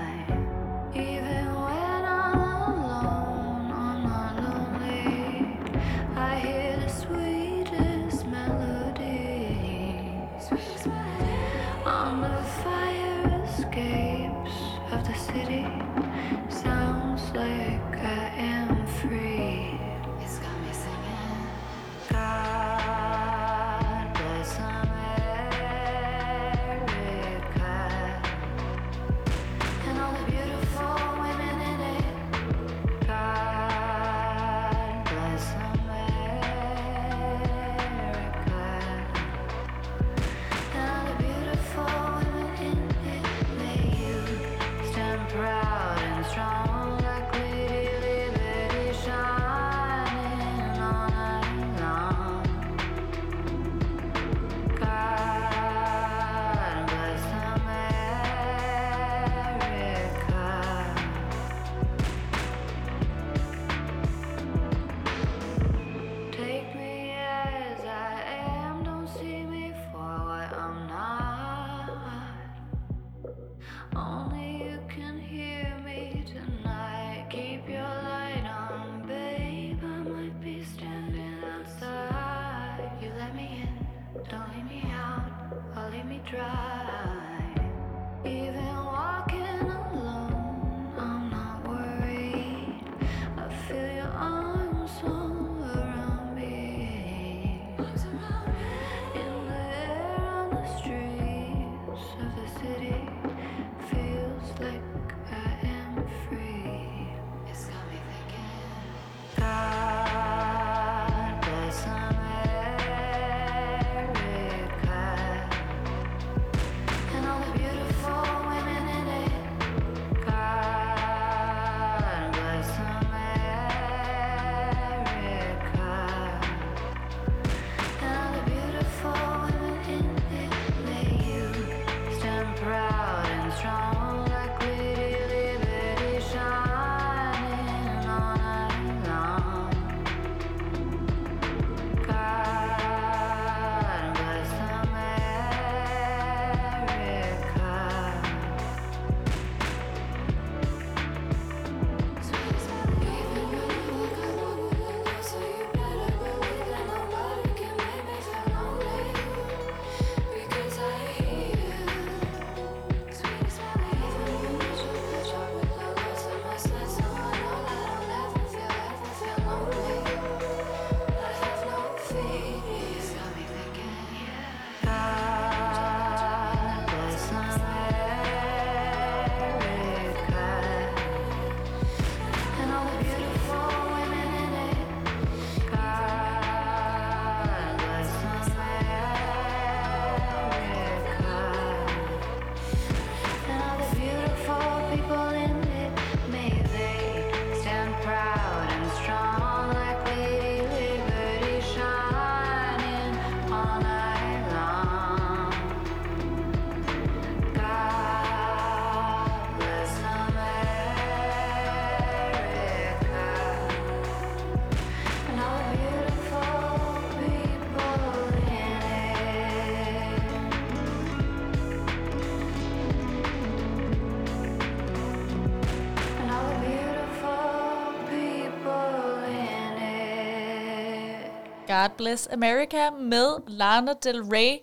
God 231.83 231.97
Bless 231.97 232.27
America 232.33 232.89
med 233.01 233.27
Lana 233.47 233.91
Del 234.03 234.21
Rey. 234.21 234.57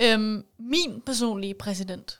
Øhm, 0.00 0.44
min 0.58 1.02
personlige 1.06 1.54
præsident. 1.54 2.18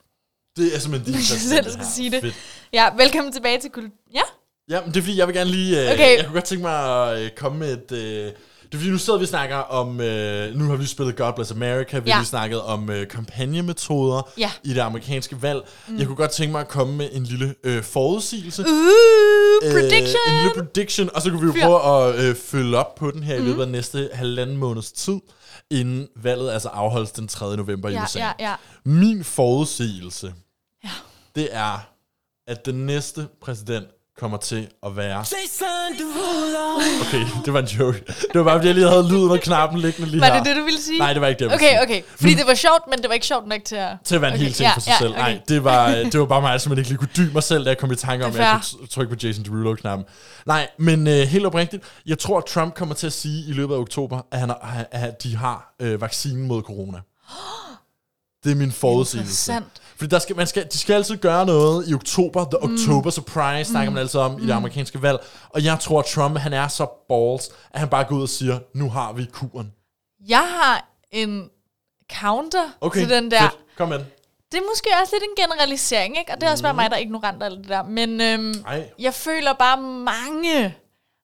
Det 0.57 0.74
er 0.74 0.78
simpelthen 0.78 1.12
din 1.12 1.14
Jeg 1.20 1.26
præsident, 1.30 1.49
selv 1.49 1.64
det 1.64 1.72
skal 1.72 1.86
sige 1.86 2.11
det. 2.11 2.20
Fedt. 2.20 2.34
Ja, 2.72 2.94
velkommen 2.97 3.32
tilbage 3.32 3.61
til 3.61 3.70
Kul... 3.70 3.90
Ja, 4.14 4.20
Ja, 4.68 4.80
men 4.80 4.88
det 4.90 4.97
er 4.97 5.03
fordi, 5.03 5.18
jeg 5.18 5.26
vil 5.26 5.34
gerne 5.36 5.51
lige... 5.51 5.84
Øh, 5.84 5.92
Okay. 5.92 6.16
Jeg 6.16 6.24
kunne 6.24 6.34
godt 6.34 6.44
tænke 6.44 6.62
mig 6.62 7.11
at 7.12 7.22
øh, 7.22 7.30
komme 7.30 7.59
med 7.59 7.72
et... 7.72 7.92
Øh, 7.92 8.32
det 8.66 8.74
er 8.74 8.78
fordi, 8.78 8.90
nu 8.90 8.98
sidder 8.98 9.18
vi 9.18 9.22
og 9.24 9.28
snakker 9.28 9.56
om... 9.56 10.00
Øh, 10.00 10.54
nu 10.54 10.64
har 10.64 10.76
vi 10.76 10.86
spillet 10.86 11.16
God 11.16 11.32
Bless 11.36 11.50
America. 11.52 11.98
Vi 11.98 12.10
Ja. 12.10 12.14
har 12.16 12.24
snakket 12.24 12.62
om 12.62 12.90
øh, 12.90 13.08
kampagnemetoder 13.08 14.30
Ja. 14.38 14.50
i 14.64 14.68
det 14.74 14.80
amerikanske 14.80 15.42
valg. 15.42 15.60
Mm. 15.88 15.98
Jeg 15.98 16.06
kunne 16.06 16.16
godt 16.16 16.30
tænke 16.30 16.52
mig 16.52 16.60
at 16.60 16.68
komme 16.68 16.96
med 16.96 17.08
en 17.12 17.24
lille 17.24 17.54
øh, 17.64 17.82
forudsigelse. 17.82 18.62
uh, 18.62 18.66
prediction! 19.72 20.20
Øh, 20.28 20.34
en 20.34 20.42
lille 20.42 20.62
prediction, 20.62 21.10
og 21.14 21.22
så 21.22 21.30
kan 21.30 21.40
vi 21.40 21.46
jo 21.46 21.52
Fyr. 21.52 21.60
prøve 21.62 22.08
at 22.08 22.24
øh, 22.24 22.36
følge 22.36 22.76
op 22.76 22.94
på 22.94 23.10
den 23.10 23.22
her 23.22 23.38
mm. 23.38 23.44
i 23.44 23.48
løbet 23.48 23.62
af 23.62 23.68
næste 23.68 24.10
halvanden 24.12 24.56
måneds 24.56 24.92
tid, 24.92 25.20
inden 25.70 26.08
valget 26.16 26.50
altså 26.50 26.68
afholdes 26.68 27.10
den 27.12 27.28
3. 27.28 27.56
november 27.56 27.88
i 27.88 27.92
ja, 27.92 28.02
USA. 28.04 28.18
ja, 28.18 28.32
ja. 28.40 28.54
Min 28.84 29.24
forudsigelse, 29.24 30.34
Ja. 30.84 30.90
det 31.36 31.48
er, 31.52 31.88
at 32.48 32.66
den 32.66 32.86
næste 32.86 33.26
præsident 33.42 33.86
kommer 34.18 34.38
til 34.38 34.68
at 34.86 34.96
være... 34.96 35.20
Okay, 37.00 37.26
det 37.44 37.52
var 37.52 37.60
en 37.60 37.66
joke. 37.66 38.02
Det 38.06 38.34
var 38.34 38.42
bare, 38.44 38.58
fordi 38.58 38.66
jeg 38.66 38.74
lige 38.74 38.88
havde 38.88 39.08
lyden 39.08 39.30
og 39.30 39.40
knappen 39.40 39.80
liggende 39.80 40.10
lige 40.10 40.20
Var 40.20 40.26
her. 40.26 40.34
det 40.36 40.46
det, 40.46 40.56
du 40.56 40.62
ville 40.64 40.80
sige? 40.82 40.98
Nej, 40.98 41.12
det 41.12 41.22
var 41.22 41.28
ikke 41.28 41.38
det, 41.44 41.50
jeg 41.50 41.60
ville 41.60 41.66
Okay, 41.80 41.88
sige. 41.88 42.00
okay. 42.00 42.16
Fordi 42.16 42.34
det 42.34 42.46
var 42.46 42.54
sjovt, 42.54 42.82
men 42.90 42.98
det 42.98 43.08
var 43.08 43.14
ikke 43.14 43.26
sjovt 43.26 43.46
nok 43.48 43.60
til 43.64 43.76
at... 43.76 43.96
Til 44.04 44.14
at 44.14 44.20
være 44.20 44.30
en 44.30 44.34
Okay, 44.34 44.44
hel 44.44 44.52
ting 44.52 44.66
ja, 44.68 44.74
for 44.74 44.80
sig 44.80 44.90
ja, 44.90 44.98
selv. 44.98 45.10
okay. 45.10 45.20
Nej, 45.20 45.40
det 45.48 45.64
var, 45.64 45.88
det 45.88 46.20
var 46.20 46.26
bare 46.26 46.40
mig, 46.42 46.60
som 46.60 46.72
ikke 46.78 46.88
lige 46.88 46.98
kunne 46.98 47.10
dybe 47.16 47.32
mig 47.32 47.42
selv, 47.42 47.64
da 47.64 47.70
jeg 47.70 47.78
kom 47.78 47.92
i 47.92 47.96
tanke 47.96 48.24
om, 48.24 48.30
at 48.32 48.38
jeg 48.38 48.60
kunne 48.78 48.86
trykke 48.88 49.16
på 49.16 49.26
Jason 49.26 49.44
Derulo-knappen. 49.44 50.06
Nej, 50.46 50.68
men 50.78 51.06
øh, 51.06 51.14
helt 51.14 51.46
oprigtigt, 51.46 51.82
jeg 52.06 52.18
tror, 52.18 52.38
at 52.38 52.44
Trump 52.44 52.74
kommer 52.74 52.94
til 52.94 53.06
at 53.06 53.12
sige 53.12 53.48
i 53.48 53.52
løbet 53.52 53.74
af 53.74 53.78
oktober, 53.78 54.20
at, 54.32 54.40
han 54.40 54.48
har, 54.48 54.86
at 54.90 55.22
de 55.22 55.36
har 55.36 55.74
øh, 55.82 56.00
vaccinen 56.00 56.46
mod 56.48 56.62
corona. 56.62 56.98
Det 58.44 58.52
er 58.52 58.56
min 58.56 58.72
forudsigelse. 58.72 59.52
Interessant. 59.52 59.66
Fordi 59.99 60.09
der 60.09 60.18
skal, 60.18 60.36
man 60.36 60.47
skal, 60.47 60.66
de 60.72 60.78
skal 60.78 60.94
altid 60.94 61.16
gøre 61.16 61.47
noget 61.47 61.88
i 61.88 61.94
oktober. 61.94 62.44
The 62.44 62.62
October 62.62 63.11
Surprise 63.11 63.70
snakker 63.70 63.90
man 63.92 64.01
altid 64.01 64.20
om 64.20 64.42
i 64.42 64.47
det 64.47 64.53
amerikanske 64.53 65.03
valg. 65.03 65.18
Og 65.49 65.64
jeg 65.64 65.80
tror, 65.80 65.99
at 66.01 66.05
Trump 66.07 66.38
han 66.38 66.53
er 66.53 66.68
så 66.68 66.86
balls, 67.09 67.49
at 67.72 67.80
han 67.80 67.88
bare 67.88 68.05
går 68.05 68.16
ud 68.16 68.22
og 68.22 68.28
siger, 68.28 68.59
nu 68.74 68.90
har 68.90 69.12
vi 69.12 69.24
kuren. 69.32 69.72
Jeg 70.28 70.49
har 70.49 70.88
en 71.11 71.51
counter 72.20 72.68
Okay, 72.80 73.01
til 73.01 73.11
den 73.11 73.30
der. 73.30 73.40
fedt. 73.40 73.59
Kom 73.76 73.88
med. 73.88 73.99
Det 74.53 74.59
er 74.59 74.62
måske 74.70 74.88
også 75.03 75.14
lidt 75.16 75.24
en 75.38 75.44
generalisering, 75.44 76.18
ikke? 76.18 76.32
Og 76.32 76.40
det 76.40 76.47
er 76.47 76.51
også 76.51 76.64
bare 76.64 76.74
mig, 76.74 76.90
der 76.90 76.97
er 76.97 77.01
ignorant 77.01 77.42
og 77.42 77.47
alt 77.49 77.59
det 77.59 77.68
der. 77.68 77.82
Men 77.82 78.20
øhm, 78.20 78.55
Ej. 78.66 78.90
jeg 78.99 79.14
føler 79.14 79.53
bare 79.53 79.80
mange 79.82 80.74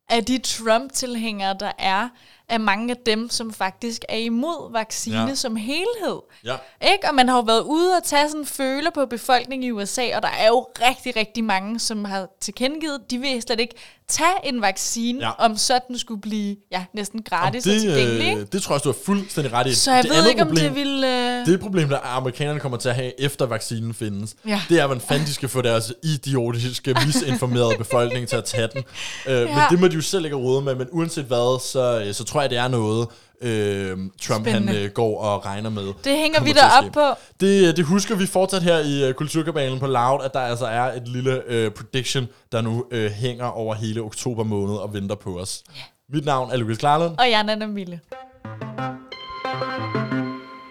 af 0.09 0.25
de 0.25 0.39
Trump-tilhængere, 0.39 1.57
der 1.61 1.73
er, 1.79 2.09
er 2.53 2.59
mange 2.59 2.91
af 2.91 2.97
dem, 3.07 3.31
som 3.31 3.53
faktisk 3.53 4.05
er 4.09 4.17
imod 4.17 4.73
vaccine 4.73 5.29
Ja. 5.29 5.35
som 5.35 5.57
helhed. 5.57 6.21
Ja. 6.45 6.57
Ikke? 6.93 7.09
Og 7.09 7.15
man 7.15 7.29
har 7.29 7.37
jo 7.37 7.43
været 7.43 7.63
ude 7.63 7.97
og 7.97 8.05
tage 8.05 8.29
sådan 8.29 8.41
en 8.41 8.47
føler 8.47 8.91
på 8.91 9.07
befolkningen 9.07 9.69
i 9.69 9.71
USA, 9.71 10.17
og 10.17 10.23
der 10.23 10.29
er 10.29 10.47
jo 10.49 10.61
rigtig, 10.81 11.17
rigtig 11.17 11.45
mange, 11.45 11.79
som 11.79 12.05
har 12.05 12.29
tilkendegivet, 12.41 13.11
de 13.11 13.19
vil 13.19 13.43
slet 13.43 13.61
ikke 13.61 13.75
tage 14.13 14.29
en 14.45 14.63
vaccine, 14.63 15.19
Ja. 15.21 15.31
om 15.39 15.57
så 15.57 15.79
den 15.89 15.99
skulle 15.99 16.21
blive 16.21 16.57
ja, 16.73 16.85
næsten 16.95 17.23
gratis 17.23 17.67
og, 17.67 17.73
det, 17.73 17.81
tilgængelig. 17.81 18.29
Ikke? 18.29 18.41
øh, 18.41 18.47
det 18.53 18.63
tror 18.63 18.75
jeg, 18.75 18.85
du 18.85 18.89
har 18.89 18.97
fuldstændig 19.05 19.53
ret 19.53 19.67
i. 19.67 19.75
Så 19.75 19.93
jeg 19.93 20.03
det 20.03 20.11
ved 20.11 20.29
ikke, 20.29 20.43
om 20.43 20.49
problem, 20.49 20.75
det 20.75 20.85
vil... 20.85 21.05
Øh... 21.05 21.47
Det 21.47 21.61
problem, 21.61 21.89
der 21.89 21.99
amerikanerne 22.17 22.61
kommer 22.61 22.79
til 22.79 22.89
at 22.89 22.95
have, 22.95 23.21
efter 23.21 23.47
vaccinen 23.47 23.95
findes, 23.95 24.35
Ja. 24.47 24.63
det 24.69 24.81
er, 24.81 24.87
hvordan 24.87 25.01
fanden 25.09 25.27
de 25.27 25.35
skal 25.35 25.49
få 25.49 25.63
deres 25.63 25.93
idiotiske, 26.03 26.95
misinformerede 27.07 27.75
befolkning 27.79 28.29
til 28.29 28.37
at 28.37 28.45
tage 28.45 28.69
den. 28.75 28.83
Men 29.27 29.35
Ja. 29.49 29.67
det 29.71 29.81
må 29.81 29.89
de 29.89 29.95
jo 29.95 30.01
selv 30.03 30.25
ikke 30.25 30.37
råde 30.37 30.63
med, 30.63 30.75
men 30.75 30.87
uanset 30.93 31.25
hvad, 31.25 31.61
så, 31.61 32.09
så 32.13 32.25
tror 32.25 32.41
jeg, 32.41 32.51
det 32.51 32.59
er 32.59 32.69
noget, 32.69 33.09
øh, 33.43 33.99
Trump 34.23 34.47
han, 34.47 34.69
øh, 34.77 34.91
går 34.91 35.21
og 35.21 35.47
regner 35.47 35.71
med. 35.71 35.93
Det 36.05 36.17
hænger 36.17 36.43
vi 36.43 36.53
da 36.53 36.61
op 36.79 36.93
på. 36.93 37.21
Det, 37.41 37.77
det 37.77 37.85
husker 37.85 38.17
vi 38.17 38.27
fortsat 38.27 38.63
her 38.63 38.79
i 38.79 39.09
uh, 39.09 39.15
Kulturkabalen 39.15 39.79
på 39.79 39.87
Loud, 39.87 40.21
at 40.25 40.35
der 40.35 40.41
altså 40.41 40.67
er 40.67 40.83
et 40.83 41.09
lille 41.09 41.67
uh, 41.67 41.73
prediction, 41.73 42.29
der 42.53 42.61
nu 42.61 42.85
uh, 42.93 43.05
hænger 43.05 43.45
over 43.45 43.75
hele 43.75 44.01
oktober 44.01 44.45
måned 44.45 44.75
og 44.75 44.95
venter 44.95 45.15
på 45.15 45.39
os. 45.39 45.63
Yeah. 45.71 45.85
Mit 46.13 46.25
navn 46.25 46.51
er 46.53 46.57
Lukas 46.57 46.79
Klarlund. 46.79 47.19
Og 47.19 47.31
jeg 47.31 47.39
er 47.39 47.43
Nana 47.43 47.67
Mille. 47.67 48.01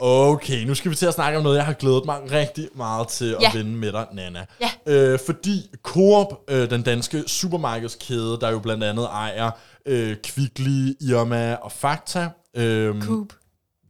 Okay, 0.03 0.63
nu 0.65 0.75
skal 0.75 0.91
vi 0.91 0.95
til 0.95 1.05
at 1.05 1.13
snakke 1.13 1.37
om 1.37 1.43
noget, 1.43 1.57
jeg 1.57 1.65
har 1.65 1.73
glædet 1.73 2.05
mig 2.05 2.31
rigtig 2.31 2.69
meget 2.75 3.07
til 3.07 3.31
at 3.33 3.41
Ja. 3.41 3.51
vende 3.53 3.71
med 3.71 3.91
dig, 3.91 4.07
Nana. 4.13 4.45
Ja. 4.61 4.71
Øh, 4.93 5.19
fordi 5.25 5.69
Coop, 5.83 6.27
øh, 6.49 6.69
den 6.69 6.81
danske 6.81 7.23
supermarkedskæde, 7.27 8.37
der 8.41 8.49
jo 8.51 8.59
blandt 8.59 8.83
andet 8.83 9.05
ejer 9.05 9.51
øh, 9.85 10.15
Kvickly, 10.23 10.93
Irma 11.01 11.55
og 11.55 11.71
Fakta. 11.71 12.29
Øh, 12.55 13.01
Coop. 13.01 13.27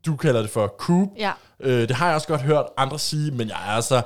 Du 0.06 0.16
kalder 0.16 0.42
det 0.42 0.50
for 0.50 0.68
Coop. 0.78 1.08
Ja. 1.18 1.32
Øh, 1.60 1.88
det 1.88 1.96
har 1.96 2.06
jeg 2.08 2.16
også 2.16 2.28
godt 2.28 2.42
hørt 2.42 2.66
andre 2.78 3.00
sige, 3.00 3.32
men 3.32 3.48
jeg 3.48 3.58
er 3.68 3.72
altså 3.76 4.02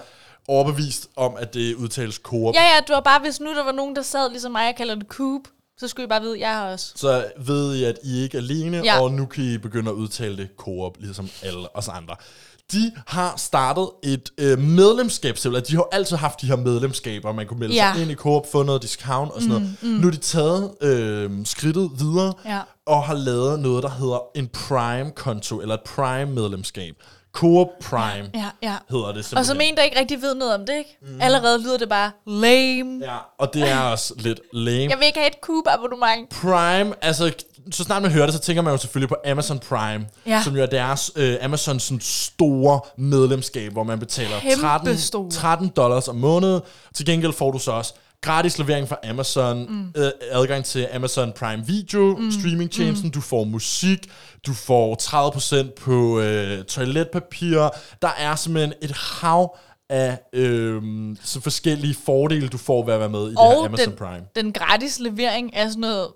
overbevist 0.47 1.08
om, 1.16 1.34
at 1.39 1.53
det 1.53 1.76
udtales 1.76 2.16
Coop. 2.16 2.56
Ja, 2.56 2.62
ja, 2.64 2.80
du 2.88 2.93
var 2.93 2.99
bare, 3.01 3.20
hvis 3.20 3.39
nu 3.39 3.56
der 3.56 3.64
var 3.64 3.72
nogen, 3.72 3.95
der 3.95 4.01
sad 4.01 4.30
ligesom 4.30 4.51
mig 4.51 4.70
og 4.70 4.76
kalder 4.78 4.95
det 4.95 5.08
Coop, 5.08 5.41
så 5.80 5.88
skulle 5.88 6.05
I 6.05 6.07
bare 6.09 6.21
vide, 6.21 6.34
at 6.34 6.39
jeg 6.39 6.53
har 6.53 6.71
også. 6.71 6.91
Så 6.95 7.26
ved 7.39 7.76
I, 7.76 7.84
at 7.84 7.95
I 8.03 8.21
ikke 8.23 8.38
er 8.38 8.41
alene, 8.41 8.78
Ja. 8.84 9.01
og 9.01 9.11
nu 9.11 9.26
kan 9.26 9.43
I 9.43 9.57
begynde 9.57 9.89
at 9.91 9.95
udtale 9.95 10.38
det 10.38 10.49
Coop, 10.57 10.93
ligesom 10.99 11.30
alle 11.43 11.78
os 11.78 11.88
andre. 11.88 12.15
De 12.71 12.91
har 13.07 13.34
startet 13.38 13.89
et 14.03 14.30
øh, 14.38 14.59
medlemskab, 14.59 15.38
simpelthen. 15.38 15.71
De 15.71 15.76
har 15.76 15.84
jo 15.84 15.88
altid 15.97 16.17
haft 16.17 16.41
de 16.41 16.47
her 16.47 16.55
medlemskaber, 16.55 17.32
man 17.34 17.47
kunne 17.47 17.59
melde 17.59 17.76
Ja. 17.76 17.91
sig 17.93 18.01
ind 18.01 18.11
i 18.11 18.15
Coop, 18.15 18.51
få 18.51 18.63
noget 18.63 18.82
discount 18.82 19.32
og 19.32 19.41
sådan 19.41 19.55
mm, 19.57 19.61
noget. 19.63 19.78
Mm. 19.82 19.89
Nu 19.89 20.03
har 20.07 20.11
de 20.11 20.17
taget 20.17 20.76
øh, 20.82 21.32
skridtet 21.45 21.91
videre, 21.99 22.34
Ja. 22.45 22.61
og 22.86 23.03
har 23.03 23.13
lavet 23.13 23.59
noget, 23.59 23.84
der 23.84 23.89
hedder 23.89 24.19
en 24.36 24.47
Prime-konto, 24.47 25.61
eller 25.61 25.73
et 25.76 25.82
Prime-medlemskab. 25.86 26.95
Coop 27.36 27.67
Prime 27.81 28.29
Ja, 28.33 28.49
ja. 28.63 28.75
hedder 28.89 29.05
det 29.11 29.25
simpelthen. 29.25 29.38
Og 29.38 29.45
som 29.45 29.57
en, 29.61 29.75
der 29.77 29.83
ikke 29.83 29.99
rigtig 29.99 30.21
ved 30.21 30.36
noget 30.36 30.53
om 30.55 30.65
det, 30.65 30.77
ikke? 30.77 30.97
Mm. 31.01 31.21
Allerede 31.21 31.61
lyder 31.63 31.77
det 31.77 31.89
bare 31.89 32.11
lame. 32.27 32.99
Ja, 33.05 33.17
og 33.39 33.53
det 33.53 33.69
er 33.71 33.79
også 33.79 34.13
lidt 34.17 34.39
lame. 34.53 34.89
Jeg 34.89 34.97
vil 34.99 35.05
ikke 35.07 35.19
have 35.19 35.27
et 35.27 35.38
Coop-abonnement. 35.41 36.29
Prime, 36.29 36.93
altså 37.01 37.33
så 37.71 37.83
snart 37.83 38.01
man 38.01 38.11
hører 38.11 38.25
det, 38.25 38.33
så 38.36 38.39
tænker 38.39 38.61
man 38.61 38.71
jo 38.73 38.77
selvfølgelig 38.77 39.09
på 39.09 39.15
Amazon 39.31 39.59
Prime, 39.59 40.05
Ja. 40.27 40.41
som 40.43 40.55
jo 40.55 40.61
er 40.61 40.65
deres 40.65 41.11
øh, 41.15 41.38
Amazon 41.41 41.79
sådan 41.79 41.99
store 42.01 42.79
medlemskab, 42.97 43.71
hvor 43.71 43.83
man 43.83 43.99
betaler 43.99 44.39
Kæmpe 44.39 44.61
13, 44.61 44.97
store. 44.97 45.31
13 45.31 45.67
dollars 45.67 46.07
om 46.07 46.15
måneden. 46.15 46.61
Til 46.95 47.05
gengæld 47.05 47.33
får 47.33 47.51
du 47.51 47.59
så 47.59 47.71
også 47.71 47.93
gratis 48.26 48.57
levering 48.57 48.88
fra 48.88 48.97
Amazon, 49.03 49.65
mm. 49.69 50.01
øh, 50.01 50.11
adgang 50.32 50.65
til 50.65 50.88
Amazon 50.93 51.32
Prime 51.32 51.65
Video, 51.65 52.17
mm. 52.17 52.32
streamingtjenesten, 52.32 53.07
mm. 53.07 53.11
du 53.11 53.21
får 53.21 53.43
musik, 53.43 53.99
du 54.45 54.53
får 54.53 54.97
30% 55.61 55.73
på 55.82 56.19
øh, 56.19 56.63
toiletpapir. 56.63 57.69
Der 58.01 58.09
er 58.17 58.36
simpelthen 58.36 58.73
et 58.82 58.91
hav 58.91 59.57
af 59.89 60.19
øh, 60.34 60.82
så 61.23 61.41
forskellige 61.41 61.95
fordele, 62.05 62.47
du 62.47 62.57
får 62.57 62.86
ved 62.86 62.93
at 62.93 62.99
være 62.99 63.09
med 63.09 63.28
i 63.28 63.30
det 63.30 63.39
her 63.39 63.57
Og 63.57 63.65
Amazon 63.65 63.89
den, 63.89 63.97
Prime. 63.97 64.26
den 64.36 64.53
gratis 64.53 64.99
levering 64.99 65.49
er 65.53 65.67
sådan 65.67 65.82
noget 65.82 66.07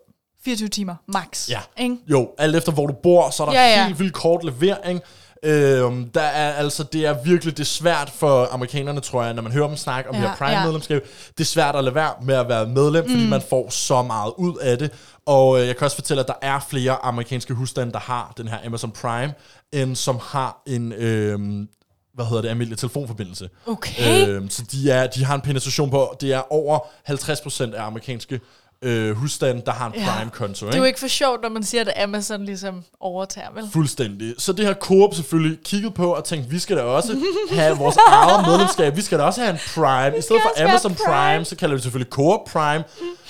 24 0.46 0.70
timer 0.70 0.96
max. 1.08 1.50
Ja. 1.50 1.60
Ikke? 1.78 1.98
Jo, 2.08 2.30
alt 2.38 2.56
efter 2.56 2.72
hvor 2.72 2.88
du 2.88 2.94
bor, 3.04 3.30
så 3.30 3.44
er 3.44 3.50
der 3.50 3.54
ja. 3.54 3.80
ja. 3.80 3.86
helt 3.86 4.00
vildt 4.00 4.14
kort 4.14 4.44
levering. 4.44 5.02
Øhm, 5.44 6.10
der 6.10 6.22
er 6.22 6.54
altså, 6.54 6.84
det 6.84 7.06
er 7.06 7.24
virkelig, 7.24 7.58
det 7.58 7.64
er 7.64 7.68
svært 7.68 8.10
for 8.10 8.48
amerikanerne, 8.52 9.00
tror 9.00 9.24
jeg, 9.24 9.34
når 9.34 9.42
man 9.42 9.52
hører 9.52 9.68
dem 9.68 9.78
snakke 9.78 10.10
om 10.10 10.16
ja, 10.16 10.22
Ja, 10.22 10.28
det 10.28 10.38
her 10.40 10.46
ja. 10.46 10.52
Prime-medlemskab. 10.52 11.08
Det 11.38 11.44
er 11.44 11.48
svært 11.48 11.76
at 11.76 11.84
lade 11.84 11.96
være 11.96 12.14
med 12.22 12.36
at 12.36 12.50
være 12.50 12.68
medlem, 12.68 13.06
mm. 13.06 13.12
fordi 13.12 13.28
man 13.30 13.42
får 13.50 13.70
så 13.70 14.02
meget 14.02 14.34
ud 14.38 14.58
af 14.58 14.78
det. 14.78 14.92
Og 15.26 15.62
øh, 15.62 15.68
jeg 15.68 15.78
kan 15.78 15.86
også 15.86 15.98
fortælle, 15.98 16.22
at 16.22 16.28
der 16.28 16.34
er 16.42 16.60
flere 16.70 17.06
amerikanske 17.06 17.54
husstande, 17.54 17.94
der 17.94 18.00
har 18.00 18.34
den 18.38 18.48
her 18.48 18.58
Amazon 18.66 18.92
Prime, 18.92 19.34
end 19.72 19.96
som 19.96 20.20
har 20.24 20.62
en... 20.68 20.94
Øhm, 20.94 21.68
hvad 22.14 22.26
hedder 22.28 22.42
det, 22.42 22.50
almindelig 22.50 22.78
telefonforbindelse. 22.78 23.50
Okay. 23.66 24.28
Øhm, 24.28 24.50
så 24.50 24.64
de, 24.72 24.92
er, 24.92 25.08
de 25.08 25.26
har 25.26 25.36
en 25.36 25.42
penetration 25.42 25.90
på, 25.90 26.18
det 26.22 26.34
er 26.34 26.54
over 26.54 26.80
50% 27.10 27.76
af 27.76 27.86
amerikanske 27.86 28.40
øh, 28.82 29.16
husstande, 29.16 29.62
der 29.66 29.72
har 29.72 29.88
en 29.88 29.94
Ja. 29.96 30.06
Prime-konto. 30.18 30.66
Det 30.66 30.74
er 30.74 30.78
jo 30.78 30.84
ikke 30.84 31.00
for 31.00 31.08
sjovt, 31.08 31.42
når 31.42 31.50
man 31.50 31.64
siger, 31.64 31.82
at 31.82 32.04
Amazon 32.04 32.46
ligesom 32.46 32.84
overtager, 33.00 33.48
vel? 33.56 33.64
Fuldstændig. 33.74 34.36
Så 34.38 34.54
det 34.54 34.66
har 34.66 34.74
Coop 34.74 35.14
selvfølgelig 35.16 35.60
kigget 35.66 35.94
på 35.94 36.14
og 36.14 36.24
tænkt, 36.24 36.52
vi 36.52 36.60
skal 36.60 36.78
da 36.78 36.82
også 36.82 37.18
have 37.52 37.78
vores 37.78 37.98
eget 38.08 38.46
medlemskab. 38.50 38.96
Vi 38.96 39.02
skal 39.02 39.20
da 39.20 39.24
også 39.24 39.42
have 39.42 39.52
en 39.54 39.60
Prime. 39.76 40.18
I 40.18 40.22
stedet 40.22 40.42
for 40.42 40.64
Amazon 40.64 40.96
Prime. 40.96 41.14
Prime. 41.34 41.46
så 41.46 41.56
kalder 41.56 41.74
vi 41.74 41.78
det 41.78 41.84
selvfølgelig 41.84 42.12
Coop 42.12 42.40
Prime. 42.54 42.84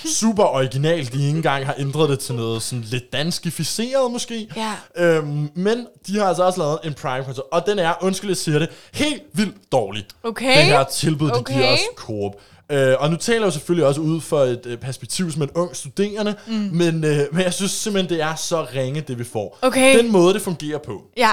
Super 0.06 0.44
originalt. 0.44 1.14
De 1.14 1.18
ikke 1.18 1.38
engang 1.38 1.66
har 1.66 1.76
ændret 1.78 2.10
det 2.10 2.20
til 2.20 2.36
noget 2.36 2.62
sådan 2.62 2.84
lidt 2.88 3.14
danskificeret 3.14 4.12
måske. 4.12 4.48
Ja. 4.56 4.74
Øhm, 4.98 5.50
men 5.56 5.88
de 6.08 6.20
har 6.20 6.26
altså 6.26 6.44
også 6.44 6.60
lavet 6.60 6.80
en 6.84 6.94
Prime-konto. 6.94 7.42
Og 7.52 7.66
den 7.66 7.80
er, 7.80 7.94
undskyld 8.02 8.30
jeg 8.30 8.38
siger 8.38 8.60
det, 8.60 8.70
helt 8.94 9.22
vildt 9.34 9.56
dårlig. 9.72 10.06
Okay. 10.24 10.58
Den 10.58 10.66
her 10.66 10.84
tilbud, 10.84 11.28
de 11.30 11.34
Okay. 11.34 11.54
giver 11.54 11.74
os 11.74 11.80
Coop. 11.96 12.34
Øh, 12.72 12.96
og 13.00 13.10
nu 13.10 13.16
taler 13.16 13.40
jeg 13.40 13.46
jo 13.46 13.52
selvfølgelig 13.52 13.86
også 13.88 14.02
ud 14.02 14.22
for 14.22 14.40
et 14.40 14.66
øh, 14.66 14.78
perspektiv 14.78 15.32
som 15.32 15.42
en 15.42 15.50
ung 15.56 15.76
studerende, 15.76 16.36
mm. 16.48 16.54
men, 16.54 17.04
øh, 17.04 17.20
men 17.32 17.42
jeg 17.44 17.54
synes 17.54 17.72
simpelthen, 17.72 18.10
det 18.18 18.24
er 18.24 18.36
så 18.36 18.68
ringe, 18.76 19.02
det 19.02 19.20
vi 19.20 19.24
får. 19.24 19.60
Okay. 19.62 19.98
Den 19.98 20.12
måde, 20.12 20.34
det 20.34 20.42
fungerer 20.42 20.78
på, 20.86 21.02
Ja. 21.18 21.30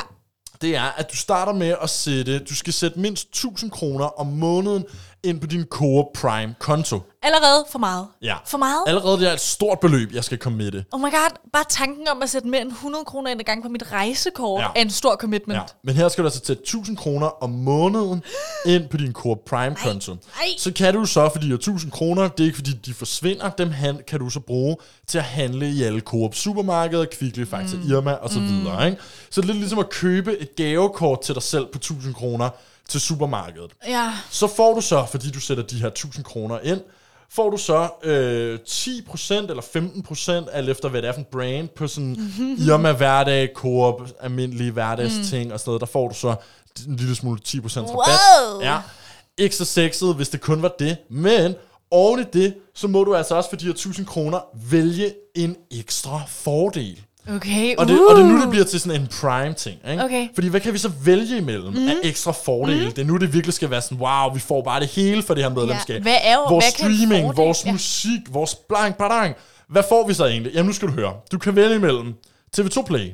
det 0.62 0.76
er, 0.76 0.82
at 0.96 1.10
du 1.12 1.16
starter 1.16 1.52
med 1.52 1.74
at 1.82 1.90
sætte, 1.90 2.38
du 2.38 2.54
skal 2.54 2.72
sætte 2.72 2.98
mindst 3.00 3.28
1000 3.28 3.70
kroner 3.70 4.20
om 4.20 4.26
måneden 4.26 4.84
ind 5.24 5.40
på 5.40 5.46
din 5.46 5.64
Coop 5.64 6.06
Prime 6.14 6.54
konto. 6.58 7.00
Allerede 7.22 7.64
for 7.70 7.78
meget. 7.78 8.06
Ja. 8.22 8.34
For 8.46 8.58
meget? 8.58 8.82
Allerede 8.86 9.20
det 9.20 9.28
er 9.28 9.32
et 9.32 9.40
stort 9.40 9.80
beløb, 9.80 10.12
jeg 10.14 10.24
skal 10.24 10.38
komme 10.38 10.58
med 10.58 10.70
det. 10.70 10.84
Oh 10.92 11.00
my 11.00 11.04
god, 11.04 11.36
bare 11.52 11.64
tanken 11.68 12.08
om 12.08 12.22
at 12.22 12.30
sætte 12.30 12.48
mere 12.48 12.60
end 12.60 12.70
100 12.70 13.04
kroner 13.04 13.30
ind 13.30 13.40
ad 13.40 13.44
gang 13.44 13.62
på 13.62 13.68
mit 13.68 13.92
rejsekort 13.92 14.62
Ja. 14.62 14.66
er 14.76 14.80
en 14.82 14.90
stor 14.90 15.16
commitment. 15.16 15.56
Ja. 15.58 15.62
Men 15.84 15.94
her 15.94 16.08
skal 16.08 16.24
du 16.24 16.26
altså 16.26 16.40
tage 16.40 16.58
1000 16.60 16.96
kroner 16.96 17.42
om 17.42 17.50
måneden 17.50 18.22
ind 18.74 18.88
på 18.88 18.96
din 18.96 19.12
Coop 19.12 19.38
Prime 19.46 19.74
konto. 19.84 20.12
nej. 20.12 20.20
Så 20.58 20.72
kan 20.72 20.94
du 20.94 21.04
så, 21.04 21.28
fordi 21.32 21.44
de 21.46 21.50
her 21.50 21.56
1000 21.56 21.92
kroner, 21.92 22.28
det 22.28 22.40
er 22.40 22.44
ikke 22.44 22.56
fordi 22.56 22.72
de 22.72 22.94
forsvinder, 22.94 23.50
dem 23.50 23.70
han, 23.70 24.00
kan 24.08 24.20
du 24.20 24.30
så 24.30 24.40
bruge 24.40 24.76
til 25.06 25.18
at 25.18 25.24
handle 25.24 25.68
i 25.70 25.82
alle 25.82 26.00
Coop 26.00 26.34
supermarkeder, 26.34 27.04
Kvickly, 27.04 27.46
Fakta, 27.46 27.76
mm. 27.76 27.90
Irma 27.90 28.12
og 28.12 28.30
så 28.30 28.40
videre. 28.40 28.86
Ikke? 28.86 29.02
Så 29.30 29.40
det 29.40 29.48
er 29.48 29.52
lidt 29.52 29.58
ligesom 29.58 29.78
at 29.78 29.90
købe 29.90 30.38
et 30.38 30.56
gavekort 30.56 31.20
til 31.20 31.34
dig 31.34 31.42
selv 31.42 31.66
på 31.66 31.78
1000 31.78 32.14
kroner 32.14 32.50
til 32.88 33.00
supermarkedet. 33.00 33.70
Ja. 33.86 34.12
Så 34.30 34.46
får 34.46 34.74
du 34.74 34.80
så, 34.80 35.06
fordi 35.10 35.30
du 35.30 35.40
sætter 35.40 35.64
de 35.64 35.76
her 35.76 35.88
1000 35.88 36.24
kroner 36.24 36.58
ind, 36.62 36.80
får 37.30 37.50
du 37.50 37.56
så 37.56 37.88
øh, 38.02 38.58
10% 38.68 39.34
eller 39.34 39.62
15% 40.46 40.50
alt 40.52 40.68
efter, 40.68 40.88
hvad 40.88 41.02
det 41.02 41.08
er 41.08 41.12
for 41.12 41.18
en 41.20 41.26
brand 41.32 41.68
på 41.68 41.86
sådan 41.88 42.16
Irma 42.68 42.92
hverdag, 42.92 43.50
Coop, 43.54 44.02
almindelige 44.20 44.70
hverdagsting 44.70 45.52
og 45.52 45.60
sådan 45.60 45.68
noget. 45.68 45.80
Der 45.80 45.86
får 45.86 46.08
du 46.08 46.14
så 46.14 46.34
en 46.86 46.96
lille 46.96 47.14
smule 47.14 47.40
10% 47.48 47.78
rabat. 47.78 47.90
Wow. 48.52 48.62
Ja. 48.62 48.78
Ikke 49.38 49.56
så 49.56 49.64
sexet, 49.64 50.14
hvis 50.14 50.28
det 50.28 50.40
kun 50.40 50.62
var 50.62 50.74
det. 50.78 50.96
Men 51.10 51.54
oven 51.90 52.20
i 52.20 52.24
det, 52.32 52.54
så 52.74 52.88
må 52.88 53.04
du 53.04 53.14
altså 53.14 53.34
også 53.34 53.50
for 53.50 53.56
de 53.56 53.64
her 53.64 53.72
1000 53.72 54.06
kroner 54.06 54.40
vælge 54.70 55.14
en 55.34 55.56
ekstra 55.70 56.20
fordel. 56.28 57.02
Okay, 57.34 57.74
Og 57.78 57.88
det, 57.88 58.00
og 58.08 58.16
det 58.16 58.22
er 58.24 58.28
nu, 58.28 58.40
det 58.40 58.50
bliver 58.50 58.64
til 58.64 58.80
sådan 58.80 59.00
en 59.00 59.06
prime-ting. 59.20 59.78
Ikke? 59.90 60.04
Okay. 60.04 60.28
Fordi 60.34 60.48
hvad 60.48 60.60
kan 60.60 60.72
vi 60.72 60.78
så 60.78 60.90
vælge 61.04 61.36
imellem 61.38 61.72
mm. 61.72 61.88
af 61.88 61.94
ekstra 62.02 62.32
fordele? 62.32 62.84
Mm. 62.86 62.92
Det 62.92 63.02
er 63.02 63.06
nu, 63.06 63.16
det 63.16 63.32
virkelig 63.32 63.54
skal 63.54 63.70
være 63.70 63.80
sådan, 63.82 63.98
wow, 63.98 64.34
vi 64.34 64.40
får 64.40 64.62
bare 64.62 64.80
det 64.80 64.88
hele 64.88 65.22
for 65.22 65.34
det 65.34 65.42
her 65.42 65.50
medlemskab. 65.50 66.02
Hvad 66.02 66.16
er 66.22 66.34
jo- 66.34 66.46
vores 66.48 66.64
hvad 66.64 66.72
streaming, 66.72 67.36
vores 67.36 67.66
ja. 67.66 67.72
musik, 67.72 68.20
vores 68.30 68.54
blank, 68.68 68.96
badang. 68.96 69.34
Hvad 69.68 69.82
får 69.88 70.06
vi 70.06 70.14
så 70.14 70.24
egentlig? 70.26 70.52
Jamen, 70.52 70.66
nu 70.66 70.72
skal 70.72 70.88
du 70.88 70.92
høre. 70.92 71.12
Du 71.32 71.38
kan 71.38 71.56
vælge 71.56 71.74
imellem 71.76 72.14
TV2 72.58 72.82
Play. 72.82 73.10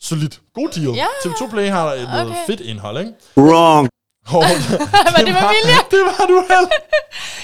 Solidt. 0.00 0.40
God 0.54 0.68
deal. 0.68 0.94
Ja. 0.96 1.06
TV2 1.24 1.50
Play 1.50 1.68
har 1.68 1.92
et 1.92 2.08
noget 2.12 2.26
Okay. 2.26 2.36
fedt 2.46 2.60
indhold, 2.60 2.98
ikke? 2.98 3.12
Wrong. 3.36 3.88
Oh, 4.28 4.34
Var 5.14 5.18
det 5.18 5.34
med 5.38 5.48
vilje? 5.54 5.78
Det 5.90 6.00
var 6.18 6.26
du 6.26 6.34
heller. 6.48 6.68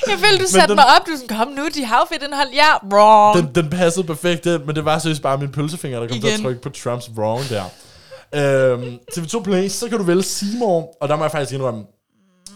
Jeg 0.08 0.18
følte, 0.18 0.44
du 0.44 0.48
satte 0.50 0.68
den- 0.68 0.76
mig 0.76 0.84
op. 0.96 1.06
Du 1.06 1.12
sådan, 1.16 1.36
kom 1.38 1.48
nu, 1.48 1.68
de 1.74 1.84
har 1.84 2.06
fedt 2.12 2.22
indhold. 2.22 2.48
Ja, 2.52 2.70
wrong. 2.92 3.36
Den, 3.38 3.54
den 3.54 3.70
passede 3.70 4.06
perfekt 4.06 4.46
men 4.46 4.76
det 4.76 4.84
var 4.84 4.98
seriøst 4.98 5.22
bare 5.22 5.38
min 5.38 5.52
pølsefinger, 5.52 6.00
der 6.00 6.08
kom 6.08 6.20
til 6.20 6.26
at 6.26 6.32
Igen. 6.32 6.42
trykke 6.44 6.62
på 6.62 6.68
Trumps 6.70 7.10
wrong 7.18 7.42
der. 7.48 7.64
Øhm, 8.34 8.98
TV2 9.18 9.42
Play, 9.42 9.68
så 9.68 9.88
kan 9.88 9.98
du 9.98 10.04
vælge 10.04 10.22
Seymour, 10.22 10.96
og 11.00 11.08
der 11.08 11.16
må 11.16 11.24
jeg 11.24 11.30
faktisk 11.30 11.52
indrømme, 11.54 11.82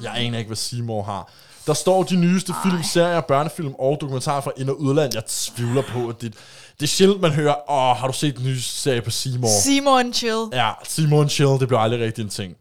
jeg 0.03 0.13
aner 0.17 0.39
ikke, 0.39 0.49
hvad 0.49 0.57
Seymour 0.57 1.03
har. 1.03 1.31
Der 1.67 1.75
står 1.75 2.03
de 2.03 2.17
nyeste 2.17 2.55
film, 2.63 2.83
serier, 2.83 3.21
børnefilm 3.21 3.75
og 3.79 3.99
dokumentarer 4.01 4.41
fra 4.41 4.51
ind- 4.57 4.69
og 4.71 4.81
udland. 4.81 5.11
Jeg 5.15 5.23
tvivler 5.27 5.83
på, 5.93 6.09
at 6.09 6.21
det, 6.23 6.35
det 6.81 6.83
er 6.83 6.89
sjældent, 6.91 7.21
man 7.21 7.31
hører, 7.33 7.71
åh, 7.71 7.97
har 7.97 8.07
du 8.07 8.13
set 8.13 8.37
den 8.37 8.45
nye 8.45 8.61
serie 8.63 9.03
på 9.03 9.11
Seymour? 9.11 9.51
Simon 9.63 10.13
Chill. 10.13 10.45
Ja, 10.53 10.71
Simon 10.85 11.29
Chill, 11.29 11.51
det 11.61 11.69
bliver 11.69 11.81
aldrig 11.81 12.01
rigtig 12.01 12.23
en 12.23 12.29
ting. 12.29 12.55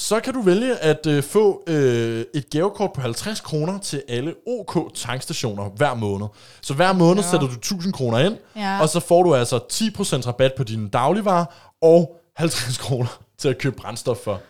Så 0.00 0.20
kan 0.20 0.34
du 0.34 0.42
vælge 0.42 0.76
at 0.76 1.06
øh, 1.06 1.22
få 1.22 1.62
øh, 1.66 2.24
et 2.34 2.50
gavekort 2.50 2.90
på 2.94 3.00
50 3.00 3.40
kroner 3.40 3.78
til 3.78 4.02
alle 4.08 4.34
OK 4.46 4.94
tankstationer 4.94 5.64
hver 5.68 5.94
måned. 5.94 6.26
Så 6.62 6.74
hver 6.74 6.92
måned 6.92 7.22
ja. 7.22 7.30
sætter 7.30 7.46
du 7.46 7.54
1000 7.54 7.92
kroner 7.92 8.18
ind, 8.18 8.36
Ja. 8.56 8.80
og 8.80 8.88
så 8.88 9.00
får 9.00 9.22
du 9.22 9.34
altså 9.34 9.56
10% 9.72 10.26
rabat 10.26 10.52
på 10.56 10.64
dine 10.64 10.88
dagligvarer 10.88 11.44
og 11.82 12.16
50 12.36 12.78
kroner 12.86 13.20
til 13.38 13.48
at 13.48 13.58
købe 13.58 13.76
brændstof 13.76 14.16
for. 14.16 14.40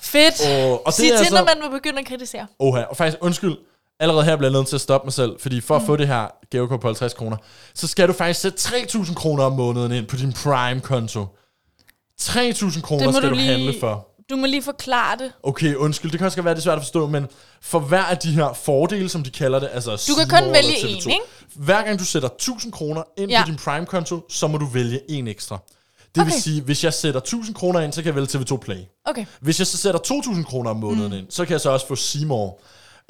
Fedt. 0.00 0.48
Og, 0.48 0.86
og 0.86 0.92
Sig 0.92 1.02
det 1.02 1.12
er 1.12 1.16
til, 1.16 1.24
altså, 1.24 1.34
når 1.34 1.44
man 1.44 1.70
vil 1.72 1.78
begynde 1.78 1.98
at 1.98 2.06
kritisere. 2.06 2.46
Oha, 2.58 2.82
og 2.82 2.96
faktisk 2.96 3.18
undskyld, 3.20 3.56
allerede 4.00 4.24
her 4.24 4.36
bliver 4.36 4.50
jeg 4.50 4.58
nødt 4.58 4.66
til 4.66 4.76
at 4.76 4.80
stoppe 4.80 5.06
mig 5.06 5.12
selv, 5.12 5.40
fordi 5.40 5.60
for 5.60 5.76
at 5.76 5.82
få 5.82 5.96
det 5.96 6.08
her 6.08 6.26
gavekort 6.50 6.80
på 6.80 6.88
50 6.88 7.14
kroner, 7.14 7.36
så 7.74 7.86
skal 7.86 8.08
du 8.08 8.12
faktisk 8.12 8.40
sætte 8.40 8.58
3.000 8.58 9.14
kroner 9.14 9.44
om 9.44 9.52
måneden 9.52 9.92
ind 9.92 10.06
på 10.06 10.16
din 10.16 10.32
Prime-konto. 10.32 11.26
3.000 12.22 12.80
kroner 12.80 13.12
skal 13.12 13.30
du, 13.30 13.34
lige, 13.34 13.50
handle 13.50 13.74
for. 13.80 14.09
Du 14.30 14.36
må 14.36 14.46
lige 14.46 14.62
forklare 14.62 15.16
det. 15.18 15.32
Okay, 15.42 15.74
undskyld, 15.74 16.10
det 16.10 16.18
kan 16.18 16.24
også 16.26 16.36
godt 16.36 16.44
være, 16.44 16.54
det 16.54 16.60
er 16.60 16.64
svært 16.64 16.78
at 16.78 16.82
forstå, 16.84 17.06
men 17.06 17.26
for 17.62 17.78
hver 17.78 18.02
af 18.02 18.18
de 18.18 18.32
her 18.32 18.52
fordele, 18.64 19.08
som 19.08 19.22
de 19.22 19.30
kalder 19.30 19.58
det, 19.58 19.68
altså 19.72 20.04
Du 20.08 20.14
kan 20.14 20.28
kun 20.44 20.52
vælge 20.52 20.88
en, 20.88 20.96
TV2, 20.96 21.08
ikke? 21.08 21.20
Hver 21.54 21.82
gang 21.82 21.98
du 21.98 22.04
sætter 22.04 22.28
1000 22.28 22.72
kroner 22.72 23.02
ind 23.18 23.30
Ja. 23.30 23.42
på 23.42 23.46
din 23.46 23.56
Prime-konto, 23.56 24.26
så 24.28 24.46
må 24.46 24.58
du 24.58 24.66
vælge 24.66 25.00
en 25.10 25.28
ekstra. 25.28 25.58
Det 26.14 26.24
vil 26.26 26.32
Okay. 26.32 26.40
sige, 26.40 26.62
hvis 26.62 26.84
jeg 26.84 26.94
sætter 26.94 27.20
1000 27.20 27.54
kroner 27.54 27.80
ind, 27.80 27.92
så 27.92 28.02
kan 28.02 28.06
jeg 28.06 28.14
vælge 28.14 28.28
TV2 28.38 28.56
Play. 28.56 28.78
Okay. 29.04 29.24
Hvis 29.40 29.58
jeg 29.58 29.66
så 29.66 29.76
sætter 29.76 30.00
2000 30.00 30.44
kroner 30.44 30.70
om 30.70 30.76
måneden 30.76 31.12
mm. 31.12 31.18
ind, 31.18 31.26
så 31.30 31.44
kan 31.44 31.52
jeg 31.52 31.60
så 31.60 31.70
også 31.70 31.86
få 31.86 31.96
Seymour. 31.96 32.58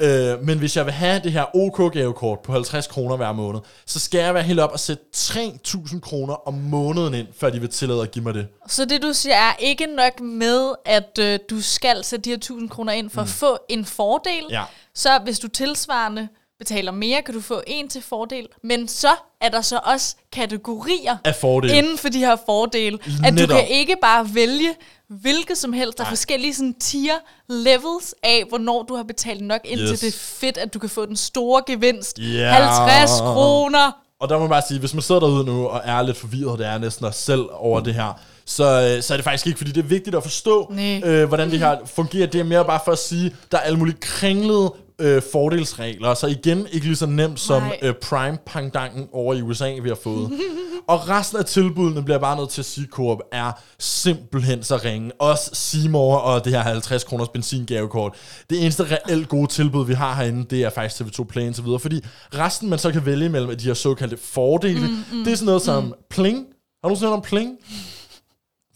Øh, 0.01 0.42
men 0.42 0.59
hvis 0.59 0.76
jeg 0.76 0.84
vil 0.84 0.92
have 0.94 1.20
det 1.24 1.32
her 1.32 1.57
OK-gavekort 1.57 2.38
på 2.40 2.53
50 2.53 2.86
kroner 2.86 3.16
hver 3.16 3.32
måned, 3.32 3.61
så 3.86 4.01
skal 4.01 4.18
jeg 4.18 4.34
være 4.34 4.42
helt 4.42 4.61
op 4.61 4.72
og 4.72 4.80
sætte 4.80 5.03
3000 5.12 6.01
kroner 6.01 6.48
om 6.48 6.55
måneden 6.55 7.14
ind, 7.14 7.26
før 7.38 7.51
de 7.51 7.61
vil 7.61 7.68
tillade 7.68 8.03
at 8.03 8.11
give 8.11 8.24
mig 8.24 8.34
det. 8.34 8.46
Så 8.68 8.84
det 8.84 9.03
du 9.03 9.12
siger 9.12 9.34
er 9.34 9.53
ikke 9.59 9.86
nok 9.86 10.20
med, 10.20 10.72
at 10.84 11.18
øh, 11.20 11.38
du 11.51 11.61
skal 11.62 12.05
sætte 12.05 12.24
de 12.24 12.30
her 12.30 12.36
1000 12.36 12.68
kroner 12.68 12.92
ind 12.92 13.11
for 13.11 13.20
mm. 13.20 13.24
at 13.24 13.28
få 13.28 13.59
en 13.68 13.84
fordel. 13.84 14.44
Ja. 14.51 14.62
Så 14.94 15.20
hvis 15.24 15.38
du 15.38 15.48
tilsvarende 15.48 16.28
betaler 16.59 16.92
mere, 16.92 17.22
kan 17.22 17.34
du 17.34 17.40
få 17.40 17.62
en 17.66 17.88
til 17.88 18.03
fordel. 18.03 18.46
Men 18.62 18.88
så 18.88 19.09
er 19.40 19.48
der 19.48 19.61
så 19.61 19.80
også 19.84 20.16
kategorier 20.32 21.16
Af 21.24 21.34
fordele. 21.34 21.76
inden 21.76 21.98
for 21.98 22.09
de 22.09 22.18
her 22.18 22.36
fordele. 22.46 22.98
At 23.24 23.30
du 23.32 23.34
Netop. 23.34 23.48
kan 23.48 23.68
ikke 23.68 23.96
bare 24.03 24.34
vælge 24.34 24.68
hvilket 25.11 25.58
som 25.58 25.72
helst. 25.72 25.98
Der 25.98 26.04
er 26.04 26.06
Nej. 26.06 26.11
forskellige 26.11 26.54
sådan, 26.54 26.74
tier 26.80 27.14
levels 27.48 28.14
af, 28.22 28.44
hvornår 28.48 28.82
du 28.82 28.96
har 28.96 29.02
betalt 29.02 29.40
nok 29.46 29.61
ind 29.64 29.80
Yes. 29.80 29.88
til 29.88 30.00
det 30.00 30.14
er 30.14 30.18
fedt, 30.18 30.58
at 30.58 30.74
du 30.74 30.78
kan 30.78 30.88
få 30.90 31.06
den 31.06 31.16
store 31.16 31.62
gevinst. 31.66 32.18
Ja. 32.18 32.50
50 32.52 33.20
kroner. 33.20 33.92
Og 34.20 34.28
der 34.28 34.36
må 34.36 34.42
jeg 34.44 34.50
bare 34.50 34.62
sige, 34.68 34.80
hvis 34.80 34.94
man 34.94 35.02
sidder 35.02 35.20
derude 35.20 35.44
nu 35.44 35.66
og 35.66 35.80
er 35.84 36.02
lidt 36.02 36.16
forvirret, 36.16 36.58
det 36.58 36.66
er 36.66 36.78
næsten 36.78 37.04
os 37.06 37.16
selv 37.16 37.44
over 37.52 37.80
det 37.80 37.94
her, 37.94 38.20
så, 38.44 38.64
øh, 38.96 39.02
så 39.02 39.14
er 39.14 39.16
det 39.16 39.24
faktisk 39.24 39.46
ikke, 39.46 39.56
fordi 39.58 39.70
det 39.72 39.80
er 39.84 39.88
vigtigt 39.88 40.16
at 40.16 40.22
forstå, 40.22 40.72
øh, 41.04 41.24
hvordan 41.28 41.50
det 41.50 41.58
her 41.58 41.76
fungerer. 41.86 42.26
Det 42.26 42.40
er 42.40 42.44
mere 42.44 42.64
bare 42.64 42.80
for 42.84 42.92
at 42.92 42.98
sige, 42.98 43.34
der 43.52 43.58
er 43.58 43.62
alle 43.62 43.78
mulige 43.78 43.96
kringlede 44.00 44.74
øh, 45.01 45.22
fordelsregler, 45.32 46.14
så 46.14 46.26
igen 46.26 46.66
ikke 46.72 46.86
lige 46.86 46.96
så 46.96 47.07
nemt 47.07 47.40
som 47.40 47.62
Nej. 47.62 47.78
øh, 47.82 47.94
Prime-pangdangen 47.94 49.09
over 49.12 49.34
i 49.34 49.42
USA, 49.42 49.74
vi 49.82 49.88
har 49.88 49.98
fået. 50.03 50.30
og 50.88 51.09
resten 51.09 51.38
af 51.38 51.44
tilbudene 51.44 52.03
bliver 52.03 52.18
bare 52.18 52.36
nødt 52.36 52.51
til 52.51 52.62
at 52.62 52.66
sige, 52.66 52.86
Coop 52.86 53.18
er 53.32 53.53
simpelthen 53.78 54.62
så 54.62 54.76
ringe. 54.76 55.12
Også 55.18 55.51
Seymour 55.53 56.16
og 56.16 56.44
det 56.44 56.53
her 56.53 56.61
50 56.61 57.05
kroners 57.05 57.28
benzingavekort. 57.28 58.14
Det 58.51 58.62
eneste 58.62 58.84
reelt 58.84 59.28
gode 59.28 59.46
tilbud, 59.46 59.86
vi 59.86 59.94
har 59.94 60.14
herinde, 60.14 60.44
det 60.51 60.62
er 60.62 60.70
faktisk 60.70 61.03
TV2 61.03 61.24
Play 61.24 61.48
og 61.48 61.55
så 61.55 61.62
videre, 61.62 61.80
fordi 61.80 62.05
resten, 62.34 62.68
man 62.70 62.78
så 62.78 62.92
kan 62.92 63.07
vælge 63.07 63.28
mellem 63.28 63.51
af 63.51 63.59
de 63.59 63.64
her 63.64 63.74
såkaldte 63.74 64.16
fordele, 64.16 64.80
mm, 64.80 65.05
mm, 65.12 65.24
det 65.24 65.32
er 65.32 65.36
sådan 65.36 65.46
noget 65.46 65.62
som 65.62 65.84
mm. 65.84 65.92
Pling. 66.11 66.36
Har 66.36 66.88
du 66.88 66.88
nogensinde 66.88 67.11
hørt 67.11 67.16
om 67.16 67.22
Pling? 67.22 67.59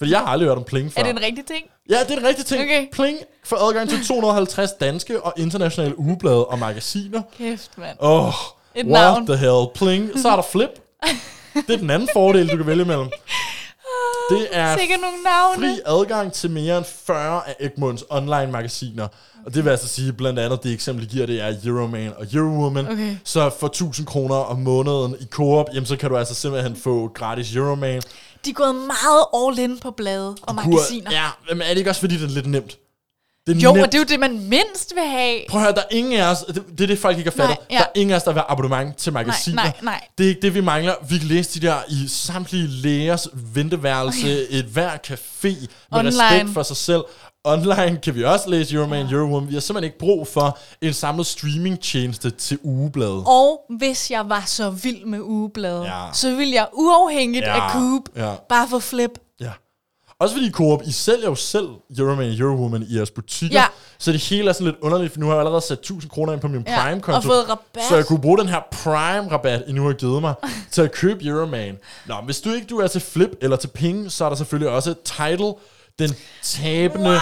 Fordi 0.05 0.13
jeg 0.13 0.21
har 0.21 0.27
aldrig 0.27 0.49
hørt 0.49 0.59
om 0.59 0.65
Pling 0.65 0.93
før. 0.93 1.01
Er 1.01 1.05
det 1.07 1.11
en 1.17 1.23
rigtig 1.23 1.45
ting? 1.47 1.65
Ja, 1.91 1.97
det 2.09 2.11
er 2.11 2.19
en 2.19 2.27
rigtig 2.27 2.47
ting. 2.47 2.63
Okay. 2.63 2.87
Pling 2.93 3.19
får 3.45 3.57
adgang 3.69 3.89
til 3.89 4.07
250 4.07 4.71
danske 4.73 5.23
og 5.23 5.33
internationale 5.37 5.99
ugeblade 5.99 6.45
og 6.45 6.59
magasiner. 6.59 7.23
Kæft, 7.39 7.71
mand. 7.79 7.97
Åh, 8.01 8.27
oh, 8.27 8.33
Et 8.75 8.87
what 8.87 8.93
navn. 8.93 9.27
the 9.27 9.37
hell. 9.37 9.67
Pling. 9.75 10.11
Så 10.23 10.29
er 10.29 10.37
der 10.37 10.43
Flip. 10.43 10.71
Det 11.67 11.75
er 11.75 11.79
den 11.79 11.91
anden 11.91 12.09
fordel, 12.13 12.49
du 12.49 12.57
kan 12.57 12.67
vælge 12.67 12.85
mellem. 12.85 13.09
Det 14.31 14.49
er 14.53 14.79
Sikkert 14.79 15.01
nogle 15.01 15.17
navne. 15.25 15.57
fri 15.77 15.81
adgang 15.87 16.33
til 16.33 16.51
mere 16.51 16.77
end 16.79 16.87
40 17.07 17.49
af 17.49 17.55
Egmonts 17.61 18.05
online 18.11 18.47
magasiner. 18.53 19.09
Og 19.47 19.55
det 19.55 19.65
vil 19.65 19.71
altså 19.71 19.89
sige, 19.89 20.13
blandt 20.13 20.39
andet 20.39 20.63
det 20.63 20.73
eksempel, 20.73 21.05
de 21.05 21.11
giver, 21.11 21.27
det 21.27 21.41
er 21.41 21.55
Euroman 21.65 22.13
og 22.19 22.27
Eurowoman. 22.35 22.89
Okay. 22.89 23.17
Så 23.25 23.51
for 23.61 23.67
1000 23.67 24.07
kroner 24.07 24.35
om 24.35 24.59
måneden 24.59 25.17
i 25.21 25.25
Coop, 25.31 25.67
jamen 25.75 25.87
så 25.87 25.97
kan 25.97 26.11
du 26.11 26.17
altså 26.17 26.35
simpelthen 26.35 26.77
få 26.77 27.09
gratis 27.15 27.57
Euroman. 27.57 28.03
De 28.45 28.51
er 28.51 28.55
gået 28.55 28.75
meget 28.75 29.25
all 29.35 29.59
in 29.59 29.79
på 29.79 29.91
blade 29.91 30.37
og 30.43 30.55
magasiner. 30.55 31.11
Ja, 31.11 31.29
men 31.49 31.63
er 31.63 31.69
det 31.69 31.79
ikke 31.79 31.91
også, 31.91 32.01
fordi 32.01 32.15
det 32.17 32.25
er 32.25 32.29
lidt 32.29 32.47
nemt? 32.47 32.79
Det 33.47 33.57
er 33.57 33.61
Jo, 33.61 33.73
nemt. 33.73 33.83
og 33.87 33.93
det 33.93 33.99
er 33.99 34.03
jo 34.03 34.07
det, 34.09 34.21
man 34.21 34.49
mindst 34.49 34.93
vil 34.95 35.05
have. 35.11 35.39
Prøv 35.49 35.61
at 35.61 35.65
høre, 35.67 35.75
der 35.75 35.81
er 35.81 35.97
ingen 35.97 36.13
af 36.21 36.31
os, 36.31 36.39
det, 36.49 36.63
det 36.79 36.81
er 36.81 36.87
det 36.87 36.99
folk 36.99 37.19
ikke 37.19 37.31
har 37.31 37.37
fattet, 37.37 37.57
Nej, 37.59 37.67
ja. 37.71 37.79
der 37.79 37.85
er 37.85 37.89
ingen 37.95 38.13
af 38.13 38.17
os, 38.17 38.23
der 38.23 38.33
vil 38.33 38.41
have 38.41 38.51
abonnement 38.51 38.97
til 38.97 39.13
magasiner. 39.13 39.63
nej, 39.63 39.73
nej. 39.83 40.01
Det 40.19 40.25
er 40.25 40.29
ikke 40.29 40.43
det, 40.43 40.55
vi 40.55 40.61
mangler. 40.61 40.95
Vi 41.09 41.19
kan 41.19 41.29
læse 41.29 41.61
de 41.61 41.67
der 41.67 41.77
i 41.89 42.09
samtlige 42.09 42.67
lægers 42.69 43.29
venteværelse, 43.35 44.49
et 44.51 44.65
hver 44.65 44.91
café 45.07 45.49
med 45.49 45.67
Online. 45.91 46.09
respekt 46.09 46.55
for 46.55 46.63
sig 46.63 46.77
selv. 46.77 47.03
Online 47.47 47.99
kan 48.03 48.15
vi 48.15 48.25
også 48.25 48.51
læse 48.51 48.75
Euroman, 48.75 49.07
ja. 49.07 49.13
Eurowoman. 49.13 49.49
Vi 49.49 49.55
har 49.55 49.61
simpelthen 49.61 49.85
ikke 49.85 49.99
brug 49.99 50.29
for 50.29 50.59
en 50.83 50.93
samlet 50.95 51.27
streamingtjeneste 51.27 52.31
til 52.31 52.59
ugebladet. 52.63 53.25
Og 53.27 53.61
hvis 53.79 54.11
jeg 54.11 54.29
var 54.29 54.43
så 54.47 54.71
vild 54.71 55.05
med 55.05 55.21
ugebladet, 55.21 55.85
Ja. 55.85 56.01
så 56.13 56.35
ville 56.37 56.55
jeg 56.55 56.67
uafhængigt 56.73 57.45
Ja, 57.45 57.55
af 57.65 57.71
Coop 57.73 58.03
ja. 58.17 58.31
bare 58.49 58.69
få 58.69 58.79
flip. 58.79 59.11
Også 60.21 60.35
fordi 60.35 60.51
Coop, 60.51 60.83
I 60.87 60.93
sælger 60.93 61.25
jo 61.29 61.35
selv 61.35 61.69
Euroman 61.99 62.31
og 62.31 62.39
Eurowoman 62.39 62.83
i 62.89 62.97
jeres 62.97 63.11
butikker. 63.11 63.59
Ja. 63.59 63.65
Så 63.99 64.13
det 64.13 64.21
hele 64.21 64.49
er 64.49 64.53
sådan 64.53 64.67
lidt 64.67 64.77
underligt, 64.83 65.13
for 65.13 65.21
nu 65.21 65.27
har 65.27 65.33
jeg 65.33 65.41
allerede 65.41 65.61
sat 65.61 65.79
1000 65.79 66.11
kroner 66.11 66.33
ind 66.33 66.41
på 66.41 66.49
min 66.49 66.65
Ja, 66.67 66.83
Prime-konto. 66.83 67.17
og 67.17 67.25
fået 67.25 67.49
rabat. 67.49 67.85
Så 67.89 67.97
jeg 67.97 68.07
kunne 68.07 68.21
bruge 68.21 68.39
den 68.39 68.49
her 68.49 68.61
Prime-rabat, 68.73 69.63
I 69.67 69.73
nu 69.73 69.87
har 69.87 69.93
givet 69.93 70.21
mig, 70.21 70.35
til 70.71 70.83
at 70.83 70.93
købe 70.93 71.25
Euroman. 71.25 71.77
Nå, 72.07 72.15
hvis 72.25 72.41
du 72.41 72.53
ikke 72.53 72.67
du 72.67 72.79
er 72.79 72.87
til 72.87 73.01
Flip 73.01 73.31
eller 73.41 73.57
til 73.57 73.69
Ping, 73.69 74.13
så 74.13 74.25
er 74.25 74.29
der 74.29 74.37
selvfølgelig 74.37 74.69
også 74.71 74.95
Tidal, 75.05 75.53
den 75.99 76.11
tabende, 76.43 77.21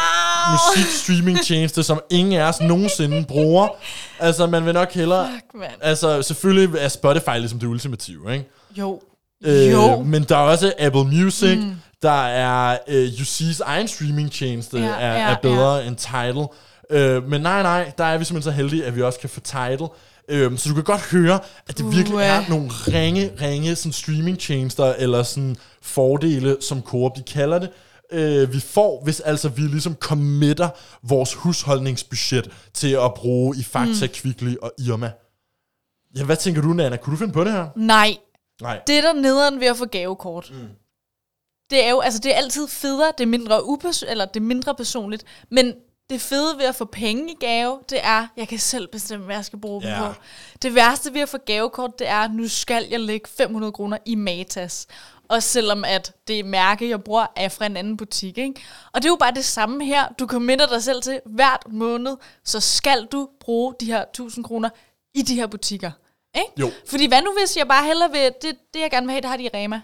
musikstreaming-tjeneste, 0.53 1.83
som 1.83 2.01
ingen 2.11 2.33
af 2.41 2.49
os 2.49 2.61
nogensinde 2.61 3.25
bruger. 3.29 3.69
Altså, 4.21 4.47
man 4.47 4.67
vil 4.67 4.75
nok 4.75 4.93
hellere... 4.93 5.29
Fuck, 5.35 5.45
mand. 5.61 5.73
Altså, 5.81 6.23
selvfølgelig 6.23 6.79
er 6.79 6.89
Spotify 6.89 7.37
ligesom 7.37 7.59
det 7.59 7.67
ultimative, 7.67 8.33
ikke? 8.33 8.49
Jo. 8.79 9.01
Øh, 9.45 9.73
jo. 9.73 10.03
Men 10.03 10.23
der 10.23 10.37
er 10.37 10.41
også 10.41 10.73
Apple 10.79 11.05
Music, 11.05 11.59
mm. 11.59 11.75
Der 12.03 12.27
er 12.27 12.79
øh, 12.89 13.07
UC's 13.07 13.61
egen 13.65 13.89
streaming-tjeneste, 13.89 14.79
Ja, 14.79 14.85
er, 14.85 15.15
ja, 15.15 15.31
er 15.31 15.37
bedre 15.43 15.75
ja. 15.75 15.87
end 15.87 15.97
Tidal. 15.97 16.47
Øh, 16.91 17.29
men 17.29 17.41
nej, 17.41 17.63
nej, 17.63 17.93
der 17.99 18.05
er 18.05 18.19
vi 18.19 18.25
simpelthen 18.25 18.53
så 18.53 18.57
heldige, 18.57 18.85
at 18.85 18.97
vi 18.97 19.03
også 19.03 19.19
kan 19.19 19.31
få 19.31 19.41
Tidal. 19.41 19.89
Øh, 20.29 20.59
så 20.59 20.69
du 20.69 20.75
kan 20.75 20.85
godt 20.85 21.01
høre, 21.01 21.39
at 21.69 21.79
det 21.79 21.93
virkelig 21.97 22.19
er 22.19 22.49
nogle 22.49 22.69
ringe, 22.69 23.31
ringe 23.41 23.77
sådan 23.77 23.93
streaming-tjenester, 23.93 24.85
eller 24.99 25.23
sådan 25.23 25.57
fordele, 25.83 26.57
som 26.61 26.83
Coop 26.83 27.17
de 27.17 27.23
kalder 27.23 27.59
det, 27.59 27.71
øh, 28.13 28.53
vi 28.53 28.61
får, 28.61 29.05
hvis 29.05 29.21
altså 29.21 29.49
vi 29.49 29.63
ligesom 29.63 29.95
committer 29.95 30.69
vores 31.03 31.35
husholdningsbudget 31.35 32.51
til 32.75 32.93
at 32.93 33.15
bruge 33.15 33.57
i 33.57 33.63
Fakta, 33.63 34.07
mm. 34.07 34.13
Kvickly 34.15 34.55
og 34.63 34.73
Irma. 34.79 35.11
Ja, 36.17 36.25
hvad 36.25 36.37
tænker 36.37 36.63
du, 36.63 36.69
Nana? 36.69 36.97
Kunne 36.97 37.13
du 37.13 37.19
finde 37.19 37.33
på 37.33 37.45
det 37.45 37.53
her? 37.53 37.69
Nej, 37.77 38.17
Nej. 38.63 38.81
det 38.87 39.03
der 39.03 39.13
nederen 39.13 39.61
ved 39.61 39.67
at 39.67 39.77
få 39.77 39.87
gavekort, 39.87 40.51
mm. 40.51 40.69
Det 41.73 41.85
er 41.85 41.91
jo, 41.91 42.01
altså 42.01 42.19
det 42.21 42.33
er 42.33 42.37
altid 42.37 42.69
federe, 42.69 43.13
det 43.19 43.25
er 43.25 43.29
mindre, 43.29 43.61
upers- 43.65 44.11
eller 44.11 44.25
det 44.25 44.37
er 44.41 44.45
mindre 44.45 44.75
personligt, 44.75 45.25
men 45.51 45.75
det 46.11 46.21
fede 46.21 46.59
ved 46.59 46.65
at 46.65 46.75
få 46.75 46.85
penge 46.85 47.33
i 47.33 47.37
gave, 47.41 47.79
det 47.91 47.99
er, 48.03 48.27
jeg 48.37 48.49
kan 48.49 48.59
selv 48.59 48.87
bestemme, 48.89 49.25
hvad 49.25 49.35
jeg 49.37 49.45
skal 49.45 49.59
bruge 49.61 49.83
Ja. 49.89 49.95
dem 49.95 49.99
på. 49.99 50.13
Det 50.63 50.75
værste 50.75 51.15
ved 51.15 51.21
at 51.21 51.29
få 51.29 51.39
gavekort, 51.39 51.99
det 51.99 52.09
er, 52.09 52.29
nu 52.29 52.49
skal 52.49 52.87
jeg 52.91 53.01
lægge 53.01 53.29
500 53.37 53.73
kroner 53.73 53.99
i 54.07 54.15
Matas. 54.15 54.87
Også 55.29 55.49
selvom 55.49 55.85
at 55.85 56.13
det 56.29 56.45
mærke, 56.47 56.89
jeg 56.89 57.03
bruger, 57.05 57.27
er 57.37 57.49
fra 57.49 57.67
en 57.67 57.77
anden 57.77 57.97
butik. 57.97 58.39
Ikke? 58.39 58.55
Og 58.93 59.03
det 59.03 59.09
er 59.09 59.13
jo 59.13 59.17
bare 59.17 59.35
det 59.35 59.45
samme 59.45 59.85
her. 59.85 60.09
Du 60.19 60.27
committer 60.27 60.67
dig 60.67 60.83
selv 60.83 61.03
til, 61.03 61.21
hvert 61.27 61.63
måned, 61.71 62.17
så 62.45 62.61
skal 62.61 63.05
du 63.13 63.29
bruge 63.41 63.75
de 63.81 63.87
her 63.87 64.05
1000 64.05 64.45
kroner 64.45 64.69
i 65.15 65.23
de 65.23 65.35
her 65.35 65.47
butikker. 65.47 65.91
Ikke? 66.37 66.49
Jo. 66.61 66.71
Fordi 66.89 67.07
hvad 67.07 67.23
nu, 67.23 67.33
hvis 67.41 67.57
jeg 67.57 67.69
bare 67.69 67.87
hellere 67.87 68.11
vil, 68.11 68.23
det, 68.43 68.57
det 68.75 68.81
jeg 68.81 68.91
gerne 68.91 69.07
vil 69.07 69.11
have, 69.13 69.21
det 69.21 69.31
har 69.31 69.37
de 69.37 69.43
i 69.45 69.49
Rema. 69.55 69.81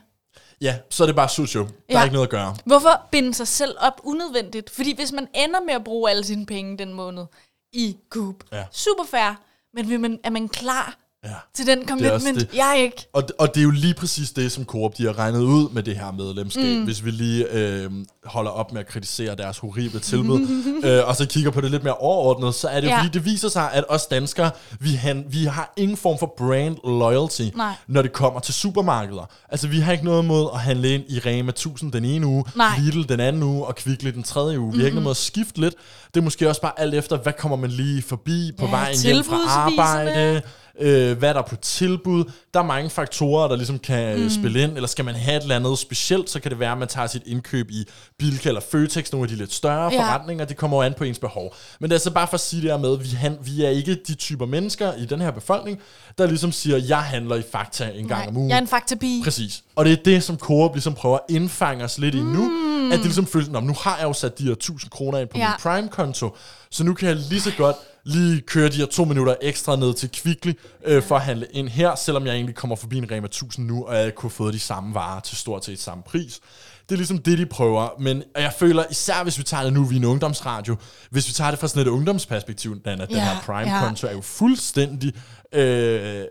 Ja, 0.60 0.78
så 0.90 1.04
er 1.04 1.06
det 1.06 1.16
bare 1.16 1.28
sushi. 1.28 1.58
Der 1.58 1.64
ja. 1.90 1.98
er 1.98 2.02
ikke 2.04 2.14
noget 2.14 2.26
at 2.26 2.30
gøre. 2.30 2.56
Hvorfor 2.64 3.02
binde 3.10 3.34
sig 3.34 3.48
selv 3.48 3.76
op 3.80 4.00
unødvendigt? 4.04 4.70
Fordi 4.70 4.94
hvis 4.94 5.12
man 5.12 5.28
ender 5.34 5.60
med 5.60 5.74
at 5.74 5.84
bruge 5.84 6.10
alle 6.10 6.24
sine 6.24 6.46
penge 6.46 6.78
den 6.78 6.94
måned 6.94 7.26
i 7.72 7.96
Coop, 8.10 8.34
Ja. 8.52 8.64
super 8.72 9.04
fair, 9.04 9.40
men 9.74 9.88
vil 9.88 10.00
man, 10.00 10.20
er 10.24 10.30
man 10.30 10.48
klar 10.48 10.98
Ja. 11.24 11.30
til 11.54 11.66
den 11.66 11.88
commitment? 11.88 12.54
Jeg 12.54 12.76
ikke. 12.78 13.08
Og, 13.12 13.22
og 13.38 13.54
det 13.54 13.60
er 13.60 13.64
jo 13.64 13.70
lige 13.70 13.94
præcis 13.94 14.30
det, 14.30 14.52
som 14.52 14.64
Coop 14.64 14.98
de 14.98 15.04
har 15.06 15.18
regnet 15.18 15.40
ud 15.40 15.68
med 15.70 15.82
det 15.82 15.96
her 15.96 16.12
medlemskab, 16.12 16.78
mm. 16.78 16.84
hvis 16.84 17.04
vi 17.04 17.10
lige 17.10 17.46
øh, 17.52 17.90
holder 18.24 18.50
op 18.50 18.72
med 18.72 18.80
at 18.80 18.86
kritisere 18.86 19.34
deres 19.36 19.58
horrible 19.58 20.00
tilbud, 20.00 20.40
øh, 20.84 21.08
og 21.08 21.16
så 21.16 21.26
kigger 21.28 21.50
på 21.50 21.60
det 21.60 21.70
lidt 21.70 21.84
mere 21.84 21.94
overordnet, 21.94 22.54
så 22.54 22.68
er 22.68 22.80
det 22.80 22.86
jo 22.88 22.92
Ja. 22.92 22.98
fordi, 22.98 23.08
det 23.12 23.24
viser 23.24 23.48
sig, 23.48 23.72
at 23.72 23.84
os 23.88 24.06
danskere, 24.06 24.50
vi, 24.80 24.90
han, 24.92 25.24
vi 25.28 25.44
har 25.44 25.72
ingen 25.76 25.96
form 25.96 26.18
for 26.18 26.34
brand 26.38 26.76
loyalty, 26.84 27.56
Nej. 27.56 27.72
når 27.88 28.02
det 28.02 28.12
kommer 28.12 28.40
til 28.40 28.54
supermarkeder. 28.54 29.30
Altså, 29.48 29.68
vi 29.68 29.78
har 29.80 29.92
ikke 29.92 30.04
noget 30.04 30.24
mod 30.24 30.48
at 30.54 30.60
handle 30.60 30.94
ind 30.94 31.02
i 31.08 31.18
Rema 31.18 31.48
1000 31.50 31.92
den 31.92 32.04
ene 32.04 32.26
uge, 32.26 32.44
Nej. 32.56 32.68
Lidl 32.78 33.08
den 33.08 33.20
anden 33.20 33.42
uge, 33.42 33.66
og 33.66 33.74
Kvickly 33.76 34.08
den 34.10 34.22
tredje 34.22 34.60
uge. 34.60 34.72
Vi 34.72 34.78
har 34.78 34.84
ikke 34.84 34.94
noget 34.94 35.04
mod 35.04 35.10
at 35.10 35.16
skifte 35.16 35.60
lidt. 35.60 35.74
Det 36.14 36.20
er 36.20 36.24
måske 36.24 36.48
også 36.48 36.60
bare 36.60 36.80
alt 36.80 36.94
efter, 36.94 37.16
hvad 37.16 37.32
kommer 37.38 37.56
man 37.56 37.70
lige 37.70 38.02
forbi 38.02 38.52
på 38.58 38.64
Ja, 38.64 38.70
vejen 38.70 38.96
hjem 39.02 39.24
fra 39.24 39.36
arbejde, 39.48 40.42
øh, 40.80 41.18
hvad 41.18 41.34
der 41.34 41.40
er 41.40 41.46
på 41.46 41.56
tilbud. 41.56 42.24
Der 42.54 42.60
er 42.60 42.64
mange 42.64 42.90
faktorer, 42.90 43.48
der 43.48 43.56
ligesom 43.56 43.78
kan 43.78 44.20
mm. 44.22 44.30
spille 44.30 44.62
ind. 44.62 44.72
Eller 44.74 44.86
skal 44.88 45.04
man 45.04 45.14
have 45.14 45.36
et 45.36 45.42
eller 45.42 45.56
andet 45.56 45.78
specielt, 45.78 46.30
så 46.30 46.40
kan 46.40 46.50
det 46.50 46.60
være, 46.60 46.72
at 46.72 46.78
man 46.78 46.88
tager 46.88 47.06
sit 47.06 47.22
indkøb 47.26 47.70
i 47.70 47.84
Bilka 48.18 48.48
eller 48.48 48.60
Føtex, 48.70 49.12
nogle 49.12 49.24
af 49.24 49.28
de 49.28 49.36
lidt 49.36 49.54
større 49.54 49.92
Ja. 49.92 49.98
forretninger. 50.00 50.44
Det 50.44 50.56
kommer 50.56 50.76
jo 50.76 50.82
an 50.82 50.94
på 50.94 51.04
ens 51.04 51.18
behov. 51.18 51.54
Men 51.80 51.90
det 51.90 51.94
er 51.94 51.96
altså 51.96 52.10
bare 52.10 52.26
for 52.28 52.34
at 52.34 52.40
sige 52.40 52.62
det 52.62 52.70
her 52.70 52.78
med, 52.78 52.92
at 52.92 53.04
vi, 53.04 53.08
han, 53.08 53.38
vi 53.44 53.64
er 53.64 53.68
ikke 53.70 53.94
de 54.06 54.14
typer 54.14 54.46
mennesker 54.46 54.92
i 54.94 55.04
den 55.04 55.20
her 55.20 55.30
befolkning, 55.30 55.78
der 56.18 56.26
ligesom 56.26 56.52
siger, 56.52 56.76
jeg 56.88 56.98
handler 57.02 57.36
i 57.36 57.42
Fakta 57.52 57.90
en 57.94 58.08
gang 58.08 58.28
om 58.28 58.36
ugen. 58.36 58.50
jeg 58.50 58.56
er 58.56 58.60
en 58.60 58.66
fakta-pige. 58.68 59.24
Præcis. 59.24 59.62
Og 59.76 59.84
det 59.84 59.92
er 59.92 60.02
det, 60.04 60.22
som 60.22 60.36
Coop 60.38 60.74
ligesom 60.74 60.94
prøver 60.94 61.14
at 61.16 61.24
indfange 61.34 61.84
os 61.84 61.98
lidt 61.98 62.14
i 62.14 62.20
nu. 62.20 62.50
At 62.92 62.96
det 62.96 63.04
ligesom 63.04 63.26
føles, 63.26 63.48
"Nå, 63.48 63.60
nu 63.60 63.74
har 63.80 63.96
jeg 63.96 64.04
jo 64.04 64.12
sat 64.12 64.38
de 64.38 64.44
her 64.44 64.52
1000 64.52 64.90
kroner 64.90 65.18
ind 65.18 65.28
på 65.28 65.38
Ja. 65.38 65.48
min 65.48 65.54
Prime-konto, 65.62 66.36
så 66.70 66.84
nu 66.84 66.94
kan 66.94 67.08
jeg 67.08 67.16
lige 67.16 67.40
så 67.40 67.50
godt 67.58 67.76
lige 68.08 68.40
køre 68.40 68.68
de 68.68 68.76
her 68.76 68.86
to 68.86 69.04
minutter 69.04 69.34
ekstra 69.42 69.76
ned 69.76 69.94
til 69.94 70.10
Kvickly 70.12 70.52
øh, 70.84 71.02
for 71.02 71.16
at 71.16 71.22
handle 71.22 71.46
ind 71.52 71.68
her, 71.68 71.94
selvom 71.94 72.26
jeg 72.26 72.34
egentlig 72.34 72.54
kommer 72.54 72.76
forbi 72.76 72.98
en 72.98 73.10
Rema 73.10 73.24
1000 73.26 73.66
nu, 73.66 73.84
og 73.84 73.96
jeg 73.96 74.14
kunne 74.14 74.30
fået 74.30 74.54
de 74.54 74.58
samme 74.58 74.94
varer 74.94 75.20
til 75.20 75.36
stort 75.36 75.64
set 75.64 75.80
samme 75.80 76.02
pris. 76.06 76.40
Det 76.88 76.94
er 76.94 76.96
ligesom 76.96 77.18
det, 77.18 77.38
de 77.38 77.46
prøver. 77.46 77.88
Men 78.00 78.22
og 78.34 78.42
jeg 78.42 78.52
føler, 78.58 78.84
især 78.90 79.22
hvis 79.22 79.38
vi 79.38 79.42
tager 79.42 79.62
det 79.64 79.72
nu, 79.72 79.84
vi 79.84 79.94
er 79.94 79.98
en 79.98 80.04
ungdomsradio, 80.04 80.76
hvis 81.10 81.28
vi 81.28 81.32
tager 81.32 81.50
det 81.50 81.60
fra 81.60 81.68
sådan 81.68 81.82
et 81.82 81.86
ungdomsperspektiv, 81.88 82.80
Dan, 82.84 83.00
at 83.00 83.08
den 83.08 83.16
Ja, 83.16 83.24
her 83.24 83.40
Prime-konto 83.40 84.06
er 84.06 84.12
jo 84.12 84.20
fuldstændig 84.20 85.12
øh, 85.54 86.24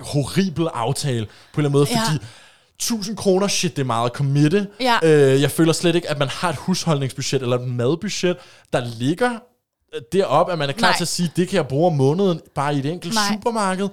horribel 0.00 0.68
aftale 0.74 1.26
på 1.26 1.60
en 1.60 1.66
eller 1.66 1.68
anden 1.68 1.72
måde, 1.72 1.86
Ja. 1.90 2.00
fordi 2.04 2.24
1000 2.76 3.16
kroner, 3.16 3.48
shit, 3.48 3.76
det 3.76 3.82
er 3.82 3.86
meget 3.86 4.10
at 4.10 4.16
committe. 4.16 4.66
Ja. 4.80 4.98
Øh, 5.02 5.40
jeg 5.42 5.50
føler 5.50 5.72
slet 5.72 5.94
ikke, 5.94 6.10
at 6.10 6.18
man 6.18 6.28
har 6.28 6.48
et 6.50 6.56
husholdningsbudget 6.56 7.42
eller 7.42 7.58
et 7.58 7.68
madbudget, 7.68 8.36
der 8.72 8.84
ligger 8.98 9.30
derop, 10.12 10.50
at 10.50 10.58
man 10.58 10.68
er 10.68 10.72
klar 10.72 10.88
Nej. 10.88 10.96
til 10.96 11.04
at 11.04 11.08
sige, 11.08 11.32
det 11.36 11.48
kan 11.48 11.56
jeg 11.56 11.66
bruge 11.66 11.86
om 11.86 11.96
måneden 11.96 12.40
bare 12.54 12.74
i 12.74 12.78
et 12.78 12.86
enkelt 12.86 13.14
Nej. 13.14 13.22
supermarked. 13.36 13.88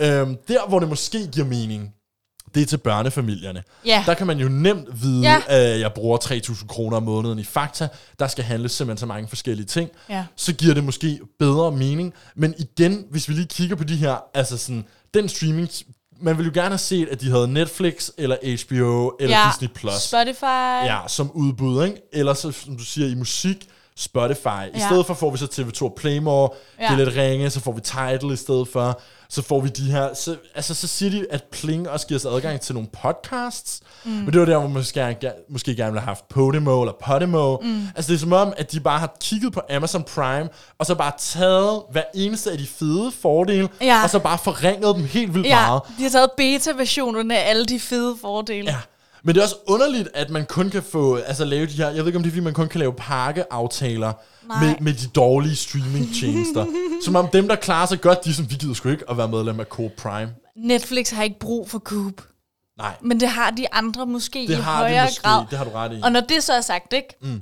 Øhm, 0.00 0.36
der, 0.48 0.68
hvor 0.68 0.78
det 0.80 0.88
måske 0.88 1.26
giver 1.26 1.46
mening, 1.46 1.90
det 2.54 2.62
er 2.62 2.66
til 2.66 2.76
børnefamilierne. 2.76 3.62
Ja. 3.86 4.02
Der 4.06 4.14
kan 4.14 4.26
man 4.26 4.38
jo 4.38 4.48
nemt 4.48 5.02
vide, 5.02 5.22
Ja. 5.22 5.40
at 5.46 5.80
jeg 5.80 5.92
bruger 5.94 6.18
3.000 6.18 6.66
kroner 6.66 6.96
om 6.96 7.02
måneden 7.02 7.38
i 7.38 7.44
Fakta. 7.44 7.88
Der 8.18 8.28
skal 8.28 8.44
handles 8.44 8.72
simpelthen 8.72 8.98
så 8.98 9.06
mange 9.06 9.28
forskellige 9.28 9.66
ting. 9.66 9.90
Ja. 10.10 10.24
Så 10.36 10.52
giver 10.52 10.74
det 10.74 10.84
måske 10.84 11.20
bedre 11.38 11.72
mening. 11.72 12.14
Men 12.36 12.54
igen, 12.58 13.04
hvis 13.10 13.28
vi 13.28 13.34
lige 13.34 13.46
kigger 13.46 13.76
på 13.76 13.84
de 13.84 13.96
her, 13.96 14.16
altså 14.34 14.58
sådan, 14.58 14.84
den 15.14 15.28
streaming, 15.28 15.68
man 16.20 16.36
ville 16.38 16.52
jo 16.54 16.60
gerne 16.60 16.68
have 16.70 16.78
set, 16.78 17.08
at 17.08 17.20
de 17.20 17.30
havde 17.30 17.48
Netflix, 17.48 18.10
eller 18.18 18.36
HBO, 18.66 19.16
eller 19.20 19.36
Ja. 19.38 19.48
Disney+. 19.50 19.68
Plus. 19.74 19.92
Spotify. 19.94 20.84
Ja, 20.84 20.98
som 21.08 21.30
udbud, 21.30 21.84
ikke? 21.84 21.96
Eller 22.12 22.34
så, 22.34 22.50
som 22.52 22.76
du 22.76 22.84
siger, 22.84 23.08
i 23.08 23.14
musik, 23.14 23.68
Spotify. 23.98 24.48
I 24.74 24.78
Ja. 24.78 24.86
stedet 24.86 25.06
for 25.06 25.14
får 25.14 25.30
vi 25.30 25.38
så 25.38 25.46
TV2 25.46 25.82
og 25.84 25.94
Playmore, 25.96 26.48
ja. 26.80 26.84
det 26.84 26.92
er 27.00 27.04
lidt 27.04 27.16
ringe, 27.16 27.50
så 27.50 27.60
får 27.60 27.72
vi 27.72 27.80
Tidal 27.80 28.32
i 28.32 28.36
stedet 28.36 28.68
for. 28.68 29.00
Så 29.30 29.42
får 29.42 29.60
vi 29.60 29.68
de 29.68 29.82
her... 29.90 30.14
Så, 30.14 30.36
altså, 30.54 30.74
så 30.74 30.86
siger 30.86 31.10
de, 31.10 31.26
at 31.30 31.44
Pling 31.52 31.88
også 31.88 32.06
giver 32.06 32.18
os 32.20 32.24
adgang 32.24 32.60
til 32.60 32.74
nogle 32.74 32.88
podcasts. 33.02 33.80
Mm. 34.04 34.10
Men 34.10 34.26
det 34.32 34.40
var 34.40 34.46
der, 34.46 34.52
hvor 34.58 34.68
man 34.68 34.72
måske, 34.72 35.16
måske 35.50 35.76
gerne 35.76 35.90
ville 35.92 36.00
have 36.00 36.06
haft 36.06 36.28
Podimo 36.28 36.82
eller 36.82 36.92
Podimo. 37.06 37.56
Mm. 37.62 37.86
Altså, 37.96 38.12
det 38.12 38.16
er 38.16 38.20
som 38.20 38.32
om, 38.32 38.52
at 38.56 38.72
de 38.72 38.80
bare 38.80 38.98
har 38.98 39.16
kigget 39.20 39.52
på 39.52 39.60
Amazon 39.70 40.02
Prime, 40.04 40.48
og 40.78 40.86
så 40.86 40.94
bare 40.94 41.12
taget 41.18 41.82
hver 41.90 42.02
eneste 42.14 42.50
af 42.52 42.58
de 42.58 42.66
fede 42.66 43.12
fordele, 43.22 43.68
Ja. 43.80 44.02
og 44.02 44.10
så 44.10 44.18
bare 44.18 44.38
forringet 44.38 44.96
dem 44.96 45.04
helt 45.04 45.34
vildt 45.34 45.46
Ja, 45.46 45.66
meget. 45.66 45.82
de 45.98 46.02
har 46.02 46.10
taget 46.10 46.30
beta-versionerne 46.36 47.38
af 47.38 47.50
alle 47.50 47.66
de 47.66 47.80
fede 47.80 48.16
fordele. 48.20 48.70
Ja. 48.70 48.76
Men 49.22 49.34
det 49.34 49.40
er 49.40 49.44
også 49.44 49.56
underligt, 49.66 50.08
at 50.14 50.30
man 50.30 50.46
kun 50.46 50.70
kan 50.70 50.82
få, 50.82 51.16
altså 51.16 51.44
lave 51.44 51.66
de 51.66 51.72
her, 51.72 51.86
jeg 51.90 51.98
ved 51.98 52.06
ikke 52.06 52.16
om 52.16 52.22
det 52.22 52.30
er, 52.30 52.32
fordi 52.32 52.44
man 52.44 52.54
kun 52.54 52.68
kan 52.68 52.78
lave 52.78 52.92
pakkeaftaler 52.92 54.12
Nej. 54.48 54.64
med, 54.66 54.74
med 54.80 54.92
de 54.92 55.06
dårlige 55.08 55.56
streamingtjenester. 55.56 56.66
Som 57.04 57.16
om 57.16 57.28
dem, 57.28 57.48
der 57.48 57.56
klarer 57.56 57.86
sig 57.86 58.00
godt, 58.00 58.24
de 58.24 58.34
sådan, 58.34 58.50
vi 58.50 58.56
gider 58.56 58.74
sgu 58.74 58.88
ikke 58.88 59.10
at 59.10 59.16
være 59.16 59.28
medlem 59.28 59.60
af 59.60 59.66
Coop 59.66 59.90
Prime. 59.96 60.34
Netflix 60.56 61.10
har 61.10 61.22
ikke 61.22 61.38
brug 61.38 61.70
for 61.70 61.78
Coop. 61.78 62.22
Nej, 62.78 62.94
Men 63.00 63.20
det 63.20 63.28
har 63.28 63.50
de 63.50 63.74
andre 63.74 64.06
måske 64.06 64.38
det 64.38 64.50
i 64.50 64.52
har 64.52 64.76
højere 64.76 65.02
de 65.02 65.06
måske, 65.08 65.22
grad. 65.22 65.44
det 65.50 65.58
har 65.58 65.64
du 65.64 65.70
ret 65.70 65.92
i. 65.92 66.00
Og 66.04 66.12
når 66.12 66.20
det 66.20 66.42
så 66.42 66.52
er 66.52 66.60
sagt, 66.60 66.92
ikke? 66.92 67.08
Mm. 67.22 67.40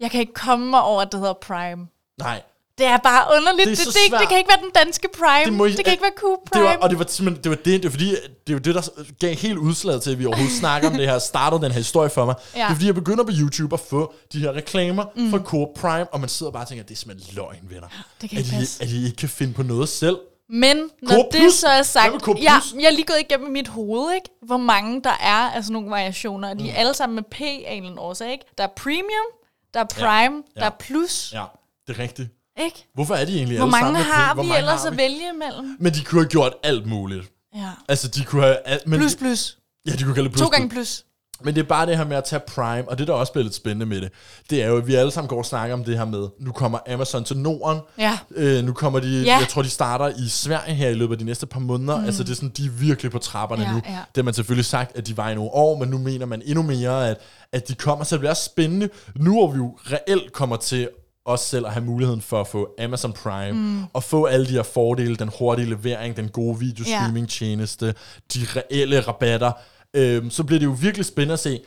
Jeg 0.00 0.10
kan 0.10 0.20
ikke 0.20 0.32
komme 0.34 0.66
mig 0.70 0.82
over, 0.82 1.02
at 1.02 1.12
det 1.12 1.20
hedder 1.20 1.34
Prime. 1.42 1.86
Nej, 2.18 2.42
Det 2.78 2.86
er 2.86 2.96
bare 2.96 3.24
underligt. 3.36 3.68
Det 3.68 3.80
er 3.80 3.84
Det, 3.84 3.94
det, 3.94 4.12
det, 4.12 4.20
det 4.20 4.28
kan 4.28 4.38
ikke 4.38 4.48
være 4.48 4.62
den 4.62 4.70
danske 4.74 5.08
Prime. 5.18 5.38
Det 5.38 5.46
Det, 5.46 5.52
må 5.52 5.66
det 5.66 5.84
kan 5.84 5.92
ikke 5.92 6.02
være 6.02 6.32
det 6.34 6.50
Prime. 6.52 6.64
var, 6.64 6.76
og 6.76 6.90
det 6.90 6.98
var 6.98 7.04
simpelthen, 7.08 7.44
det 7.44 7.50
var 7.50 7.56
det, 7.56 7.66
det 7.82 7.84
var 7.84 7.90
fordi, 7.90 8.08
det 8.10 8.18
er 8.48 8.52
jo 8.52 8.58
det, 8.58 8.74
der 8.74 8.82
gav 9.20 9.34
helt 9.34 9.58
udslaget 9.58 10.02
til, 10.02 10.10
at 10.10 10.18
vi 10.18 10.26
overhovedet 10.26 10.56
snakker 10.58 10.88
om 10.90 10.94
det 10.96 11.06
her, 11.08 11.18
startede 11.18 11.62
den 11.62 11.72
her 11.72 11.78
historie 11.78 12.10
for 12.10 12.24
mig. 12.24 12.34
Ja. 12.54 12.58
Det 12.60 12.64
er 12.64 12.74
fordi, 12.74 12.86
jeg 12.86 12.94
begynder 12.94 13.24
på 13.24 13.30
YouTube 13.40 13.74
at 13.74 13.80
få 13.80 14.14
de 14.32 14.38
her 14.38 14.52
reklamer 14.52 15.04
mm. 15.16 15.30
fra 15.30 15.38
Coop 15.38 15.68
Prime, 15.76 16.06
og 16.12 16.20
man 16.20 16.28
sidder 16.28 16.52
bare 16.52 16.62
og 16.62 16.68
tænker, 16.68 16.84
det 16.84 16.94
er 16.94 16.98
simpelthen 16.98 17.34
løgn, 17.36 17.58
venner. 17.70 17.88
det 18.20 18.30
kan 18.30 18.38
at, 18.38 18.44
ikke 18.44 18.56
I, 18.56 18.58
passe. 18.58 18.82
at 18.82 18.88
I 18.90 19.04
ikke 19.04 19.16
kan 19.16 19.28
finde 19.28 19.54
på 19.54 19.62
noget 19.62 19.88
selv. 19.88 20.18
Men 20.48 20.76
når 21.02 21.14
Coop 21.14 21.32
det 21.32 21.40
Plus? 21.40 21.54
så 21.54 21.68
er 21.68 21.82
sagt, 21.82 22.28
ja, 22.28 22.60
jeg 22.80 22.86
er 22.86 22.90
lige 22.90 23.04
gået 23.04 23.20
igennem 23.20 23.50
mit 23.52 23.68
hoved, 23.68 24.14
ikke? 24.14 24.28
hvor 24.42 24.56
mange 24.56 25.02
der 25.02 25.16
er 25.20 25.50
af 25.50 25.62
sådan 25.64 25.72
nogle 25.72 25.90
variationer. 25.90 26.50
og 26.50 26.58
De 26.58 26.70
er 26.70 26.74
alle 26.74 26.94
sammen 26.94 27.14
med 27.14 27.22
P 27.22 27.40
af 27.40 27.74
en 27.84 27.98
årsag. 27.98 28.32
Ikke? 28.32 28.44
Der 28.58 28.64
er 28.64 28.68
Premium, 28.76 29.26
der 29.74 29.80
er 29.80 29.84
Prime, 29.84 30.42
Ja. 30.56 30.60
der 30.60 30.66
er 30.66 30.70
Plus. 30.80 31.30
Ja, 31.34 31.44
det 31.86 31.96
er 31.98 32.02
rigtigt. 32.02 32.28
Ikke? 32.60 32.86
Hvorfor 32.94 33.14
er 33.14 33.24
de 33.24 33.36
egentlig 33.36 33.58
Hvor 33.58 33.64
alle 33.66 33.70
mange 33.70 33.84
sammen 33.84 34.02
med 34.02 34.12
har 34.12 34.32
P? 34.32 34.36
Hvor 34.36 34.42
vi 34.42 34.48
mange 34.48 34.58
ellers 34.58 34.80
har 34.80 34.86
at 34.86 34.92
vi? 34.92 34.96
vælge 34.96 35.22
imellem? 35.34 35.76
Men 35.80 35.92
de 35.94 36.04
kunne 36.04 36.20
have 36.20 36.28
gjort 36.28 36.52
alt 36.62 36.86
muligt. 36.86 37.30
Ja. 37.56 37.68
Altså, 37.88 38.08
de 38.08 38.24
kunne 38.24 38.42
have... 38.42 38.56
al- 38.64 38.80
Men, 38.86 38.98
Plus, 39.00 39.14
plus. 39.16 39.58
Ja, 39.86 39.92
de 39.92 40.02
kunne 40.04 40.14
kalde 40.14 40.28
det 40.28 40.32
plus. 40.36 40.42
To 40.42 40.48
gange 40.48 40.68
plus. 40.68 40.76
plus. 40.76 41.04
Men 41.44 41.54
det 41.54 41.60
er 41.60 41.64
bare 41.66 41.86
det 41.86 41.96
her 41.96 42.04
med 42.04 42.16
at 42.16 42.24
tage 42.24 42.40
Prime, 42.40 42.88
og 42.88 42.98
det 42.98 43.06
der 43.08 43.12
også 43.12 43.32
bliver 43.32 43.42
lidt 43.44 43.54
spændende 43.54 43.86
med 43.86 44.00
det, 44.00 44.12
det 44.50 44.62
er 44.62 44.66
jo, 44.68 44.76
at 44.76 44.86
vi 44.86 44.94
alle 44.94 45.10
sammen 45.10 45.28
går 45.28 45.38
og 45.38 45.46
snakker 45.46 45.74
om 45.74 45.84
det 45.84 45.98
her 45.98 46.04
med, 46.04 46.28
nu 46.40 46.52
kommer 46.52 46.78
Amazon 46.92 47.24
til 47.24 47.36
Norden, 47.38 47.80
Ja. 47.98 48.18
øh, 48.30 48.64
nu 48.64 48.72
kommer 48.72 49.00
de, 49.00 49.22
Ja. 49.22 49.36
jeg 49.38 49.48
tror 49.48 49.62
de 49.62 49.70
starter 49.70 50.08
i 50.08 50.28
Sverige 50.28 50.74
her 50.74 50.88
i 50.88 50.94
løbet 50.94 51.14
af 51.14 51.18
de 51.18 51.24
næste 51.24 51.46
par 51.46 51.60
måneder, 51.60 51.98
mm. 52.00 52.04
altså 52.04 52.22
det 52.24 52.30
er 52.30 52.34
sådan, 52.34 52.48
de 52.56 52.64
er 52.66 52.70
virkelig 52.70 53.10
på 53.10 53.18
trapperne 53.18 53.62
Ja, 53.62 53.72
nu. 53.72 53.80
ja. 53.86 53.90
Det 53.90 54.16
har 54.16 54.22
man 54.22 54.34
selvfølgelig 54.34 54.64
sagt, 54.64 54.96
at 54.96 55.06
de 55.06 55.16
var 55.16 55.30
i 55.30 55.34
nogle 55.34 55.50
år, 55.50 55.78
men 55.78 55.88
nu 55.88 55.98
mener 55.98 56.26
man 56.26 56.42
endnu 56.44 56.62
mere, 56.62 57.08
at, 57.10 57.16
at 57.52 57.68
de 57.68 57.74
kommer, 57.74 58.04
så 58.04 58.14
det 58.14 58.20
bliver 58.20 58.30
også 58.30 58.44
spændende, 58.44 58.88
nu 59.16 59.32
hvor 59.32 59.50
vi 59.52 59.56
jo 59.56 59.78
reelt 59.92 60.32
kommer 60.32 60.56
til 60.56 60.88
også 61.26 61.44
selv 61.48 61.66
at 61.66 61.72
have 61.72 61.84
muligheden 61.84 62.20
for 62.22 62.40
at 62.40 62.46
få 62.46 62.68
Amazon 62.78 63.12
Prime, 63.12 63.52
mm. 63.52 63.84
og 63.92 64.02
få 64.02 64.24
alle 64.24 64.46
de 64.46 64.52
her 64.52 64.62
fordele, 64.62 65.16
den 65.16 65.30
hurtige 65.38 65.68
levering, 65.68 66.16
den 66.16 66.28
gode 66.28 66.58
videostreaming-tjeneste, 66.58 67.94
de 68.34 68.46
reelle 68.56 69.00
rabatter, 69.00 69.52
øhm, 69.94 70.30
så 70.30 70.44
bliver 70.44 70.58
det 70.58 70.66
jo 70.66 70.76
virkelig 70.80 71.06
spændende 71.06 71.32
at 71.32 71.38
se, 71.40 71.60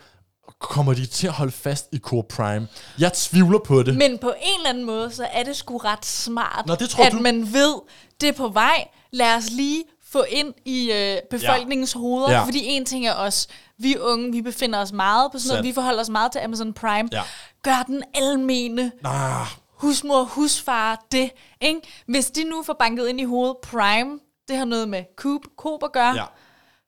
kommer 0.59 0.93
de 0.93 1.05
til 1.05 1.27
at 1.27 1.33
holde 1.33 1.51
fast 1.51 1.87
i 1.91 1.97
Core 1.97 2.23
Prime? 2.29 2.67
Jeg 2.99 3.13
tvivler 3.13 3.59
på 3.59 3.83
det. 3.83 3.95
Men 3.95 4.17
på 4.17 4.33
en 4.41 4.59
eller 4.59 4.69
anden 4.69 4.85
måde, 4.85 5.11
så 5.11 5.27
er 5.33 5.43
det 5.43 5.55
sgu 5.55 5.77
ret 5.77 6.05
smart, 6.05 6.65
Nå, 6.67 6.75
det 6.75 6.89
tror 6.89 7.05
at 7.05 7.11
du. 7.11 7.19
man 7.19 7.53
ved, 7.53 7.75
det 8.21 8.29
er 8.29 8.33
på 8.33 8.47
vej. 8.47 8.87
Lad 9.11 9.35
os 9.35 9.51
lige 9.51 9.83
få 10.11 10.23
ind 10.29 10.53
i 10.65 10.91
øh, 10.91 11.17
befolkningens 11.29 11.95
ja. 11.95 11.99
hoveder, 11.99 12.31
Ja. 12.31 12.43
fordi 12.45 12.59
en 12.65 12.85
ting 12.85 13.07
er 13.07 13.13
os, 13.13 13.47
vi 13.77 13.97
unge, 13.97 14.31
vi 14.31 14.41
befinder 14.41 14.79
os 14.79 14.91
meget 14.91 15.31
på 15.31 15.39
sådan 15.39 15.49
noget, 15.49 15.63
vi 15.65 15.73
forholder 15.73 16.01
os 16.01 16.09
meget 16.09 16.31
til 16.31 16.39
Amazon 16.39 16.73
Prime. 16.73 17.09
Ja. 17.11 17.21
Gør 17.67 17.83
den 17.87 18.03
almene 18.13 18.91
Ah, 19.03 19.45
husmor, 19.69 20.23
husfar, 20.23 21.05
det. 21.11 21.31
Ikke? 21.61 21.81
Hvis 22.05 22.25
de 22.31 22.43
nu 22.43 22.63
får 22.63 22.73
banket 22.73 23.07
ind 23.07 23.19
i 23.21 23.23
hovedet, 23.23 23.57
Prime, 23.63 24.19
det 24.47 24.57
har 24.57 24.65
noget 24.65 24.89
med 24.89 25.03
Coop, 25.15 25.41
Coop 25.57 25.83
at 25.83 25.91
gøre, 25.91 26.15
ja. 26.15 26.23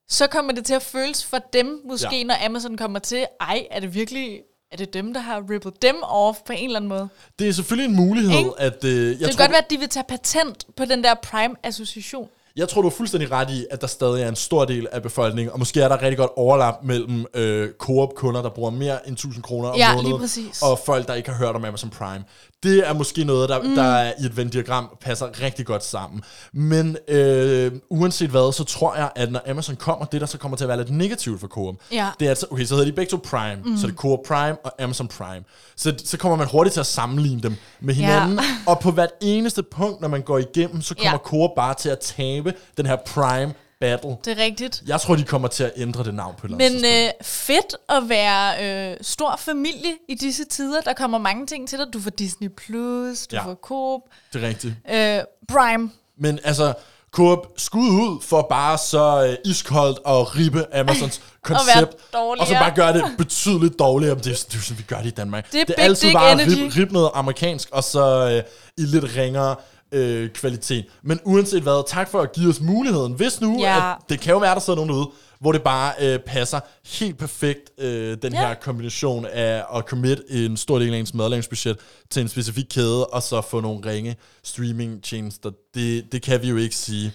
så 0.09 0.27
kommer 0.27 0.53
det 0.53 0.65
til 0.65 0.73
at 0.73 0.82
føles 0.82 1.25
for 1.25 1.38
dem, 1.53 1.82
måske 1.86 2.17
Ja. 2.17 2.23
når 2.23 2.36
Amazon 2.45 2.77
kommer 2.77 2.99
til, 2.99 3.25
ej, 3.41 3.67
er 3.71 3.80
det 3.80 3.93
virkelig, 3.93 4.39
er 4.71 4.77
det 4.77 4.93
dem, 4.93 5.13
der 5.13 5.19
har 5.21 5.43
rippet 5.49 5.82
dem 5.82 5.95
off 6.03 6.38
på 6.45 6.53
en 6.53 6.65
eller 6.65 6.75
anden 6.80 6.89
måde? 6.89 7.09
Det 7.39 7.47
er 7.47 7.51
selvfølgelig 7.53 7.89
en 7.89 7.95
mulighed, 7.95 8.38
Ikke? 8.38 8.51
at... 8.57 8.84
Øh, 8.84 8.91
jeg 8.91 9.09
det 9.09 9.19
kan 9.19 9.30
tror, 9.30 9.38
godt 9.43 9.51
være, 9.51 9.63
at 9.63 9.69
de 9.69 9.77
vil 9.77 9.89
tage 9.89 10.03
patent 10.09 10.65
på 10.77 10.86
den 10.86 11.03
der 11.03 11.13
Prime-association. 11.13 12.30
Jeg 12.55 12.69
tror, 12.69 12.81
du 12.81 12.87
er 12.87 12.91
fuldstændig 12.91 13.31
ret 13.31 13.49
i, 13.49 13.65
at 13.71 13.81
der 13.81 13.87
stadig 13.87 14.23
er 14.23 14.29
en 14.29 14.35
stor 14.35 14.65
del 14.65 14.87
af 14.91 15.03
befolkningen, 15.03 15.51
og 15.53 15.59
måske 15.59 15.81
er 15.81 15.87
der 15.87 16.01
rigtig 16.01 16.17
godt 16.17 16.31
overlap 16.35 16.75
mellem 16.83 17.25
øh, 17.33 17.69
Coop-kunder, 17.77 18.41
der 18.41 18.49
bruger 18.49 18.69
mere 18.71 19.07
end 19.07 19.13
1000 19.13 19.43
kroner 19.43 19.69
om 19.69 19.77
Ja, 19.77 19.95
måneden, 19.95 20.21
og 20.61 20.79
folk, 20.85 21.07
der 21.07 21.13
ikke 21.13 21.29
har 21.29 21.37
hørt 21.37 21.55
om 21.55 21.65
Amazon 21.65 21.89
Prime. 21.89 22.23
Det 22.64 22.88
er 22.89 22.93
måske 22.93 23.24
noget, 23.24 23.49
der, 23.49 23.62
mm. 23.62 23.76
der 23.76 23.84
er 23.84 24.14
i 24.22 24.26
et 24.26 24.38
Venn-diagram 24.38 24.97
passer 25.01 25.41
rigtig 25.41 25.66
godt 25.66 25.84
sammen. 25.86 26.22
Men 26.53 26.97
øh, 27.07 27.72
uanset 27.89 28.30
hvad, 28.30 28.53
så 28.53 28.64
tror 28.64 28.95
jeg, 28.95 29.10
at 29.16 29.32
når 29.32 29.41
Amazon 29.49 29.76
kommer, 29.76 30.05
det 30.05 30.22
der 30.22 30.28
så 30.28 30.38
kommer 30.38 30.57
til 30.57 30.64
at 30.64 30.68
være 30.68 30.78
lidt 30.78 30.89
negativt 30.89 31.39
for 31.39 31.47
Coop, 31.47 31.76
Ja. 31.91 32.10
det 32.20 32.28
er, 32.28 32.32
at 32.32 32.38
så, 32.38 32.45
okay, 32.51 32.66
så 32.66 32.76
hedder 32.76 32.86
de 32.89 32.95
begge 32.95 33.10
to 33.10 33.18
Prime, 33.18 33.62
mm. 33.66 33.78
så 33.78 33.88
er 33.88 33.89
det 33.89 33.97
Coop 33.99 34.20
Prime 34.28 34.57
og 34.64 34.82
Amazon 34.84 35.07
Prime. 35.07 35.43
Så, 35.76 35.93
så 36.05 36.18
kommer 36.18 36.38
man 36.38 36.47
hurtigt 36.47 36.74
til 36.74 36.80
at 36.80 36.86
sammenligne 36.86 37.41
dem 37.41 37.55
med 37.82 37.93
hinanden, 37.93 38.39
Ja. 38.39 38.72
og 38.72 38.80
på 38.80 38.91
hvert 38.91 39.12
eneste 39.22 39.64
punkt, 39.64 40.01
når 40.01 40.07
man 40.07 40.22
går 40.22 40.38
igennem, 40.38 40.82
så 40.82 40.95
kommer 40.95 41.12
Ja. 41.12 41.18
Coop 41.18 41.49
bare 41.55 41.74
til 41.74 41.89
at 41.89 41.99
tabe 41.99 42.53
den 42.78 42.86
her 42.86 42.97
Prime 43.05 43.53
Battle. 43.80 44.15
Det 44.25 44.39
er 44.39 44.43
rigtigt. 44.43 44.84
Jeg 44.88 45.01
tror, 45.01 45.15
de 45.15 45.23
kommer 45.23 45.47
til 45.47 45.63
at 45.63 45.71
ændre 45.77 46.03
det 46.03 46.13
navn 46.13 46.36
på 46.38 46.47
et 46.47 46.51
Men 46.51 46.75
øh, 46.86 47.09
fedt 47.23 47.75
at 47.89 48.09
være 48.09 48.63
øh, 48.91 48.97
stor 49.01 49.36
familie 49.39 49.91
i 50.09 50.15
disse 50.15 50.45
tider. 50.45 50.82
Der 50.82 50.93
kommer 50.93 51.17
mange 51.17 51.47
ting 51.47 51.69
til 51.69 51.80
dig. 51.80 51.86
Du 51.93 51.99
får 52.01 52.09
Disney+, 52.09 52.49
Plus, 52.49 53.27
du 53.27 53.36
Ja. 53.36 53.43
får 53.45 53.53
Coop, 53.55 54.01
Det 54.34 54.43
er 54.43 54.47
rigtigt. 54.47 54.73
øh, 54.91 55.19
Prime. 55.49 55.91
Men 56.17 56.39
altså, 56.43 56.73
Coop, 57.11 57.47
skud 57.57 57.88
ud 57.89 58.21
for 58.21 58.41
bare 58.49 58.77
så 58.77 59.25
øh, 59.27 59.51
iskoldt 59.51 59.99
og 60.05 60.36
ribe 60.36 60.75
Amazons 60.75 61.21
koncept. 61.43 62.13
dårligere. 62.13 62.41
og 62.43 62.47
så 62.47 62.53
bare 62.53 62.75
gøre 62.75 62.93
det 62.93 63.03
betydeligt 63.17 63.80
dårligere. 63.80 64.15
Det, 64.15 64.27
er- 64.27 64.45
det 64.51 64.63
sådan, 64.63 64.77
vi 64.77 64.84
gør 64.84 64.97
det 64.97 65.05
i 65.05 65.09
Danmark. 65.09 65.51
Det 65.51 65.61
er 65.61 65.65
det 65.65 65.75
er 65.77 65.84
altid 65.84 66.13
bare 66.13 66.38
rib, 66.38 66.75
rib 66.77 66.91
noget 66.91 67.11
amerikansk, 67.13 67.69
og 67.71 67.84
så 67.84 68.30
øh, 68.30 68.43
i 68.84 68.88
lidt 68.88 69.05
ringere 69.15 69.55
øh, 69.91 70.29
kvalitet. 70.29 70.85
Men 71.01 71.19
uanset 71.23 71.63
hvad, 71.63 71.83
tak 71.89 72.09
for 72.11 72.21
at 72.21 72.31
give 72.31 72.49
os 72.49 72.61
muligheden. 72.61 73.13
Hvis 73.13 73.41
nu, 73.41 73.59
Ja. 73.59 73.91
at 73.91 73.97
det 74.09 74.19
kan 74.19 74.31
jo 74.33 74.37
være, 74.39 74.53
der 74.53 74.59
sidder 74.61 74.77
nogen 74.77 74.89
derude, 74.89 75.09
hvor 75.39 75.51
det 75.51 75.61
bare 75.63 75.93
øh, 76.01 76.19
passer 76.19 76.59
helt 76.99 77.17
perfekt, 77.17 77.71
øh, 77.79 78.17
den 78.21 78.33
Ja. 78.33 78.39
her 78.47 78.53
kombination 78.53 79.25
af 79.25 79.63
at 79.75 79.83
commit 79.87 80.21
en 80.29 80.57
stor 80.57 80.79
del 80.79 80.93
af 80.93 80.97
ens 80.97 81.13
madlavningsbudget 81.13 81.77
til 82.09 82.21
en 82.21 82.27
specifik 82.27 82.65
kæde, 82.69 83.07
og 83.07 83.23
så 83.23 83.41
få 83.41 83.59
nogle 83.61 83.91
ringe 83.91 84.15
streaming-tjenester. 84.43 85.51
Det, 85.73 86.11
det 86.11 86.21
kan 86.21 86.41
vi 86.41 86.49
jo 86.49 86.57
ikke 86.57 86.75
sige. 86.75 87.13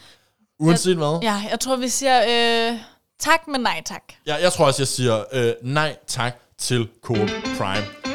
Uanset 0.60 0.96
hvad. 0.96 1.18
Ja, 1.22 1.42
jeg 1.50 1.60
tror, 1.60 1.76
vi 1.76 1.88
siger 1.88 2.20
øh, 2.72 2.78
tak, 3.20 3.48
men 3.48 3.60
nej 3.60 3.82
tak. 3.86 4.02
Jeg, 4.26 4.38
jeg 4.42 4.52
tror 4.52 4.66
også, 4.66 4.82
jeg 4.82 4.88
siger 4.88 5.24
øh, 5.32 5.52
nej 5.62 5.96
tak 6.06 6.38
til 6.58 6.88
Coop 7.02 7.28
Prime. 7.58 8.13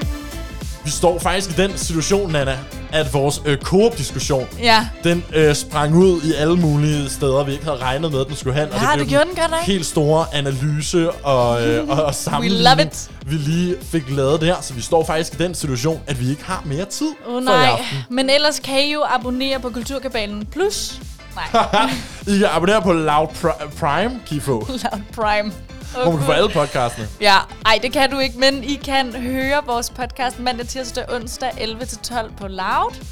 Vi 0.89 0.93
står 0.93 1.19
faktisk 1.19 1.49
i 1.49 1.53
den 1.61 1.77
situation, 1.77 2.31
Nana, 2.31 2.57
at 2.91 3.13
vores 3.13 3.41
øh, 3.45 3.57
Coop-diskussion, 3.57 4.47
Ja. 4.61 4.87
den 5.03 5.23
øh, 5.33 5.55
sprang 5.55 5.95
ud 5.95 6.21
i 6.21 6.33
alle 6.33 6.55
mulige 6.55 7.09
steder, 7.09 7.43
vi 7.43 7.51
ikke 7.51 7.63
havde 7.65 7.77
regnet 7.77 8.11
med, 8.11 8.21
at 8.21 8.27
den 8.27 8.35
skulle 8.35 8.59
hen. 8.59 8.67
Ja, 8.73 8.99
det 8.99 9.07
gjorde 9.07 9.25
den 9.25 9.35
godt 9.35 9.51
nok. 9.51 9.59
Helt 9.61 9.85
store 9.85 10.25
analyse 10.33 11.11
og, 11.11 11.67
øh, 11.67 11.87
og, 11.89 12.03
og 12.03 12.15
sammenligning, 12.15 12.63
love 12.63 12.81
it. 12.87 13.11
vi 13.25 13.35
lige 13.35 13.75
fik 13.83 14.03
lavet 14.09 14.41
der. 14.41 14.55
Så 14.61 14.73
vi 14.73 14.81
står 14.81 15.05
faktisk 15.05 15.33
i 15.33 15.43
den 15.43 15.55
situation, 15.55 16.01
at 16.07 16.19
vi 16.19 16.29
ikke 16.29 16.43
har 16.45 16.61
mere 16.65 16.85
tid 16.85 17.07
oh, 17.27 17.33
for 17.33 17.39
i 17.39 17.43
nej, 17.43 17.65
aften. 17.65 17.97
men 18.09 18.29
ellers 18.29 18.59
kan 18.59 18.83
I 18.87 18.93
jo 18.93 19.03
abonnere 19.09 19.59
på 19.59 19.69
Kulturkabalen 19.69 20.45
Plus. 20.45 20.99
Nej, 21.35 21.89
I 22.35 22.37
kan 22.37 22.47
abonnere 22.51 22.81
på 22.81 22.93
Loud 22.93 23.27
Pri- 23.27 23.69
Prime, 23.79 24.19
Kifo, 24.25 24.59
Loud 24.69 25.01
Prime. 25.15 25.51
Hvor 25.93 26.05
man 26.05 26.17
kan 26.17 26.25
få 26.25 26.31
alle 26.31 26.49
podcastene. 26.49 27.07
Ja, 27.21 27.35
ej, 27.65 27.79
det 27.81 27.93
kan 27.93 28.11
du 28.11 28.19
ikke, 28.19 28.39
men 28.39 28.63
I 28.63 28.75
kan 28.75 29.13
høre 29.13 29.61
vores 29.65 29.89
podcast 29.89 30.39
mandag, 30.39 30.67
tirsdag, 30.67 31.05
onsdag 31.15 31.49
11-12 31.49 32.35
på 32.37 32.47
Loud. 32.47 33.05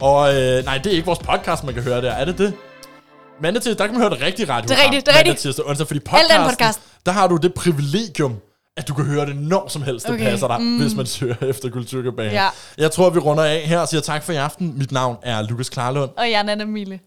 Og 0.00 0.34
øh, 0.34 0.64
nej, 0.64 0.78
det 0.78 0.86
er 0.86 0.96
ikke 0.96 1.06
vores 1.06 1.18
podcast, 1.18 1.64
man 1.64 1.74
kan 1.74 1.82
høre 1.82 2.02
der. 2.02 2.12
Er 2.12 2.24
det 2.24 2.38
det? 2.38 2.54
Mandag 3.42 3.62
til, 3.62 3.78
der 3.78 3.86
kan 3.86 3.94
man 3.94 4.02
høre 4.02 4.10
det 4.10 4.22
rigtige 4.22 4.48
radio. 4.48 4.68
Det 4.68 4.78
er 4.78 4.84
rigtigt, 4.84 5.06
det 5.06 5.14
er 5.14 5.18
rigtigt. 5.18 5.38
Tirsdag, 5.38 5.66
onsdag, 5.68 5.86
fordi 5.86 6.00
podcasten, 6.00 6.48
podcast. 6.48 6.80
der 7.06 7.12
har 7.12 7.26
du 7.26 7.36
det 7.36 7.54
privilegium, 7.54 8.36
at 8.76 8.88
du 8.88 8.94
kan 8.94 9.04
høre 9.04 9.26
det 9.26 9.36
når 9.36 9.68
som 9.68 9.82
helst, 9.82 10.06
det 10.06 10.14
Okay, 10.14 10.24
passer 10.30 10.46
dig, 10.48 10.60
mm. 10.60 10.80
hvis 10.80 10.94
man 10.94 11.06
søger 11.06 11.34
efter 11.50 11.70
Kulturkabalen. 11.70 12.32
Ja. 12.32 12.48
Jeg 12.78 12.90
tror, 12.90 13.10
vi 13.10 13.18
runder 13.18 13.44
af 13.44 13.60
her 13.60 13.78
og 13.78 13.88
siger 13.88 14.00
tak 14.00 14.22
for 14.22 14.32
i 14.32 14.36
aften. 14.36 14.78
Mit 14.78 14.92
navn 14.92 15.16
er 15.22 15.42
Lukas 15.42 15.68
Klarlund. 15.68 16.10
Og 16.16 16.30
jeg 16.30 16.38
er 16.38 16.42
Nana 16.42 16.64
Mille. 16.64 17.00